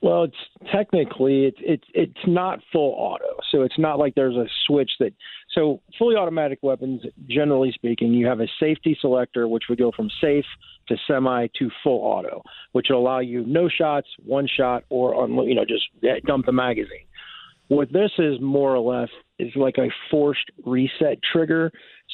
Well, 0.02 0.24
it's 0.24 0.36
technically 0.72 1.46
it's 1.46 1.60
it's 1.62 1.84
it's 1.94 2.26
not 2.26 2.60
full 2.72 2.96
auto, 2.98 3.38
so 3.52 3.62
it's 3.62 3.78
not 3.78 4.00
like 4.00 4.16
there's 4.16 4.36
a 4.36 4.48
switch 4.66 4.90
that. 5.00 5.14
So 5.52 5.82
fully 6.00 6.16
automatic 6.16 6.58
weapons, 6.64 7.04
generally 7.28 7.72
speaking, 7.72 8.12
you 8.14 8.26
have 8.26 8.40
a 8.40 8.48
safety 8.60 8.98
selector, 9.00 9.48
which 9.48 9.66
would 9.70 9.78
go 9.78 9.92
from 9.92 10.10
safe 10.20 10.46
to 10.88 10.98
semi 11.08 11.48
to 11.60 11.70
full 11.84 12.00
auto, 12.00 12.42
which 12.72 12.88
will 12.90 12.98
allow 12.98 13.20
you 13.20 13.46
no 13.46 13.70
shots, 13.70 14.08
one 14.26 14.48
shot, 14.48 14.86
or 14.90 15.14
on 15.14 15.36
you 15.48 15.54
know 15.54 15.66
just 15.66 15.84
dump 16.26 16.48
the 16.48 16.52
magazine. 16.52 17.06
What 17.68 17.94
this 17.94 18.12
is 18.18 18.42
more 18.42 18.76
or 18.76 18.80
less 18.80 19.10
is 19.38 19.56
like 19.56 19.78
a 19.78 19.90
forced 20.10 20.50
reset 20.66 21.20
trigger. 21.32 21.72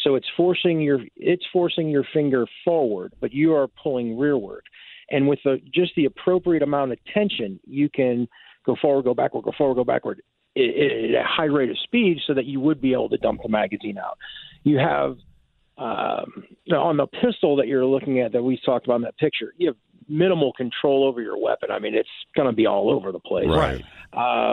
So 0.08 0.16
it's 0.16 0.28
forcing 0.38 0.80
your 0.80 1.02
it's 1.18 1.44
forcing 1.52 1.90
your 1.90 2.06
finger 2.14 2.46
forward, 2.64 3.12
but 3.20 3.34
you 3.34 3.54
are 3.54 3.68
pulling 3.84 4.18
rearward. 4.18 4.64
And 5.10 5.28
with 5.28 5.40
the, 5.44 5.58
just 5.74 5.92
the 5.96 6.06
appropriate 6.06 6.64
amount 6.64 6.94
of 6.94 7.00
tension, 7.14 7.60
you 7.66 7.90
can 7.90 8.28
go 8.66 8.78
forward, 8.82 9.04
go 9.04 9.14
backward, 9.14 9.44
go 9.44 9.52
forward, 9.58 9.76
go 9.76 9.84
backward 9.84 10.22
at 10.56 10.62
a 10.62 11.24
high 11.26 11.46
rate 11.46 11.70
of 11.70 11.78
speed, 11.84 12.20
so 12.26 12.34
that 12.34 12.46
you 12.46 12.62
would 12.62 12.80
be 12.80 12.94
able 12.94 13.10
to 13.10 13.18
dump 13.18 13.42
the 13.44 13.50
magazine 13.50 13.98
out. 13.98 14.18
You 14.64 14.78
have 14.78 15.18
um, 15.78 16.46
on 16.74 16.98
the 16.98 17.08
pistol 17.08 17.58
that 17.58 17.68
you're 17.68 17.86
looking 17.86 18.22
at 18.22 18.32
that 18.32 18.42
we 18.42 18.60
talked 18.66 18.86
about 18.86 18.96
in 18.96 19.02
that 19.04 19.18
picture. 19.18 19.54
You 19.58 19.68
have 19.68 19.78
minimal 20.08 20.54
control 20.54 21.06
over 21.06 21.22
your 21.22 21.38
weapon. 21.38 21.70
I 21.70 21.80
mean, 21.80 21.96
it's 21.96 22.10
going 22.36 22.50
to 22.50 22.56
be 22.56 22.66
all 22.66 22.90
over 22.90 23.12
the 23.12 23.20
place 23.20 23.48
Right. 23.48 23.84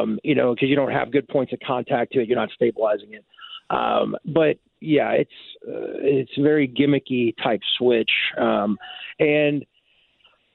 um, 0.03 0.19
you 0.25 0.35
know, 0.35 0.53
because 0.53 0.69
you 0.69 0.77
don't 0.77 0.91
have 0.91 1.13
good 1.13 1.29
points 1.29 1.53
of 1.53 1.61
contact 1.65 2.13
to 2.13 2.21
it. 2.21 2.29
You're 2.29 2.39
not 2.39 2.51
stabilizing 2.55 3.13
it. 3.13 3.25
Um, 3.71 4.17
but 4.25 4.59
yeah, 4.81 5.13
it's 5.13 5.31
uh, 5.67 5.99
it's 6.01 6.33
very 6.39 6.69
gimmicky 6.69 7.35
type 7.43 7.61
switch, 7.79 8.11
um, 8.39 8.79
and 9.19 9.65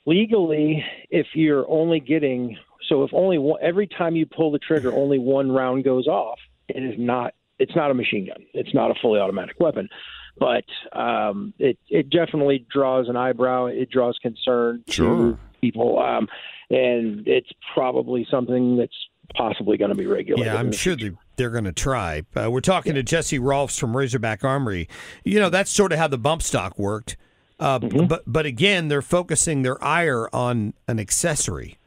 legally, 0.06 0.84
if 1.10 1.28
you're 1.34 1.70
only 1.70 2.00
getting 2.00 2.58
so 2.88 3.04
if 3.04 3.14
only 3.14 3.38
one, 3.38 3.60
every 3.62 3.88
time 3.88 4.16
you 4.16 4.26
pull 4.26 4.52
the 4.52 4.60
trigger, 4.60 4.94
only 4.94 5.20
one 5.20 5.52
round 5.52 5.84
goes 5.84 6.08
off, 6.08 6.40
it 6.68 6.84
is 6.84 6.96
not 6.98 7.34
it's 7.60 7.76
not 7.76 7.92
a 7.92 7.94
machine 7.94 8.28
gun. 8.28 8.46
It's 8.54 8.74
not 8.74 8.90
a 8.90 8.96
fully 9.02 9.20
automatic 9.20 9.60
weapon. 9.60 9.90
But 10.38 10.66
um, 10.94 11.54
it 11.60 11.78
it 11.90 12.10
definitely 12.10 12.66
draws 12.72 13.10
an 13.10 13.18
eyebrow. 13.18 13.66
It 13.66 13.90
draws 13.90 14.18
concern 14.22 14.84
Sure. 14.88 15.32
to 15.32 15.40
people, 15.60 16.00
um, 16.00 16.28
and 16.70 17.28
it's 17.28 17.50
probably 17.74 18.26
something 18.32 18.78
that's 18.78 18.96
possibly 19.36 19.78
going 19.78 19.90
to 19.90 19.98
be 19.98 20.08
regulated. 20.08 20.54
Yeah, 20.54 20.60
I'm 20.60 20.72
the 20.72 20.78
sure 20.78 20.96
they, 20.96 21.12
they're 21.40 21.50
going 21.50 21.64
to 21.64 21.72
try. 21.72 22.22
Uh, 22.36 22.52
we're 22.52 22.62
talking 22.62 22.94
to 22.94 23.02
Jesse 23.02 23.40
Rolfs 23.40 23.80
from 23.80 23.98
Razorback 23.98 24.44
Armory. 24.44 24.88
You 25.24 25.40
know, 25.40 25.50
that's 25.50 25.72
sort 25.72 25.92
of 25.92 25.98
how 25.98 26.08
the 26.08 26.20
bump 26.20 26.44
stock 26.44 26.78
worked. 26.78 27.18
Uh, 27.60 27.80
Mm-hmm. 27.80 28.06
But 28.06 28.24
but 28.28 28.46
again, 28.46 28.88
they're 28.90 29.02
focusing 29.02 29.64
their 29.64 29.84
ire 29.84 30.30
on 30.34 30.74
an 30.88 31.00
accessory. 31.00 31.78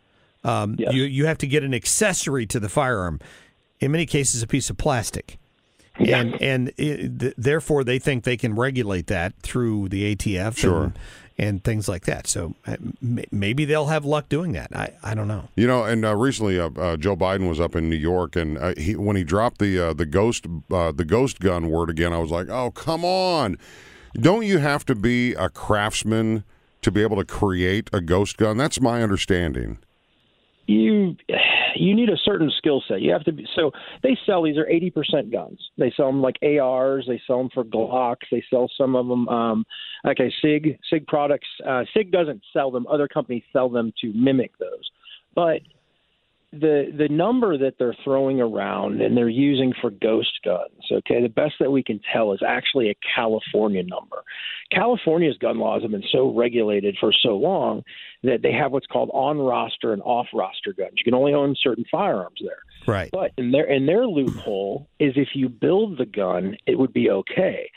Um, 0.45 0.75
Yes. 0.79 0.93
You 0.93 1.05
you 1.05 1.27
have 1.27 1.38
to 1.38 1.47
get 1.47 1.62
an 1.62 1.73
accessory 1.73 2.45
to 2.47 2.59
the 2.59 2.69
firearm. 2.69 3.21
In 3.81 3.93
many 3.93 4.07
cases, 4.07 4.43
a 4.43 4.47
piece 4.47 4.69
of 4.71 4.77
plastic. 4.77 5.38
and 5.99 6.41
and 6.43 6.73
it, 6.79 7.21
th- 7.21 7.35
therefore 7.37 7.85
they 7.85 7.99
think 7.99 8.25
they 8.25 8.37
can 8.37 8.55
regulate 8.55 9.07
that 9.09 9.35
through 9.43 9.88
the 9.91 10.15
ATF 10.17 10.57
Sure. 10.57 10.85
and, 10.85 10.99
and 11.38 11.62
things 11.64 11.88
like 11.88 12.05
that. 12.05 12.27
So 12.27 12.55
uh, 12.66 12.77
maybe 13.01 13.64
they'll 13.64 13.87
have 13.87 14.05
luck 14.05 14.29
doing 14.29 14.53
that. 14.53 14.75
I, 14.75 14.92
I 15.03 15.14
don't 15.14 15.29
know. 15.29 15.49
You 15.57 15.66
know, 15.66 15.85
and 15.85 16.05
uh, 16.05 16.14
recently 16.16 16.59
uh, 16.59 16.71
uh, 16.77 16.97
Joe 16.97 17.16
Biden 17.16 17.49
was 17.49 17.61
up 17.61 17.75
in 17.75 17.88
New 17.88 17.97
York, 17.97 18.37
and 18.37 18.59
uh, 18.59 18.75
he 18.77 18.97
when 18.97 19.16
he 19.16 19.25
dropped 19.25 19.59
the 19.59 19.79
uh, 19.79 19.92
the 19.92 20.07
ghost 20.07 20.47
the 20.68 21.05
ghost 21.07 21.40
gun 21.40 21.71
word 21.71 21.90
again, 21.90 22.12
I 22.12 22.18
was 22.18 22.31
like, 22.31 22.49
oh 22.49 22.71
come 22.71 23.05
on! 23.05 23.59
Don't 24.14 24.45
you 24.45 24.59
have 24.59 24.85
to 24.87 24.95
be 24.95 25.35
a 25.35 25.49
craftsman 25.49 26.45
to 26.83 26.90
be 26.90 27.03
able 27.03 27.16
to 27.16 27.25
create 27.25 27.88
a 27.92 28.01
ghost 28.01 28.37
gun? 28.37 28.57
That's 28.57 28.81
my 28.81 29.03
understanding. 29.03 29.79
You 30.66 31.16
you 31.75 31.94
need 31.94 32.09
a 32.09 32.16
certain 32.25 32.51
skill 32.59 32.83
set. 32.87 33.03
You 33.03 33.12
have 33.12 33.25
to 33.25 33.33
be 33.33 33.46
so 33.57 33.72
they 34.03 34.16
sell 34.27 34.42
these 34.42 34.57
are 34.57 34.68
eighty 34.68 34.90
percent 34.90 35.31
guns. 35.33 35.59
They 35.77 35.92
sell 35.96 36.07
them 36.07 36.22
like 36.22 36.37
ARs. 36.42 37.05
They 37.09 37.20
sell 37.27 37.38
them 37.38 37.51
for 37.53 37.64
Glocks. 37.64 38.29
They 38.31 38.44
sell 38.48 38.70
some 38.77 38.94
of 38.94 39.09
them. 39.09 39.29
Um, 39.29 39.64
okay, 40.07 40.33
Sig 40.40 40.79
Sig 40.88 41.07
products. 41.07 41.48
Uh, 41.66 41.85
Sig 41.94 42.12
doesn't 42.12 42.42
sell 42.53 42.70
them. 42.70 42.87
Other 42.87 43.09
companies 43.09 43.42
sell 43.53 43.68
them 43.68 43.92
to 44.01 44.12
mimic 44.14 44.57
those, 44.59 44.90
but 45.35 45.61
the 46.53 46.93
the 46.97 47.09
number 47.09 47.57
that 47.57 47.75
they're 47.79 47.97
throwing 48.05 48.41
around 48.41 49.01
and 49.01 49.17
they're 49.17 49.29
using 49.29 49.73
for 49.81 49.91
ghost 49.91 50.38
guns 50.45 50.85
okay 50.93 51.23
the 51.23 51.29
best 51.29 51.55
that 51.59 51.71
we 51.71 51.83
can 51.83 52.01
tell 52.12 52.33
is 52.33 52.41
actually 52.47 52.91
a 52.91 52.95
california 53.15 53.83
number 53.83 54.23
california's 54.71 55.38
gun 55.38 55.59
laws 55.59 55.83
have 55.83 55.91
been 55.91 56.03
so 56.12 56.35
regulated 56.35 56.97
for 57.01 57.12
so 57.12 57.31
long 57.31 57.83
that 58.23 58.43
they 58.43 58.53
have 58.53 58.71
what's 58.71 58.87
called 58.87 59.11
on 59.15 59.38
roster 59.38 59.93
and 59.93 60.03
off 60.03 60.27
roster 60.35 60.73
guns 60.75 60.93
you 60.97 61.05
can 61.05 61.15
only 61.15 61.33
own 61.33 61.57
certain 61.62 61.85
firearms 61.91 62.41
there 62.43 62.62
Right. 62.87 63.11
but 63.12 63.33
in 63.37 63.51
their 63.53 63.65
in 63.65 63.87
their 63.87 64.07
loophole 64.07 64.88
is 64.99 65.12
if 65.17 65.29
you 65.35 65.49
build 65.49 65.99
the 65.99 66.07
gun, 66.07 66.57
it 66.67 66.79
would 66.79 66.93
be 66.93 67.11
okay. 67.11 67.71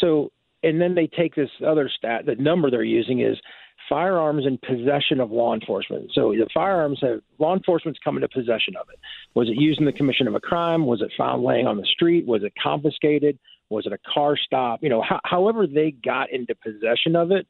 So 0.00 0.32
and 0.62 0.80
then 0.80 0.94
they 0.94 1.06
take 1.06 1.34
this 1.34 1.50
other 1.66 1.90
stat. 1.94 2.26
The 2.26 2.36
number 2.36 2.70
they're 2.70 2.82
using 2.82 3.20
is 3.20 3.38
firearms 3.88 4.46
in 4.46 4.58
possession 4.58 5.20
of 5.20 5.30
law 5.30 5.54
enforcement. 5.54 6.10
So 6.14 6.32
the 6.32 6.48
firearms 6.52 6.98
have 7.02 7.20
law 7.38 7.54
enforcement's 7.54 8.00
come 8.02 8.16
into 8.16 8.28
possession 8.28 8.74
of 8.80 8.88
it. 8.92 8.98
Was 9.34 9.48
it 9.48 9.60
used 9.60 9.80
in 9.80 9.86
the 9.86 9.92
commission 9.92 10.26
of 10.26 10.34
a 10.34 10.40
crime? 10.40 10.86
Was 10.86 11.02
it 11.02 11.12
found 11.16 11.42
laying 11.42 11.66
on 11.66 11.76
the 11.76 11.86
street? 11.86 12.26
Was 12.26 12.42
it 12.42 12.52
confiscated? 12.62 13.38
Was 13.68 13.86
it 13.86 13.92
a 13.92 13.98
car 14.12 14.36
stop? 14.36 14.82
You 14.82 14.88
know, 14.88 15.02
ho- 15.02 15.20
however 15.24 15.66
they 15.66 15.90
got 15.90 16.30
into 16.30 16.54
possession 16.54 17.16
of 17.16 17.30
it 17.30 17.46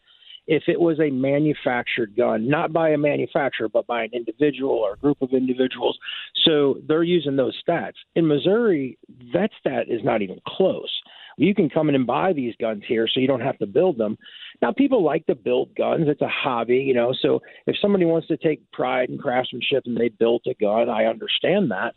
if 0.46 0.64
it 0.68 0.80
was 0.80 1.00
a 1.00 1.10
manufactured 1.10 2.16
gun, 2.16 2.48
not 2.48 2.72
by 2.72 2.90
a 2.90 2.98
manufacturer, 2.98 3.68
but 3.68 3.86
by 3.86 4.04
an 4.04 4.10
individual 4.12 4.72
or 4.72 4.92
a 4.92 4.96
group 4.96 5.20
of 5.20 5.32
individuals. 5.32 5.98
So 6.44 6.78
they're 6.86 7.02
using 7.02 7.36
those 7.36 7.60
stats. 7.66 7.94
In 8.14 8.28
Missouri, 8.28 8.98
that 9.32 9.50
stat 9.58 9.86
is 9.88 10.02
not 10.04 10.22
even 10.22 10.40
close. 10.46 10.90
You 11.36 11.54
can 11.54 11.68
come 11.68 11.88
in 11.88 11.94
and 11.94 12.06
buy 12.06 12.32
these 12.32 12.54
guns 12.60 12.82
here, 12.86 13.06
so 13.12 13.20
you 13.20 13.26
don't 13.26 13.40
have 13.40 13.58
to 13.58 13.66
build 13.66 13.98
them. 13.98 14.16
Now, 14.62 14.72
people 14.72 15.04
like 15.04 15.26
to 15.26 15.34
build 15.34 15.74
guns; 15.76 16.06
it's 16.08 16.22
a 16.22 16.28
hobby, 16.28 16.78
you 16.78 16.94
know. 16.94 17.14
So 17.20 17.40
if 17.66 17.76
somebody 17.80 18.04
wants 18.04 18.28
to 18.28 18.36
take 18.36 18.70
pride 18.72 19.10
in 19.10 19.18
craftsmanship 19.18 19.82
and 19.86 19.96
they 19.96 20.08
built 20.08 20.42
a 20.46 20.54
gun, 20.54 20.88
I 20.88 21.04
understand 21.04 21.70
that 21.70 21.94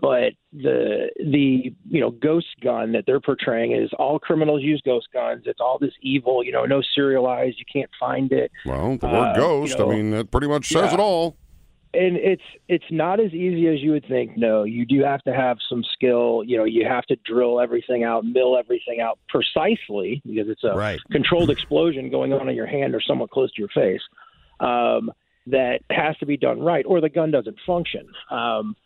but 0.00 0.32
the 0.52 1.10
the 1.18 1.74
you 1.88 2.00
know 2.00 2.10
ghost 2.10 2.46
gun 2.62 2.92
that 2.92 3.04
they're 3.06 3.20
portraying 3.20 3.72
is 3.72 3.90
all 3.98 4.18
criminals 4.18 4.62
use 4.62 4.80
ghost 4.84 5.08
guns. 5.12 5.42
It's 5.46 5.60
all 5.60 5.78
this 5.78 5.92
evil, 6.02 6.44
you 6.44 6.52
know, 6.52 6.64
no 6.64 6.80
serialized. 6.94 7.58
You 7.58 7.64
can't 7.70 7.90
find 7.98 8.32
it. 8.32 8.50
Well, 8.64 8.96
the 8.96 9.06
word 9.06 9.14
Uh, 9.14 9.32
you 9.34 9.36
ghost, 9.36 9.78
know, 9.78 9.90
I 9.90 9.94
mean, 9.96 10.10
that 10.12 10.30
pretty 10.30 10.48
much 10.48 10.68
says 10.68 10.86
yeah. 10.86 10.94
it 10.94 11.00
all. 11.00 11.36
And 11.92 12.16
it's 12.16 12.42
it's 12.68 12.84
not 12.90 13.18
as 13.18 13.32
easy 13.32 13.66
as 13.66 13.80
you 13.80 13.90
would 13.90 14.06
think. 14.06 14.36
No, 14.36 14.62
you 14.62 14.86
do 14.86 15.02
have 15.02 15.22
to 15.22 15.34
have 15.34 15.58
some 15.68 15.82
skill. 15.92 16.42
You 16.46 16.56
know, 16.58 16.64
you 16.64 16.86
have 16.86 17.04
to 17.06 17.16
drill 17.24 17.60
everything 17.60 18.04
out, 18.04 18.24
mill 18.24 18.56
everything 18.56 19.00
out 19.00 19.18
precisely 19.28 20.22
because 20.24 20.48
it's 20.48 20.64
a 20.64 20.74
Right. 20.74 21.00
controlled 21.10 21.50
explosion 21.50 22.10
going 22.10 22.32
on 22.32 22.48
in 22.48 22.54
your 22.54 22.66
hand 22.66 22.94
or 22.94 23.00
somewhat 23.00 23.30
close 23.30 23.52
to 23.52 23.60
your 23.60 23.68
face. 23.68 24.02
Um, 24.60 25.10
that 25.46 25.80
has 25.90 26.16
to 26.18 26.26
be 26.26 26.36
done 26.36 26.60
right, 26.60 26.84
or 26.86 27.00
the 27.00 27.08
gun 27.08 27.30
doesn't 27.30 27.56
function. 27.66 28.06
Um, 28.30 28.76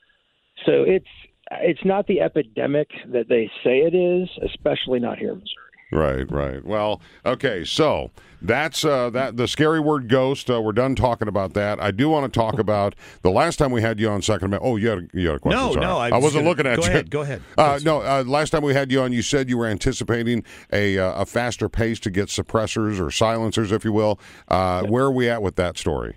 so 0.64 0.84
it's 0.84 1.08
it's 1.50 1.84
not 1.84 2.06
the 2.06 2.20
epidemic 2.20 2.88
that 3.12 3.28
they 3.28 3.50
say 3.62 3.80
it 3.80 3.94
is, 3.94 4.28
especially 4.42 4.98
not 4.98 5.18
here 5.18 5.32
in 5.32 5.40
Missouri. 5.40 5.73
Right, 5.92 6.28
right. 6.30 6.64
Well, 6.64 7.00
okay, 7.24 7.64
so 7.64 8.10
that's 8.42 8.84
uh, 8.84 9.10
that 9.10 9.36
the 9.36 9.46
scary 9.46 9.78
word 9.78 10.08
ghost. 10.08 10.50
Uh, 10.50 10.60
we're 10.60 10.72
done 10.72 10.96
talking 10.96 11.28
about 11.28 11.52
that. 11.54 11.80
I 11.80 11.92
do 11.92 12.08
want 12.08 12.32
to 12.32 12.36
talk 12.36 12.58
about 12.58 12.94
the 13.22 13.30
last 13.30 13.56
time 13.58 13.70
we 13.70 13.80
had 13.80 14.00
you 14.00 14.08
on 14.10 14.20
Second 14.22 14.46
Amendment. 14.46 14.62
Oh, 14.72 14.76
you 14.76 14.88
had 14.88 14.98
a, 14.98 15.08
you 15.12 15.26
had 15.28 15.36
a 15.36 15.38
question. 15.38 15.60
No, 15.60 15.72
sorry. 15.72 15.86
no, 15.86 15.96
I 15.98 16.08
I 16.08 16.14
was 16.14 16.24
wasn't 16.24 16.40
gonna- 16.44 16.48
looking 16.48 16.66
at 16.66 16.76
go 16.78 16.82
you. 16.84 16.88
ahead, 16.90 17.10
go 17.10 17.20
ahead. 17.20 17.42
Uh, 17.56 17.78
no, 17.84 18.00
uh, 18.00 18.24
last 18.26 18.50
time 18.50 18.62
we 18.62 18.74
had 18.74 18.90
you 18.90 19.02
on, 19.02 19.12
you 19.12 19.22
said 19.22 19.48
you 19.48 19.56
were 19.56 19.66
anticipating 19.66 20.42
a 20.72 20.98
uh, 20.98 21.22
a 21.22 21.26
faster 21.26 21.68
pace 21.68 22.00
to 22.00 22.10
get 22.10 22.26
suppressors 22.28 22.98
or 23.00 23.10
silencers, 23.12 23.70
if 23.70 23.84
you 23.84 23.92
will. 23.92 24.18
Uh, 24.48 24.82
where 24.84 25.04
are 25.04 25.12
we 25.12 25.28
at 25.28 25.42
with 25.42 25.54
that 25.56 25.78
story? 25.78 26.16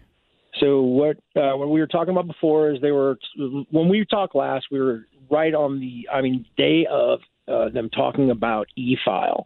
So 0.60 0.82
what 0.82 1.18
uh, 1.36 1.56
what 1.56 1.70
we 1.70 1.80
were 1.80 1.88
talking 1.88 2.12
about 2.12 2.26
before 2.26 2.72
is 2.72 2.82
they 2.82 2.92
were 2.92 3.20
when 3.70 3.90
we 3.90 4.04
talked 4.10 4.34
last, 4.34 4.66
we 4.72 4.80
were 4.80 5.06
right 5.30 5.54
on 5.54 5.80
the 5.80 6.08
I 6.12 6.22
mean 6.22 6.46
day 6.58 6.88
of 6.90 7.20
uh, 7.48 7.70
them 7.70 7.90
talking 7.90 8.32
about 8.32 8.68
e-file. 8.76 9.46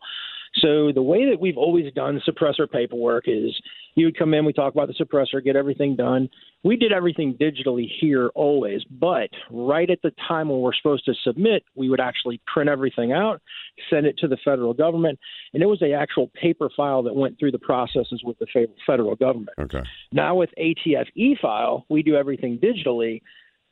So 0.56 0.92
the 0.94 1.02
way 1.02 1.30
that 1.30 1.40
we've 1.40 1.58
always 1.58 1.92
done 1.94 2.22
suppressor 2.28 2.70
paperwork 2.70 3.26
is 3.28 3.58
you 3.96 4.06
would 4.06 4.18
come 4.18 4.34
in, 4.34 4.46
we 4.46 4.54
talk 4.54 4.74
about 4.74 4.88
the 4.88 4.94
suppressor, 4.94 5.44
get 5.44 5.56
everything 5.56 5.96
done. 5.96 6.30
We 6.64 6.76
did 6.76 6.92
everything 6.92 7.36
digitally 7.36 7.88
here 8.00 8.30
always, 8.36 8.84
but 8.84 9.30
right 9.50 9.90
at 9.90 10.02
the 10.02 10.12
time 10.28 10.50
when 10.50 10.60
we're 10.60 10.74
supposed 10.74 11.06
to 11.06 11.14
submit, 11.24 11.64
we 11.76 11.90
would 11.90 12.00
actually 12.00 12.42
print 12.54 12.70
everything 12.70 13.12
out, 13.12 13.42
send 13.90 14.06
it 14.06 14.18
to 14.20 14.28
the 14.28 14.38
federal 14.44 14.74
government, 14.74 15.20
and 15.54 15.64
it 15.64 15.66
was 15.66 15.82
a 15.82 15.94
actual 15.94 16.28
paper 16.40 16.70
file 16.76 17.02
that 17.04 17.16
went 17.16 17.40
through 17.40 17.52
the 17.52 17.60
processes 17.60 18.22
with 18.24 18.38
the 18.40 18.68
federal 18.86 19.16
government. 19.16 19.58
Okay. 19.60 19.84
Now 20.12 20.36
with 20.36 20.50
ATF 20.60 21.08
e-file, 21.16 21.86
we 21.90 22.04
do 22.04 22.16
everything 22.16 22.60
digitally. 22.60 23.22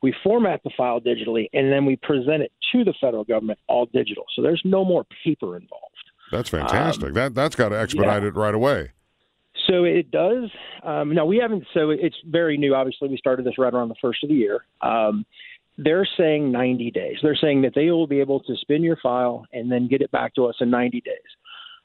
We 0.02 0.14
format 0.24 0.62
the 0.64 0.72
file 0.78 1.02
digitally, 1.02 1.50
and 1.54 1.72
then 1.72 1.86
we 1.86 1.98
present 1.98 2.42
it 2.42 2.52
to 2.72 2.84
the 2.84 2.94
federal 3.02 3.24
government 3.24 3.60
all 3.68 3.86
digital. 3.88 4.26
So 4.36 4.42
there's 4.42 4.62
no 4.64 4.86
more 4.86 5.06
paper 5.24 5.58
involved. 5.58 5.86
That's 6.32 6.50
fantastic. 6.50 7.10
Um, 7.10 7.14
that 7.14 7.36
that's 7.36 7.56
got 7.56 7.70
to 7.70 7.80
expedite 7.80 8.22
yeah. 8.22 8.30
it 8.30 8.36
right 8.36 8.54
away. 8.54 8.92
So 9.68 9.84
it 9.84 10.10
does. 10.10 10.50
Um, 10.84 11.14
now 11.14 11.26
we 11.26 11.38
haven't. 11.38 11.66
So 11.74 11.90
it's 11.90 12.16
very 12.26 12.58
new. 12.58 12.74
Obviously, 12.76 13.10
we 13.10 13.18
started 13.18 13.46
this 13.46 13.58
right 13.58 13.74
around 13.74 13.90
the 13.90 13.96
first 14.02 14.24
of 14.24 14.30
the 14.30 14.36
year. 14.36 14.66
Um, 14.82 15.26
they're 15.78 16.08
saying 16.18 16.52
90 16.52 16.92
days. 16.92 17.18
They're 17.22 17.38
saying 17.40 17.62
that 17.62 17.74
they 17.74 17.90
will 17.90 18.08
be 18.08 18.20
able 18.20 18.42
to 18.42 18.56
spin 18.58 18.84
your 18.84 18.98
file 18.98 19.46
and 19.54 19.72
then 19.72 19.88
get 19.88 20.02
it 20.02 20.12
back 20.12 20.36
to 20.36 20.46
us 20.46 20.56
in 20.60 20.70
90 20.70 21.02
days. 21.02 21.16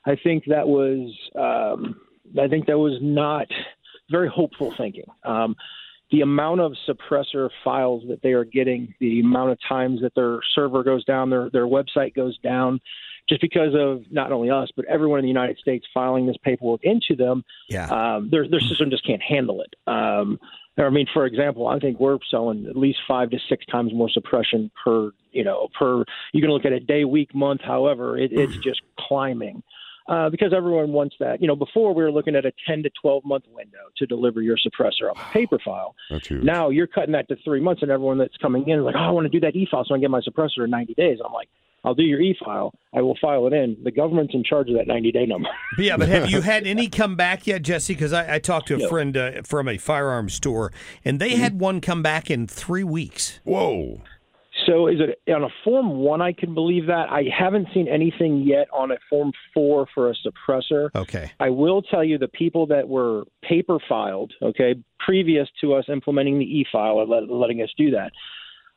I 0.04 0.16
think 0.16 0.44
that 0.46 0.68
was. 0.68 1.14
Um, 1.38 2.00
I 2.40 2.48
think 2.48 2.66
that 2.66 2.78
was 2.78 2.98
not 3.00 3.46
very 4.10 4.28
hopeful 4.28 4.74
thinking. 4.76 5.04
Um, 5.24 5.56
the 6.14 6.20
amount 6.20 6.60
of 6.60 6.72
suppressor 6.88 7.50
files 7.64 8.04
that 8.08 8.22
they 8.22 8.32
are 8.34 8.44
getting, 8.44 8.94
the 9.00 9.18
amount 9.18 9.50
of 9.50 9.58
times 9.68 10.00
that 10.00 10.14
their 10.14 10.38
server 10.54 10.84
goes 10.84 11.04
down, 11.04 11.28
their 11.28 11.50
their 11.50 11.66
website 11.66 12.14
goes 12.14 12.38
down, 12.38 12.80
just 13.28 13.40
because 13.40 13.74
of 13.74 14.04
not 14.12 14.30
only 14.30 14.48
us 14.48 14.70
but 14.76 14.84
everyone 14.84 15.18
in 15.18 15.24
the 15.24 15.28
United 15.28 15.58
States 15.58 15.84
filing 15.92 16.24
this 16.24 16.36
paperwork 16.44 16.82
into 16.84 17.16
them. 17.16 17.42
Yeah. 17.68 17.88
Um, 17.88 18.28
their 18.30 18.48
their 18.48 18.60
system 18.60 18.90
just 18.90 19.04
can't 19.04 19.22
handle 19.22 19.60
it. 19.60 19.74
Um, 19.90 20.38
I 20.78 20.88
mean, 20.90 21.06
for 21.12 21.26
example, 21.26 21.66
I 21.66 21.80
think 21.80 21.98
we're 21.98 22.18
selling 22.30 22.66
at 22.68 22.76
least 22.76 23.00
five 23.08 23.30
to 23.30 23.38
six 23.48 23.66
times 23.66 23.92
more 23.92 24.08
suppression 24.08 24.70
per, 24.84 25.10
you 25.32 25.42
know, 25.42 25.68
per. 25.76 26.04
You 26.32 26.40
can 26.40 26.50
look 26.50 26.64
at 26.64 26.72
it 26.72 26.86
day, 26.86 27.04
week, 27.04 27.34
month. 27.34 27.60
However, 27.60 28.16
it, 28.16 28.30
it's 28.32 28.56
just 28.58 28.82
climbing 28.98 29.64
uh, 30.08 30.28
because 30.30 30.52
everyone 30.54 30.92
wants 30.92 31.14
that. 31.20 31.40
You 31.40 31.48
know, 31.48 31.56
before 31.56 31.94
we 31.94 32.02
were 32.02 32.12
looking 32.12 32.36
at 32.36 32.44
a 32.44 32.52
10 32.68 32.82
to 32.82 32.90
12 33.00 33.24
month 33.24 33.44
window 33.52 33.78
to 33.98 34.06
deliver 34.06 34.42
your 34.42 34.56
suppressor 34.56 35.10
on 35.10 35.18
a 35.20 35.24
paper 35.32 35.58
file. 35.64 35.94
That's 36.10 36.26
huge. 36.26 36.44
Now 36.44 36.70
you're 36.70 36.86
cutting 36.86 37.12
that 37.12 37.28
to 37.28 37.36
three 37.44 37.60
months, 37.60 37.82
and 37.82 37.90
everyone 37.90 38.18
that's 38.18 38.36
coming 38.38 38.68
in 38.68 38.78
is 38.80 38.84
like, 38.84 38.94
oh, 38.96 39.00
I 39.02 39.10
want 39.10 39.24
to 39.24 39.30
do 39.30 39.40
that 39.40 39.56
e 39.56 39.66
file 39.70 39.84
so 39.86 39.94
I 39.94 39.96
can 39.96 40.02
get 40.02 40.10
my 40.10 40.20
suppressor 40.20 40.64
in 40.64 40.70
90 40.70 40.94
days. 40.94 41.18
I'm 41.24 41.32
like, 41.32 41.48
I'll 41.84 41.94
do 41.94 42.02
your 42.02 42.20
e 42.20 42.34
file. 42.42 42.72
I 42.94 43.02
will 43.02 43.16
file 43.20 43.46
it 43.46 43.52
in. 43.52 43.76
The 43.84 43.90
government's 43.90 44.34
in 44.34 44.42
charge 44.42 44.70
of 44.70 44.76
that 44.76 44.86
90 44.86 45.12
day 45.12 45.26
number. 45.26 45.48
But 45.76 45.84
yeah, 45.84 45.96
but 45.96 46.08
have 46.08 46.30
you 46.30 46.40
had 46.40 46.66
any 46.66 46.88
come 46.88 47.14
back 47.14 47.46
yet, 47.46 47.62
Jesse? 47.62 47.92
Because 47.94 48.12
I, 48.12 48.36
I 48.36 48.38
talked 48.38 48.68
to 48.68 48.74
a 48.74 48.78
No. 48.78 48.88
friend 48.88 49.16
uh, 49.16 49.42
from 49.42 49.68
a 49.68 49.76
firearms 49.76 50.32
store, 50.34 50.72
and 51.04 51.20
they 51.20 51.36
had 51.36 51.60
one 51.60 51.80
come 51.82 52.02
back 52.02 52.30
in 52.30 52.46
three 52.46 52.84
weeks. 52.84 53.38
Whoa. 53.44 54.00
So 54.66 54.86
is 54.88 54.98
it 55.00 55.30
on 55.32 55.44
a 55.44 55.48
form 55.62 55.90
one? 55.98 56.22
I 56.22 56.32
can 56.32 56.54
believe 56.54 56.86
that. 56.86 57.10
I 57.10 57.24
haven't 57.36 57.68
seen 57.74 57.88
anything 57.88 58.42
yet 58.42 58.68
on 58.72 58.90
a 58.90 58.96
form 59.10 59.32
four 59.52 59.86
for 59.94 60.10
a 60.10 60.14
suppressor. 60.14 60.90
Okay. 60.94 61.30
I 61.40 61.50
will 61.50 61.82
tell 61.82 62.04
you 62.04 62.18
the 62.18 62.28
people 62.28 62.66
that 62.68 62.88
were 62.88 63.24
paper 63.42 63.78
filed, 63.88 64.32
okay, 64.42 64.76
previous 64.98 65.48
to 65.60 65.74
us 65.74 65.84
implementing 65.88 66.38
the 66.38 66.44
e 66.44 66.66
file 66.70 66.94
or 66.94 67.06
let, 67.06 67.30
letting 67.30 67.62
us 67.62 67.70
do 67.76 67.90
that. 67.90 68.12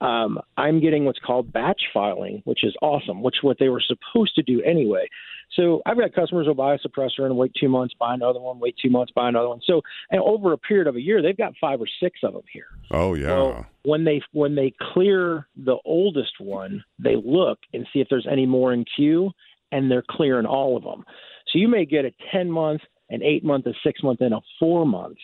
Um, 0.05 0.39
I'm 0.57 0.80
getting 0.80 1.05
what's 1.05 1.20
called 1.20 1.51
batch 1.51 1.82
filing, 1.93 2.41
which 2.45 2.64
is 2.64 2.76
awesome, 2.82 3.24
which 3.24 3.38
what 3.41 3.57
they 3.59 3.70
were 3.70 3.82
supposed 3.82 4.36
to 4.36 4.43
do 4.43 4.62
anyway. 4.62 5.07
So 5.56 5.82
I've 5.86 5.98
got 5.98 6.14
customers 6.14 6.45
who 6.45 6.54
buy 6.54 6.76
a 6.76 6.80
suppressor 6.80 7.26
and 7.26 7.38
wait 7.38 7.52
two 7.60 7.70
months, 7.70 7.93
buy 8.00 8.14
another 8.14 8.39
one, 8.39 8.60
wait 8.60 8.76
two 8.82 8.89
months, 8.89 9.12
buy 9.16 9.30
another 9.30 9.50
one. 9.50 9.62
So 9.66 9.82
and 10.12 10.22
over 10.22 10.54
a 10.54 10.58
period 10.58 10.88
of 10.88 10.95
a 10.95 11.02
year, 11.02 11.22
they've 11.22 11.38
got 11.38 11.54
five 11.60 11.82
or 11.82 11.88
six 12.02 12.20
of 12.24 12.34
them 12.34 12.43
here. 12.52 12.68
Oh 12.91 13.14
yeah. 13.14 13.64
When 13.84 14.04
they 14.04 14.22
when 14.34 14.56
they 14.56 14.74
clear 14.93 15.48
the 15.56 15.78
oldest 15.86 16.39
one, 16.39 16.84
they 17.00 17.16
look 17.16 17.60
and 17.74 17.88
see 17.91 18.00
if 18.00 18.08
there's 18.10 18.28
any 18.30 18.45
more 18.45 18.74
in 18.74 18.86
queue, 18.95 19.32
and 19.72 19.89
they're 19.89 20.04
clearing 20.08 20.45
all 20.45 20.78
of 20.78 20.84
them. 20.84 21.04
So 21.52 21.60
you 21.60 21.68
may 21.68 21.86
get 21.86 22.06
a 22.06 22.12
ten 22.32 22.52
month, 22.52 22.82
an 23.10 23.24
eight 23.24 23.43
month, 23.43 23.66
a 23.66 23.74
six 23.84 24.04
month, 24.04 24.22
and 24.22 24.34
a 24.34 24.41
four 24.60 24.86
month 24.86 25.18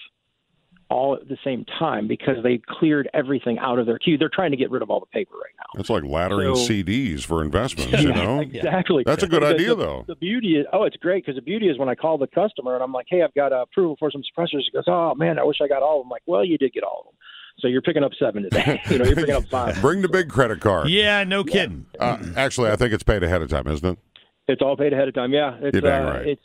all 0.94 1.16
at 1.16 1.28
the 1.28 1.38
same 1.44 1.66
time 1.80 2.08
because 2.08 2.38
they 2.44 2.62
cleared 2.68 3.10
everything 3.14 3.58
out 3.60 3.80
of 3.80 3.86
their 3.86 3.98
queue. 3.98 4.18
They're 4.18 4.30
trying 4.34 4.52
to 4.52 4.58
get 4.58 4.70
rid 4.72 4.82
of 4.82 4.90
all 4.92 5.00
the 5.00 5.06
paper 5.08 5.34
right 5.36 5.54
now. 5.58 5.66
That's 5.76 5.90
like 5.90 6.04
laddering 6.04 6.56
So- 6.56 6.72
CDs 6.72 7.24
for 7.26 7.42
investments, 7.44 8.02
you 8.04 8.14
know? 8.14 8.40
Exactly. 8.40 9.04
That's 9.06 9.24
a 9.24 9.28
good 9.28 9.42
The- 9.44 9.48
idea, 9.48 9.70
the- 9.70 9.76
though. 9.76 10.06
The 10.08 10.16
beauty 10.16 10.58
is, 10.58 10.66
oh, 10.72 10.84
it's 10.84 10.98
great 10.98 11.26
because 11.26 11.36
the 11.36 11.42
beauty 11.42 11.68
is 11.68 11.78
when 11.80 11.90
I 11.90 11.96
call 11.96 12.18
the 12.18 12.28
customer 12.28 12.76
and 12.76 12.84
I'm 12.84 12.94
like, 12.94 13.08
hey, 13.10 13.24
I've 13.24 13.34
got 13.34 13.52
approval 13.52 13.96
for 14.00 14.12
some 14.12 14.22
suppressors. 14.22 14.62
He 14.64 14.72
goes, 14.72 14.84
oh 14.88 15.16
man, 15.16 15.40
I 15.40 15.44
wish 15.44 15.58
I 15.62 15.68
got 15.68 15.82
all 15.82 16.00
of 16.00 16.04
them. 16.04 16.08
I'm 16.08 16.12
like, 16.12 16.22
well, 16.28 16.46
you 16.46 16.58
did 16.58 16.72
get 16.74 16.84
all 16.84 17.00
of 17.02 17.06
them. 17.08 17.16
So 17.60 17.68
you're 17.68 17.82
picking 17.82 18.04
up 18.04 18.12
seven 18.20 18.44
today. 18.44 18.82
you 18.90 18.98
know, 19.00 19.06
you're 19.06 19.16
picking 19.16 19.36
up 19.36 19.46
five. 19.48 19.80
Bring 19.82 20.02
the 20.02 20.10
big 20.10 20.30
credit 20.30 20.60
card. 20.60 20.90
Yeah, 20.90 21.24
no 21.24 21.44
kidding. 21.44 21.86
Uh, 22.00 22.18
actually, 22.36 22.72
I 22.72 22.76
think 22.76 22.94
it's 22.94 23.04
paid 23.04 23.24
ahead 23.24 23.42
of 23.42 23.50
time, 23.50 23.68
isn't 23.68 23.88
it? 23.88 24.00
It's 24.48 24.62
all 24.62 24.76
paid 24.76 24.92
ahead 24.92 25.08
of 25.08 25.14
time. 25.14 25.32
Yeah, 25.34 25.56
it's 25.62 25.74
You're 25.74 25.82
dang 25.82 26.06
uh, 26.06 26.12
right. 26.14 26.28
it's 26.28 26.42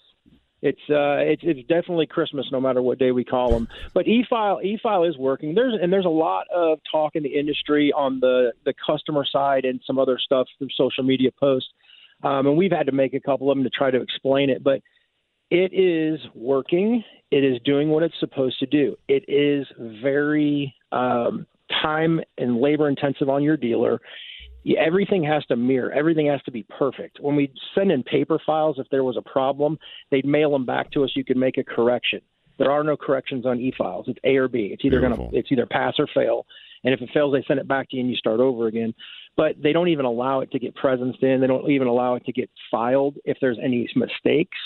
it's 0.61 0.81
uh, 0.91 1.23
it's 1.23 1.43
it's 1.45 1.61
definitely 1.69 2.07
Christmas 2.07 2.47
no 2.51 2.61
matter 2.61 2.83
what 2.83 2.99
day 2.99 3.13
we 3.13 3.25
call 3.25 3.55
them. 3.55 3.69
But 3.95 4.09
e-file 4.09 4.61
e-file 4.63 5.05
is 5.05 5.17
working. 5.17 5.55
There's 5.55 5.75
and 5.81 5.93
there's 5.93 6.05
a 6.05 6.11
lot 6.11 6.47
of 6.55 6.79
talk 6.91 7.15
in 7.15 7.23
the 7.23 7.39
industry 7.39 7.93
on 7.93 8.21
the 8.21 8.53
the 8.65 8.75
customer 8.85 9.25
side 9.31 9.65
and 9.65 9.81
some 9.87 9.99
other 9.99 10.19
stuff 10.19 10.49
through 10.59 10.69
social 10.77 11.05
media 11.05 11.31
posts. 11.39 11.71
Um, 12.25 12.49
and 12.49 12.57
we've 12.57 12.73
had 12.73 12.87
to 12.87 12.93
make 12.93 13.15
a 13.15 13.21
couple 13.21 13.51
of 13.51 13.57
them 13.57 13.63
to 13.63 13.71
try 13.71 13.93
to 13.93 14.01
explain 14.01 14.51
it, 14.51 14.65
but 14.65 14.81
it 15.51 15.73
is 15.73 16.19
working. 16.35 17.05
It 17.31 17.45
is 17.45 17.61
doing 17.65 17.91
what 17.91 18.03
it's 18.03 18.19
supposed 18.19 18.59
to 18.59 18.67
do. 18.67 18.97
It 19.07 19.25
is 19.29 19.67
very 20.03 20.75
um, 20.91 21.47
time 21.83 22.21
and 22.37 22.61
labor 22.61 22.89
intensive 22.89 23.29
on 23.29 23.43
your 23.43 23.57
dealer. 23.57 24.01
Everything 24.79 25.25
has 25.25 25.45
to 25.47 25.57
mirror. 25.57 25.93
Everything 25.93 26.27
has 26.27 26.43
to 26.43 26.51
be 26.51 26.67
perfect. 26.79 27.19
When 27.21 27.37
we 27.37 27.53
send 27.75 27.91
in 27.91 28.03
paper 28.03 28.39
files, 28.45 28.79
if 28.79 28.87
there 28.91 29.05
was 29.05 29.17
a 29.17 29.23
problem, 29.23 29.79
they'd 30.11 30.27
mail 30.27 30.51
them 30.51 30.67
back 30.67 30.91
to 30.93 31.05
us. 31.05 31.13
You 31.15 31.25
could 31.25 31.37
make 31.37 31.59
a 31.59 31.65
correction. 31.65 32.21
There 32.59 32.71
are 32.71 32.83
no 32.83 32.97
corrections 32.97 33.47
on 33.47 33.61
e-files. 33.61 34.07
It's 34.09 34.19
A 34.25 34.37
or 34.37 34.49
B. 34.49 34.71
It's 34.73 34.85
either 34.85 35.01
going 35.01 35.15
to 35.15 35.37
it's 35.37 35.51
either 35.51 35.67
pass 35.67 35.95
or 35.99 36.09
fail. 36.13 36.45
And 36.85 36.93
if 36.93 37.01
it 37.01 37.11
fails, 37.15 37.33
they 37.33 37.45
send 37.47 37.61
it 37.61 37.69
back 37.69 37.91
to 37.91 37.97
you 37.97 38.03
and 38.03 38.11
you 38.11 38.17
start 38.17 38.41
over 38.41 38.67
again. 38.67 38.95
But 39.37 39.55
they 39.63 39.73
don't 39.73 39.89
even 39.89 40.05
allow 40.05 40.41
it 40.41 40.51
to 40.53 40.59
get 40.59 40.77
presenced 40.77 41.23
in. 41.23 41.41
They 41.41 41.47
don't 41.47 41.71
even 41.71 41.87
allow 41.87 42.17
it 42.17 42.25
to 42.27 42.33
get 42.33 42.51
filed 42.71 43.17
if 43.25 43.39
there's 43.41 43.59
any 43.63 43.89
mistakes. 43.95 44.59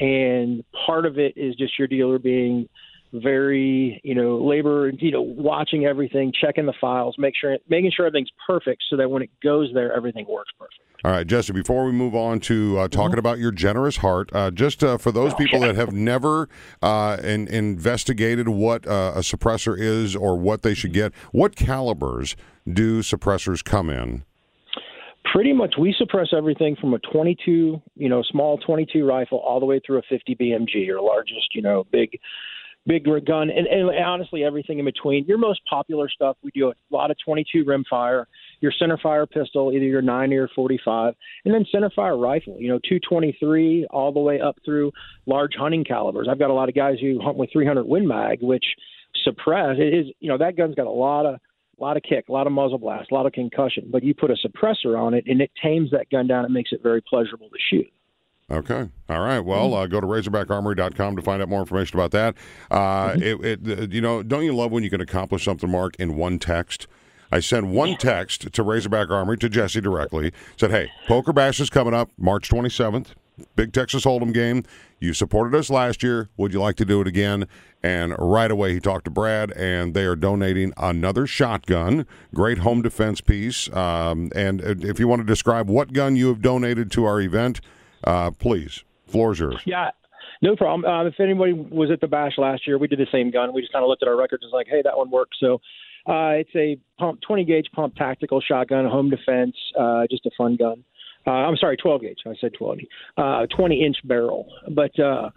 And 0.00 0.64
part 0.86 1.06
of 1.06 1.18
it 1.18 1.34
is 1.36 1.54
just 1.56 1.78
your 1.78 1.88
dealer 1.88 2.18
being 2.18 2.68
very, 3.12 4.00
you 4.04 4.14
know, 4.14 4.38
labor, 4.38 4.90
you 4.90 5.10
know, 5.10 5.22
watching 5.22 5.86
everything, 5.86 6.32
checking 6.38 6.66
the 6.66 6.74
files, 6.80 7.16
make 7.18 7.34
sure, 7.40 7.56
making 7.68 7.92
sure 7.94 8.06
everything's 8.06 8.30
perfect, 8.46 8.82
so 8.90 8.96
that 8.96 9.10
when 9.10 9.22
it 9.22 9.30
goes 9.42 9.70
there, 9.74 9.94
everything 9.94 10.26
works 10.28 10.50
perfect. 10.58 10.80
All 11.04 11.12
right, 11.12 11.26
Jesse, 11.26 11.52
before 11.52 11.84
we 11.84 11.92
move 11.92 12.16
on 12.16 12.40
to 12.40 12.76
uh, 12.78 12.88
talking 12.88 13.20
about 13.20 13.38
your 13.38 13.52
generous 13.52 13.98
heart, 13.98 14.30
uh, 14.32 14.50
just 14.50 14.82
uh, 14.82 14.98
for 14.98 15.12
those 15.12 15.32
people 15.34 15.60
that 15.60 15.76
have 15.76 15.92
never 15.92 16.48
uh, 16.82 17.18
in, 17.22 17.46
investigated 17.46 18.48
what 18.48 18.84
uh, 18.86 19.12
a 19.14 19.20
suppressor 19.20 19.78
is 19.78 20.16
or 20.16 20.36
what 20.36 20.62
they 20.62 20.74
should 20.74 20.92
get, 20.92 21.14
what 21.30 21.54
calibers 21.54 22.34
do 22.70 23.00
suppressors 23.00 23.62
come 23.62 23.90
in? 23.90 24.24
Pretty 25.32 25.52
much, 25.52 25.74
we 25.78 25.94
suppress 25.96 26.28
everything 26.36 26.74
from 26.80 26.94
a 26.94 26.98
22, 26.98 27.80
you 27.94 28.08
know, 28.08 28.22
small 28.22 28.58
22 28.58 29.06
rifle 29.06 29.38
all 29.38 29.60
the 29.60 29.66
way 29.66 29.80
through 29.86 29.98
a 29.98 30.02
50 30.08 30.34
BMG, 30.34 30.84
your 30.84 31.00
largest, 31.00 31.54
you 31.54 31.62
know, 31.62 31.84
big, 31.92 32.18
big 32.88 33.04
gun, 33.04 33.50
and, 33.50 33.66
and 33.66 33.90
honestly, 34.04 34.42
everything 34.42 34.78
in 34.78 34.84
between. 34.86 35.24
Your 35.26 35.38
most 35.38 35.60
popular 35.68 36.08
stuff, 36.08 36.36
we 36.42 36.50
do 36.54 36.70
a 36.70 36.74
lot 36.90 37.10
of 37.10 37.16
22 37.24 37.64
rimfire, 37.64 38.24
your 38.60 38.72
centerfire 38.80 39.30
pistol, 39.30 39.72
either 39.72 39.84
your 39.84 40.02
9 40.02 40.32
or 40.32 40.48
45, 40.56 41.14
and 41.44 41.54
then 41.54 41.66
centerfire 41.72 42.20
rifle, 42.20 42.56
you 42.58 42.68
know, 42.68 42.78
223 42.78 43.86
all 43.90 44.10
the 44.10 44.18
way 44.18 44.40
up 44.40 44.56
through 44.64 44.90
large 45.26 45.52
hunting 45.56 45.84
calibers. 45.84 46.26
I've 46.28 46.38
got 46.38 46.50
a 46.50 46.54
lot 46.54 46.68
of 46.68 46.74
guys 46.74 46.96
who 47.00 47.20
hunt 47.20 47.36
with 47.36 47.50
300 47.52 47.86
Win 47.86 48.08
Mag, 48.08 48.38
which 48.40 48.64
suppress. 49.22 49.76
It 49.78 49.94
is, 49.94 50.06
you 50.20 50.28
know, 50.28 50.38
that 50.38 50.56
gun's 50.56 50.74
got 50.74 50.86
a 50.86 50.90
lot 50.90 51.26
of 51.26 51.38
a 51.78 51.84
lot 51.84 51.96
of 51.96 52.02
kick, 52.02 52.28
a 52.28 52.32
lot 52.32 52.48
of 52.48 52.52
muzzle 52.52 52.78
blast, 52.78 53.12
a 53.12 53.14
lot 53.14 53.26
of 53.26 53.32
concussion. 53.32 53.88
But 53.88 54.02
you 54.02 54.12
put 54.12 54.32
a 54.32 54.36
suppressor 54.44 54.98
on 54.98 55.14
it, 55.14 55.24
and 55.28 55.40
it 55.40 55.50
tames 55.62 55.92
that 55.92 56.10
gun 56.10 56.26
down. 56.26 56.44
It 56.44 56.50
makes 56.50 56.72
it 56.72 56.82
very 56.82 57.00
pleasurable 57.00 57.48
to 57.50 57.58
shoot. 57.70 57.86
Okay. 58.50 58.88
All 59.10 59.20
right. 59.20 59.40
Well, 59.40 59.74
uh, 59.74 59.86
go 59.86 60.00
to 60.00 60.06
RazorbackArmory.com 60.06 61.16
to 61.16 61.22
find 61.22 61.42
out 61.42 61.50
more 61.50 61.60
information 61.60 61.98
about 61.98 62.12
that. 62.12 62.34
Uh, 62.70 63.14
it, 63.18 63.66
it, 63.68 63.92
you 63.92 64.00
know, 64.00 64.22
don't 64.22 64.44
you 64.44 64.54
love 64.54 64.72
when 64.72 64.82
you 64.82 64.90
can 64.90 65.02
accomplish 65.02 65.44
something, 65.44 65.70
Mark, 65.70 65.96
in 65.96 66.16
one 66.16 66.38
text? 66.38 66.86
I 67.30 67.40
sent 67.40 67.66
one 67.66 67.96
text 67.98 68.52
to 68.52 68.62
Razorback 68.62 69.10
Armory 69.10 69.36
to 69.38 69.50
Jesse 69.50 69.82
directly. 69.82 70.32
Said, 70.56 70.70
"Hey, 70.70 70.90
Poker 71.06 71.34
Bash 71.34 71.60
is 71.60 71.68
coming 71.68 71.92
up 71.92 72.10
March 72.16 72.48
27th. 72.48 73.08
Big 73.54 73.72
Texas 73.72 74.04
Hold'em 74.04 74.32
game. 74.32 74.64
You 74.98 75.12
supported 75.12 75.56
us 75.56 75.68
last 75.68 76.02
year. 76.02 76.30
Would 76.38 76.54
you 76.54 76.60
like 76.60 76.76
to 76.76 76.86
do 76.86 77.02
it 77.02 77.06
again?" 77.06 77.46
And 77.82 78.14
right 78.18 78.50
away, 78.50 78.72
he 78.72 78.80
talked 78.80 79.04
to 79.04 79.10
Brad, 79.10 79.52
and 79.52 79.92
they 79.92 80.06
are 80.06 80.16
donating 80.16 80.72
another 80.78 81.26
shotgun. 81.26 82.06
Great 82.34 82.58
home 82.58 82.80
defense 82.80 83.20
piece. 83.20 83.70
Um, 83.74 84.32
and 84.34 84.62
if 84.62 84.98
you 84.98 85.06
want 85.06 85.20
to 85.20 85.26
describe 85.26 85.68
what 85.68 85.92
gun 85.92 86.16
you 86.16 86.28
have 86.28 86.40
donated 86.40 86.90
to 86.92 87.04
our 87.04 87.20
event, 87.20 87.60
uh, 88.04 88.30
please, 88.30 88.84
floor's 89.06 89.38
yours. 89.38 89.60
Yeah, 89.66 89.90
no 90.42 90.56
problem. 90.56 90.90
Um, 90.90 91.06
if 91.06 91.18
anybody 91.20 91.52
was 91.52 91.90
at 91.90 92.00
the 92.00 92.06
bash 92.06 92.38
last 92.38 92.66
year, 92.66 92.78
we 92.78 92.88
did 92.88 92.98
the 92.98 93.06
same 93.12 93.30
gun. 93.30 93.52
We 93.52 93.60
just 93.60 93.72
kind 93.72 93.84
of 93.84 93.88
looked 93.88 94.02
at 94.02 94.08
our 94.08 94.16
records 94.16 94.42
and 94.42 94.50
was 94.52 94.58
like, 94.58 94.68
hey, 94.68 94.82
that 94.84 94.96
one 94.96 95.10
works. 95.10 95.36
So 95.40 95.54
uh, 96.06 96.40
it's 96.40 96.50
a 96.54 96.78
pump, 96.98 97.20
20 97.26 97.44
gauge 97.44 97.66
pump 97.74 97.94
tactical 97.96 98.40
shotgun, 98.40 98.86
home 98.86 99.10
defense, 99.10 99.56
uh, 99.78 100.06
just 100.10 100.24
a 100.26 100.30
fun 100.36 100.56
gun. 100.56 100.84
Uh, 101.26 101.30
I'm 101.30 101.56
sorry, 101.56 101.76
12 101.76 102.00
gauge. 102.00 102.18
I 102.26 102.34
said 102.40 102.52
20. 102.58 102.88
Uh, 103.16 103.46
20 103.54 103.84
inch 103.84 103.96
barrel, 104.04 104.48
but 104.74 104.98
uh, 104.98 105.30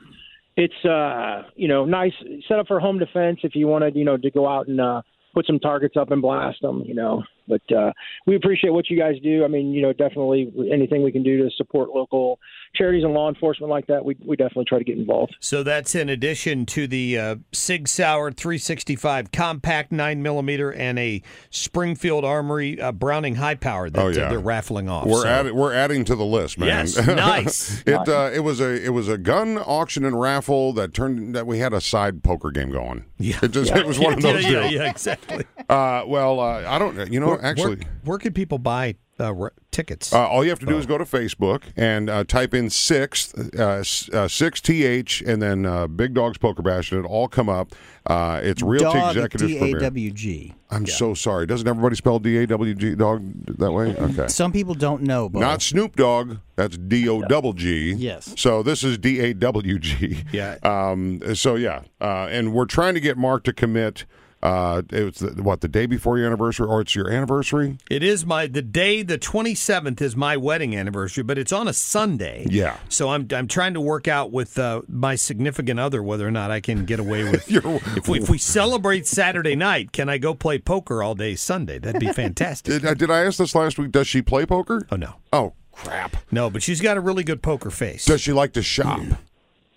it's 0.56 0.86
uh, 0.86 1.44
you 1.56 1.68
know 1.68 1.86
nice 1.86 2.14
set 2.48 2.60
up 2.60 2.68
for 2.68 2.80
home 2.80 3.00
defense 3.00 3.40
if 3.44 3.56
you 3.56 3.68
wanted 3.68 3.96
you 3.96 4.06
know 4.06 4.18
to 4.18 4.32
go 4.32 4.48
out 4.48 4.68
and 4.68 4.80
uh, 4.80 5.02
put 5.34 5.46
some 5.46 5.60
targets 5.60 5.96
up 5.98 6.12
and 6.12 6.22
blast 6.22 6.62
them. 6.62 6.84
You 6.86 6.94
know, 6.94 7.24
but 7.48 7.62
uh, 7.76 7.92
we 8.26 8.36
appreciate 8.36 8.72
what 8.72 8.90
you 8.90 8.98
guys 8.98 9.16
do. 9.24 9.44
I 9.44 9.48
mean, 9.48 9.72
you 9.74 9.82
know, 9.82 9.94
definitely 9.94 10.52
anything 10.72 11.04
we 11.04 11.12
can 11.12 11.24
do 11.24 11.38
to 11.44 11.50
support 11.58 11.90
local 11.90 12.40
charities 12.76 13.04
and 13.04 13.14
law 13.14 13.28
enforcement 13.30 13.70
like 13.70 13.88
that, 13.88 14.04
we 14.06 14.16
we 14.26 14.36
definitely 14.36 14.66
try 14.66 14.78
to 14.78 14.84
get 14.84 14.98
involved. 14.98 15.36
So 15.40 15.64
that's 15.64 15.94
in 15.96 16.10
addition 16.10 16.66
to 16.68 16.88
the 16.88 17.18
uh, 17.18 17.36
Sig 17.52 17.88
Sauer 17.88 18.32
365 18.32 19.32
compact 19.32 19.92
9 19.92 20.22
millimeter 20.24 20.72
and 20.72 20.98
a 20.98 21.22
Springfield 21.50 22.24
Armory 22.26 22.80
uh, 22.82 22.92
Browning 22.92 23.36
high 23.36 23.56
power 23.56 23.90
that 23.90 24.00
Oh, 24.02 24.08
uh, 24.08 24.10
yeah. 24.12 24.30
they're 24.30 24.40
raffling 24.40 24.90
off. 24.90 25.06
We're 25.06 25.22
So- 25.24 25.28
adding 25.28 25.56
we're 25.56 25.74
adding 25.74 26.06
to 26.06 26.16
the 26.16 26.26
list, 26.26 26.58
man. 26.58 26.70
Yes, 26.70 26.96
nice. 27.08 27.84
it 27.86 28.08
uh, 28.08 28.32
it 28.34 28.40
was 28.40 28.60
a 28.62 28.84
it 28.86 28.90
was 28.90 29.08
a 29.10 29.18
gun 29.18 29.58
auction 29.58 30.06
and 30.06 30.20
raffle 30.20 30.74
that 30.74 30.94
turned 30.94 31.36
that 31.36 31.46
we 31.46 31.60
had 31.60 31.74
a 31.74 31.82
side 31.82 32.24
poker 32.24 32.52
game 32.52 32.72
going. 32.72 33.06
Yeah, 33.18 33.38
it 33.44 33.52
just 33.52 33.72
it 33.76 33.86
was 33.86 34.00
one 34.00 34.14
of 34.14 34.22
those. 34.22 34.44
yeah, 34.44 34.50
deals. 34.62 34.72
yeah, 34.74 34.90
exactly. 34.90 35.46
Uh, 35.70 36.04
well, 36.08 36.40
uh, 36.40 36.64
I 36.68 36.80
don't. 36.80 37.12
You 37.12 37.20
know, 37.20 37.31
Where- 37.32 37.46
actually. 37.46 37.76
where, 37.78 37.86
where 38.04 38.18
can 38.18 38.34
people 38.34 38.58
buy 38.60 38.96
uh, 39.20 39.34
r- 39.40 39.54
tickets? 39.70 40.12
Uh, 40.14 40.28
all 40.28 40.44
you 40.44 40.50
have 40.50 40.60
to 40.60 40.66
do 40.66 40.78
is 40.78 40.86
go 40.88 40.98
to 40.98 41.04
Facebook 41.06 41.64
and 41.76 42.10
uh, 42.10 42.24
type 42.24 42.54
in 42.56 42.70
sixth, 42.70 43.38
uh, 43.60 43.84
uh, 44.14 44.28
six 44.28 44.60
th, 44.62 45.22
and 45.22 45.42
then 45.42 45.66
uh, 45.66 45.86
Big 45.88 46.14
Dogs 46.16 46.38
Poker 46.40 46.62
Bash, 46.64 46.92
and 46.92 47.00
it'll 47.00 47.12
all 47.12 47.28
come 47.28 47.48
up. 47.50 47.74
Uh, 48.08 48.40
it's 48.44 48.64
Realty 48.64 48.98
Dog, 49.00 49.16
Executives 49.16 49.58
Premier. 49.58 49.80
D-A-W-G. 49.80 50.56
I'm 50.72 50.88
so 50.88 51.14
sorry. 51.14 51.46
Doesn't 51.46 51.68
everybody 51.68 51.96
spell 51.96 52.18
D 52.18 52.38
A 52.38 52.48
W 52.48 52.74
G 52.74 52.96
dog 52.96 53.22
that 53.60 53.72
way? 53.72 53.96
Okay. 54.02 54.28
Some 54.28 54.52
people 54.52 54.74
don't 54.74 55.04
know, 55.04 55.30
but 55.30 55.40
Not 55.40 55.62
Snoop 55.62 55.96
Dogg. 55.98 56.38
That's 56.56 56.78
D 56.78 57.08
O 57.10 57.22
double 57.22 57.54
G. 57.54 57.92
Yes. 57.94 58.34
So 58.38 58.64
this 58.64 58.84
is 58.84 58.98
D 58.98 59.20
A 59.20 59.34
W 59.36 59.78
G. 59.78 60.24
Yeah. 60.32 60.58
Um. 60.64 61.22
So 61.36 61.56
yeah. 61.56 61.82
Uh. 62.00 62.28
And 62.32 62.54
we're 62.54 62.66
trying 62.66 62.94
to 62.96 63.00
get 63.02 63.18
Mark 63.18 63.44
to 63.44 63.54
commit. 63.54 64.06
Uh. 64.42 64.82
It's 64.90 65.20
the, 65.20 65.44
what 65.44 65.62
the 65.62 65.68
day 65.68 65.86
before 65.86 66.18
your 66.18 66.28
anniversary, 66.28 66.68
or 66.68 66.82
it's 66.82 66.96
your 66.96 67.10
anniversary. 67.10 67.78
It 67.90 68.04
is 68.04 68.26
my 68.26 68.48
the 68.48 68.62
day 68.62 69.04
the 69.04 69.18
27th 69.18 70.02
is 70.02 70.16
my 70.16 70.38
wedding 70.38 70.76
anniversary, 70.76 71.24
but 71.24 71.38
it's 71.38 71.52
on 71.52 71.68
a 71.68 71.74
Sunday. 71.74 72.46
Yeah. 72.50 72.78
So 72.90 73.10
I'm 73.10 73.28
I'm 73.32 73.48
trying 73.48 73.74
to 73.74 73.82
work 73.82 74.08
out 74.08 74.32
with 74.32 74.58
uh, 74.58 74.82
my 74.88 75.16
significant 75.16 75.80
other 75.80 76.02
whether 76.04 76.28
or 76.28 76.32
not 76.32 76.52
I 76.52 76.60
can 76.60 76.86
get 76.86 77.00
away 77.00 77.24
with 77.24 77.50
if 77.98 78.08
we 78.08 78.20
if 78.20 78.30
we 78.30 78.38
celebrate 78.38 79.08
Saturday 79.08 79.56
night, 79.56 79.92
can 79.92 80.10
I 80.10 80.18
go 80.18 80.34
play 80.34 80.60
poker 80.60 81.04
all 81.04 81.16
day 81.16 81.36
Sunday? 81.36 81.80
That'd 81.80 82.00
be 82.02 82.12
fantastic. 82.12 82.74
Did, 82.74 82.86
uh, 82.86 82.94
did 82.94 83.12
I 83.12 83.24
ask 83.26 83.38
this 83.38 83.56
last 83.56 83.78
week? 83.78 83.92
Does 83.92 84.08
she 84.08 84.22
play 84.22 84.46
poker? 84.46 84.88
Oh 84.92 84.96
no. 84.96 85.16
Oh 85.32 85.54
crap. 85.72 86.18
No, 86.32 86.50
but 86.50 86.64
she's 86.64 86.82
got 86.82 86.98
a 86.98 87.02
really 87.02 87.24
good 87.24 87.42
poker 87.42 87.70
face. 87.70 88.06
Does 88.06 88.22
she 88.22 88.34
like 88.34 88.54
to 88.54 88.62
shop? 88.62 89.02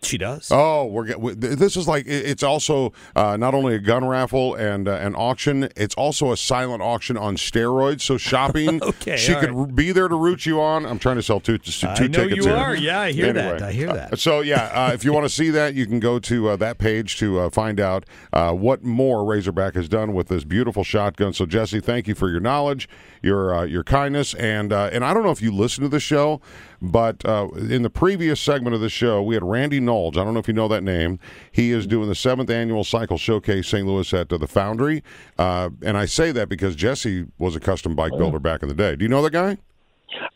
She 0.05 0.18
does. 0.18 0.48
Oh, 0.50 0.84
we're 0.86 1.16
we- 1.16 1.34
this 1.34 1.76
is 1.76 1.88
like 1.88 2.05
it's 2.07 2.42
also 2.42 2.92
uh, 3.16 3.36
not 3.36 3.55
only 3.55 3.74
a 3.74 3.78
gun 3.78 4.05
raffle 4.07 4.55
and 4.55 4.86
uh, 4.88 4.92
an 4.92 5.14
auction. 5.14 5.68
It's 5.76 5.94
also 5.94 6.32
a 6.32 6.36
silent 6.36 6.82
auction 6.82 7.16
on 7.16 7.36
steroids. 7.36 8.02
So 8.02 8.16
shopping, 8.18 8.82
Okay, 8.82 9.16
she 9.16 9.34
could 9.34 9.52
right. 9.52 9.74
be 9.74 9.92
there 9.92 10.09
to 10.09 10.14
root 10.16 10.46
you 10.46 10.61
on. 10.61 10.84
I'm 10.86 10.98
trying 10.98 11.16
to 11.16 11.22
sell 11.22 11.40
two, 11.40 11.59
two 11.59 11.86
I 11.88 11.94
tickets. 11.94 12.16
know 12.18 12.24
you 12.24 12.42
here. 12.44 12.57
are. 12.57 12.74
Yeah, 12.76 13.00
I 13.00 13.12
hear 13.12 13.32
that. 13.32 13.62
I 13.62 13.72
hear 13.72 13.92
that. 13.92 14.12
uh, 14.12 14.16
so 14.16 14.40
yeah, 14.40 14.70
uh, 14.74 14.92
if 14.92 15.05
you 15.05 15.12
want 15.12 15.24
to 15.24 15.30
see 15.30 15.50
that, 15.50 15.74
you 15.74 15.86
can 15.86 16.00
go 16.00 16.18
to 16.18 16.48
uh, 16.50 16.57
that 16.57 16.78
page 16.78 17.18
to 17.18 17.40
uh, 17.40 17.50
find 17.50 17.80
out 17.80 18.05
uh, 18.32 18.52
what 18.52 18.84
more 18.84 19.24
Razorback 19.24 19.74
has 19.74 19.88
done 19.88 20.12
with 20.14 20.28
this 20.28 20.44
beautiful 20.44 20.84
shotgun. 20.84 21.32
So 21.32 21.46
Jesse, 21.46 21.80
thank 21.80 22.07
you 22.09 22.14
for 22.14 22.28
your 22.30 22.40
knowledge, 22.40 22.88
your 23.22 23.55
uh, 23.55 23.64
your 23.64 23.84
kindness, 23.84 24.34
and 24.34 24.72
uh, 24.72 24.90
and 24.92 25.05
I 25.05 25.14
don't 25.14 25.22
know 25.24 25.30
if 25.30 25.40
you 25.42 25.52
listen 25.52 25.82
to 25.82 25.88
the 25.88 26.00
show, 26.00 26.40
but 26.82 27.24
uh, 27.24 27.48
in 27.57 27.82
the 27.82 27.90
previous 27.90 28.40
segment 28.40 28.74
of 28.74 28.80
the 28.80 28.88
show, 28.90 29.22
we 29.22 29.34
had 29.34 29.42
Randy 29.42 29.80
Knowles. 29.95 30.16
I 30.16 30.24
don't 30.24 30.34
know 30.34 30.40
if 30.40 30.49
you 30.49 30.55
know 30.55 30.68
that 30.68 30.82
name. 30.82 31.20
He 31.53 31.70
is 31.70 31.86
doing 31.86 32.09
the 32.09 32.14
seventh 32.14 32.51
annual 32.51 32.82
Cycle 32.84 33.16
Showcase 33.16 33.68
St. 33.68 33.86
Louis 33.86 34.12
at 34.12 34.32
uh, 34.32 34.38
the 34.38 34.49
Foundry, 34.49 35.03
uh, 35.38 35.70
and 35.82 35.97
I 35.97 36.07
say 36.07 36.32
that 36.32 36.49
because 36.49 36.74
Jesse 36.74 37.26
was 37.38 37.55
a 37.55 37.61
custom 37.61 37.95
bike 37.95 38.12
builder 38.16 38.40
back 38.40 38.62
in 38.62 38.68
the 38.68 38.74
day. 38.74 38.97
Do 38.97 39.05
you 39.05 39.09
know 39.09 39.22
that 39.22 39.32
guy? 39.32 39.59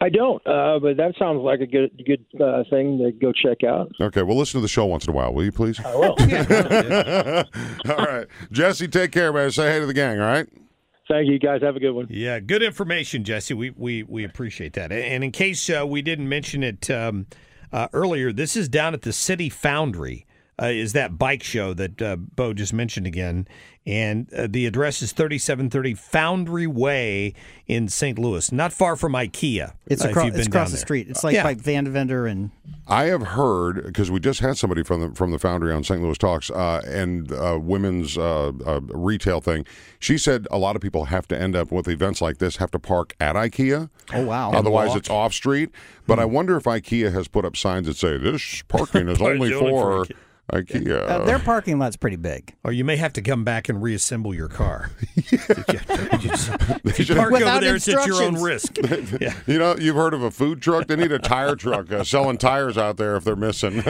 I 0.01 0.09
don't, 0.09 0.45
uh, 0.47 0.79
but 0.81 0.97
that 0.97 1.15
sounds 1.19 1.41
like 1.43 1.61
a 1.61 1.67
good 1.67 1.91
good 2.05 2.25
uh, 2.41 2.65
thing 2.71 2.99
to 2.99 3.13
go 3.13 3.33
check 3.33 3.65
out. 3.65 3.91
Okay, 4.01 4.23
well, 4.23 4.37
listen 4.37 4.59
to 4.59 4.63
the 4.63 4.69
show 4.69 4.87
once 4.87 5.05
in 5.05 5.11
a 5.11 5.17
while, 5.17 5.33
will 5.33 5.45
you 5.45 5.53
please? 5.53 5.81
I 5.85 5.95
will. 5.95 6.17
all 7.99 8.05
right. 8.05 8.27
Jesse, 8.53 8.89
take 8.89 9.13
care, 9.13 9.33
man. 9.33 9.51
Say 9.51 9.73
hey 9.73 9.81
to 9.81 9.87
the 9.87 9.95
gang, 9.95 10.21
all 10.21 10.27
right? 10.27 10.49
Thank 11.09 11.29
you, 11.29 11.39
guys. 11.39 11.63
Have 11.63 11.77
a 11.77 11.81
good 11.81 11.93
one. 11.93 12.07
Yeah, 12.11 12.39
good 12.39 12.63
information, 12.63 13.25
Jesse. 13.25 13.55
We 13.55 13.71
we 13.71 14.03
we 14.05 14.25
appreciate 14.25 14.75
that. 14.75 14.93
And 14.93 15.25
in 15.25 15.33
case 15.33 15.69
uh, 15.71 15.87
we 15.87 16.03
didn't 16.03 16.29
mention 16.29 16.63
it 16.63 16.91
um, 16.91 17.27
uh, 17.73 17.89
earlier, 17.93 18.33
this 18.33 18.57
is 18.57 18.69
down 18.69 18.95
at 18.95 19.03
the 19.03 19.13
City 19.13 19.49
Foundry. 19.49 20.27
Uh, 20.61 20.67
is 20.67 20.93
that 20.93 21.19
bike 21.19 21.43
show 21.43 21.73
that 21.75 22.03
uh, 22.03 22.17
Bo 22.17 22.53
just 22.53 22.73
mentioned 22.73 23.07
again? 23.07 23.47
And 23.89 24.31
uh, 24.35 24.47
the 24.51 24.67
address 24.67 25.01
is 25.01 25.13
3730 25.13 25.95
Foundry 25.95 26.67
Way 26.67 27.33
in 27.67 27.89
St. 27.89 28.19
Louis, 28.19 28.53
not 28.53 28.71
far 28.71 28.97
from 28.97 29.15
IKEA. 29.15 29.73
It's 29.87 30.05
uh, 30.05 30.09
across, 30.11 30.27
you've 30.27 30.37
it's 30.37 30.47
across 30.47 30.69
the 30.69 30.77
there. 30.77 30.81
street. 30.85 31.07
It's 31.09 31.25
like 31.25 31.35
Yeah. 31.35 31.43
by 31.43 31.55
Vandeventer 31.55 32.31
and 32.31 32.51
I 32.87 33.05
have 33.05 33.23
heard 33.23 33.85
because 33.85 34.11
we 34.11 34.21
just 34.21 34.41
had 34.41 34.59
somebody 34.59 34.83
from 34.83 35.01
the 35.01 35.15
from 35.15 35.31
the 35.31 35.39
Foundry 35.39 35.73
on 35.73 35.85
St. 35.85 36.03
Louis 36.03 36.19
Talks 36.19 36.51
uh, 36.51 36.83
and 36.87 37.33
uh, 37.33 37.59
women's 37.61 38.19
uh, 38.19 38.53
uh, 38.67 38.81
retail 38.83 39.41
thing. 39.41 39.65
She 39.99 40.19
said 40.19 40.47
a 40.51 40.59
lot 40.59 40.77
of 40.77 40.83
people 40.83 41.07
have 41.07 41.27
to 41.29 41.39
end 41.41 41.57
up 41.57 41.71
with 41.73 41.89
events 41.89 42.21
like 42.21 42.39
this 42.39 42.57
have 42.57 42.71
to 42.73 42.79
park 42.79 43.15
at 43.21 43.37
IKEA. 43.37 43.89
Oh 44.13 44.25
wow. 44.25 44.53
Otherwise, 44.53 44.97
it's 44.97 45.09
off 45.11 45.33
street. 45.33 45.71
But 46.07 46.19
I 46.19 46.27
wonder 46.27 46.57
if 46.59 46.65
IKEA 46.65 47.13
has 47.13 47.27
put 47.29 47.45
up 47.47 47.57
signs 47.57 47.87
that 47.87 47.97
say 47.97 48.19
this 48.19 48.63
parking 48.69 49.09
is 49.09 49.21
only 49.23 49.53
only 49.55 49.71
for 49.71 50.05
for 50.07 50.15
IKEA. 50.53 51.09
Uh, 51.11 51.25
their 51.25 51.39
parking 51.39 51.79
lot's 51.79 51.97
pretty 51.97 52.17
big. 52.17 52.55
Or 52.65 52.73
you 52.73 52.85
may 52.85 52.97
have 52.97 53.13
to 53.15 53.23
come 53.23 53.45
back 53.45 53.69
and 53.69 53.83
reassemble 53.83 54.35
your 54.35 54.49
car. 54.49 54.91
They 56.85 56.91
If 56.91 56.99
you 56.99 57.05
should- 57.05 57.17
park 57.17 57.33
over 57.33 57.61
there, 57.61 57.77
it's 57.77 57.89
at 57.89 58.07
your 58.07 58.23
own 58.23 58.41
risk. 58.41 58.77
Yeah. 59.21 59.35
you 59.47 59.59
know, 59.59 59.77
you've 59.77 59.97
heard 59.97 60.15
of 60.15 60.23
a 60.23 60.31
food 60.31 60.61
truck? 60.63 60.87
They 60.87 60.97
need 60.97 61.13
a 61.13 61.19
tire 61.19 61.57
truck 61.57 61.91
uh, 61.93 62.05
selling 62.05 62.39
tires 62.39 62.77
out 62.79 62.97
there 62.97 63.17
if 63.17 63.25
they're 63.25 63.37
missing. 63.37 63.81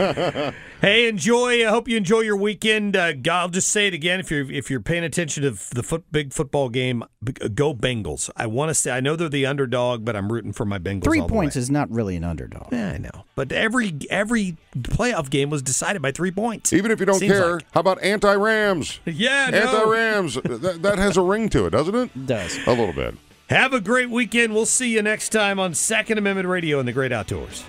Hey, 0.81 1.07
enjoy. 1.07 1.65
I 1.65 1.69
hope 1.69 1.87
you 1.87 1.97
enjoy 1.97 2.21
your 2.21 2.35
weekend. 2.37 2.95
Uh, 2.95 3.13
I'll 3.31 3.49
just 3.49 3.69
say 3.69 3.87
it 3.87 3.93
again: 3.93 4.19
if 4.19 4.31
you're 4.31 4.49
if 4.51 4.69
you're 4.69 4.79
paying 4.79 5.03
attention 5.03 5.43
to 5.43 5.51
the 5.51 5.83
foot, 5.83 6.05
big 6.11 6.33
football 6.33 6.69
game, 6.69 7.03
b- 7.18 7.18
go 7.23 7.73
Bengals. 7.73 8.29
I 8.35 8.47
want 8.47 8.69
to 8.69 8.73
say 8.73 8.91
I 8.91 8.99
know 8.99 9.15
they're 9.15 9.29
the 9.29 9.45
underdog, 9.45 10.05
but 10.05 10.15
I'm 10.15 10.31
rooting 10.31 10.53
for 10.53 10.65
my 10.65 10.79
Bengals. 10.79 11.03
Three 11.03 11.19
all 11.19 11.27
the 11.27 11.33
points 11.33 11.55
way. 11.55 11.61
is 11.61 11.69
not 11.69 11.89
really 11.91 12.15
an 12.15 12.23
underdog. 12.23 12.69
Yeah, 12.71 12.91
I 12.91 12.97
know, 12.97 13.25
but 13.35 13.51
every 13.51 13.93
every 14.09 14.57
playoff 14.75 15.29
game 15.29 15.49
was 15.49 15.61
decided 15.61 16.01
by 16.01 16.11
three 16.11 16.31
points. 16.31 16.71
Even 16.73 16.91
if 16.91 16.99
you 16.99 17.05
don't 17.05 17.19
Seems 17.19 17.33
care, 17.33 17.53
like. 17.55 17.65
how 17.71 17.81
about 17.81 18.01
anti-Rams? 18.01 18.99
Yeah. 19.05 19.49
Anti-Rams. 19.51 20.35
that, 20.43 20.79
that 20.81 20.97
has 20.97 21.17
a 21.17 21.21
ring 21.21 21.49
to 21.49 21.65
it, 21.65 21.71
doesn't 21.71 21.95
it? 21.95 22.11
it? 22.15 22.25
Does. 22.25 22.57
A 22.65 22.69
little 22.71 22.93
bit. 22.93 23.15
Have 23.49 23.73
a 23.73 23.81
great 23.81 24.09
weekend. 24.09 24.53
We'll 24.53 24.67
see 24.67 24.93
you 24.93 25.01
next 25.01 25.29
time 25.29 25.59
on 25.59 25.73
Second 25.73 26.19
Amendment 26.19 26.47
Radio 26.47 26.79
in 26.79 26.85
the 26.85 26.93
Great 26.93 27.11
Outdoors. 27.11 27.63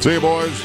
See 0.00 0.14
you, 0.14 0.20
boys. 0.20 0.64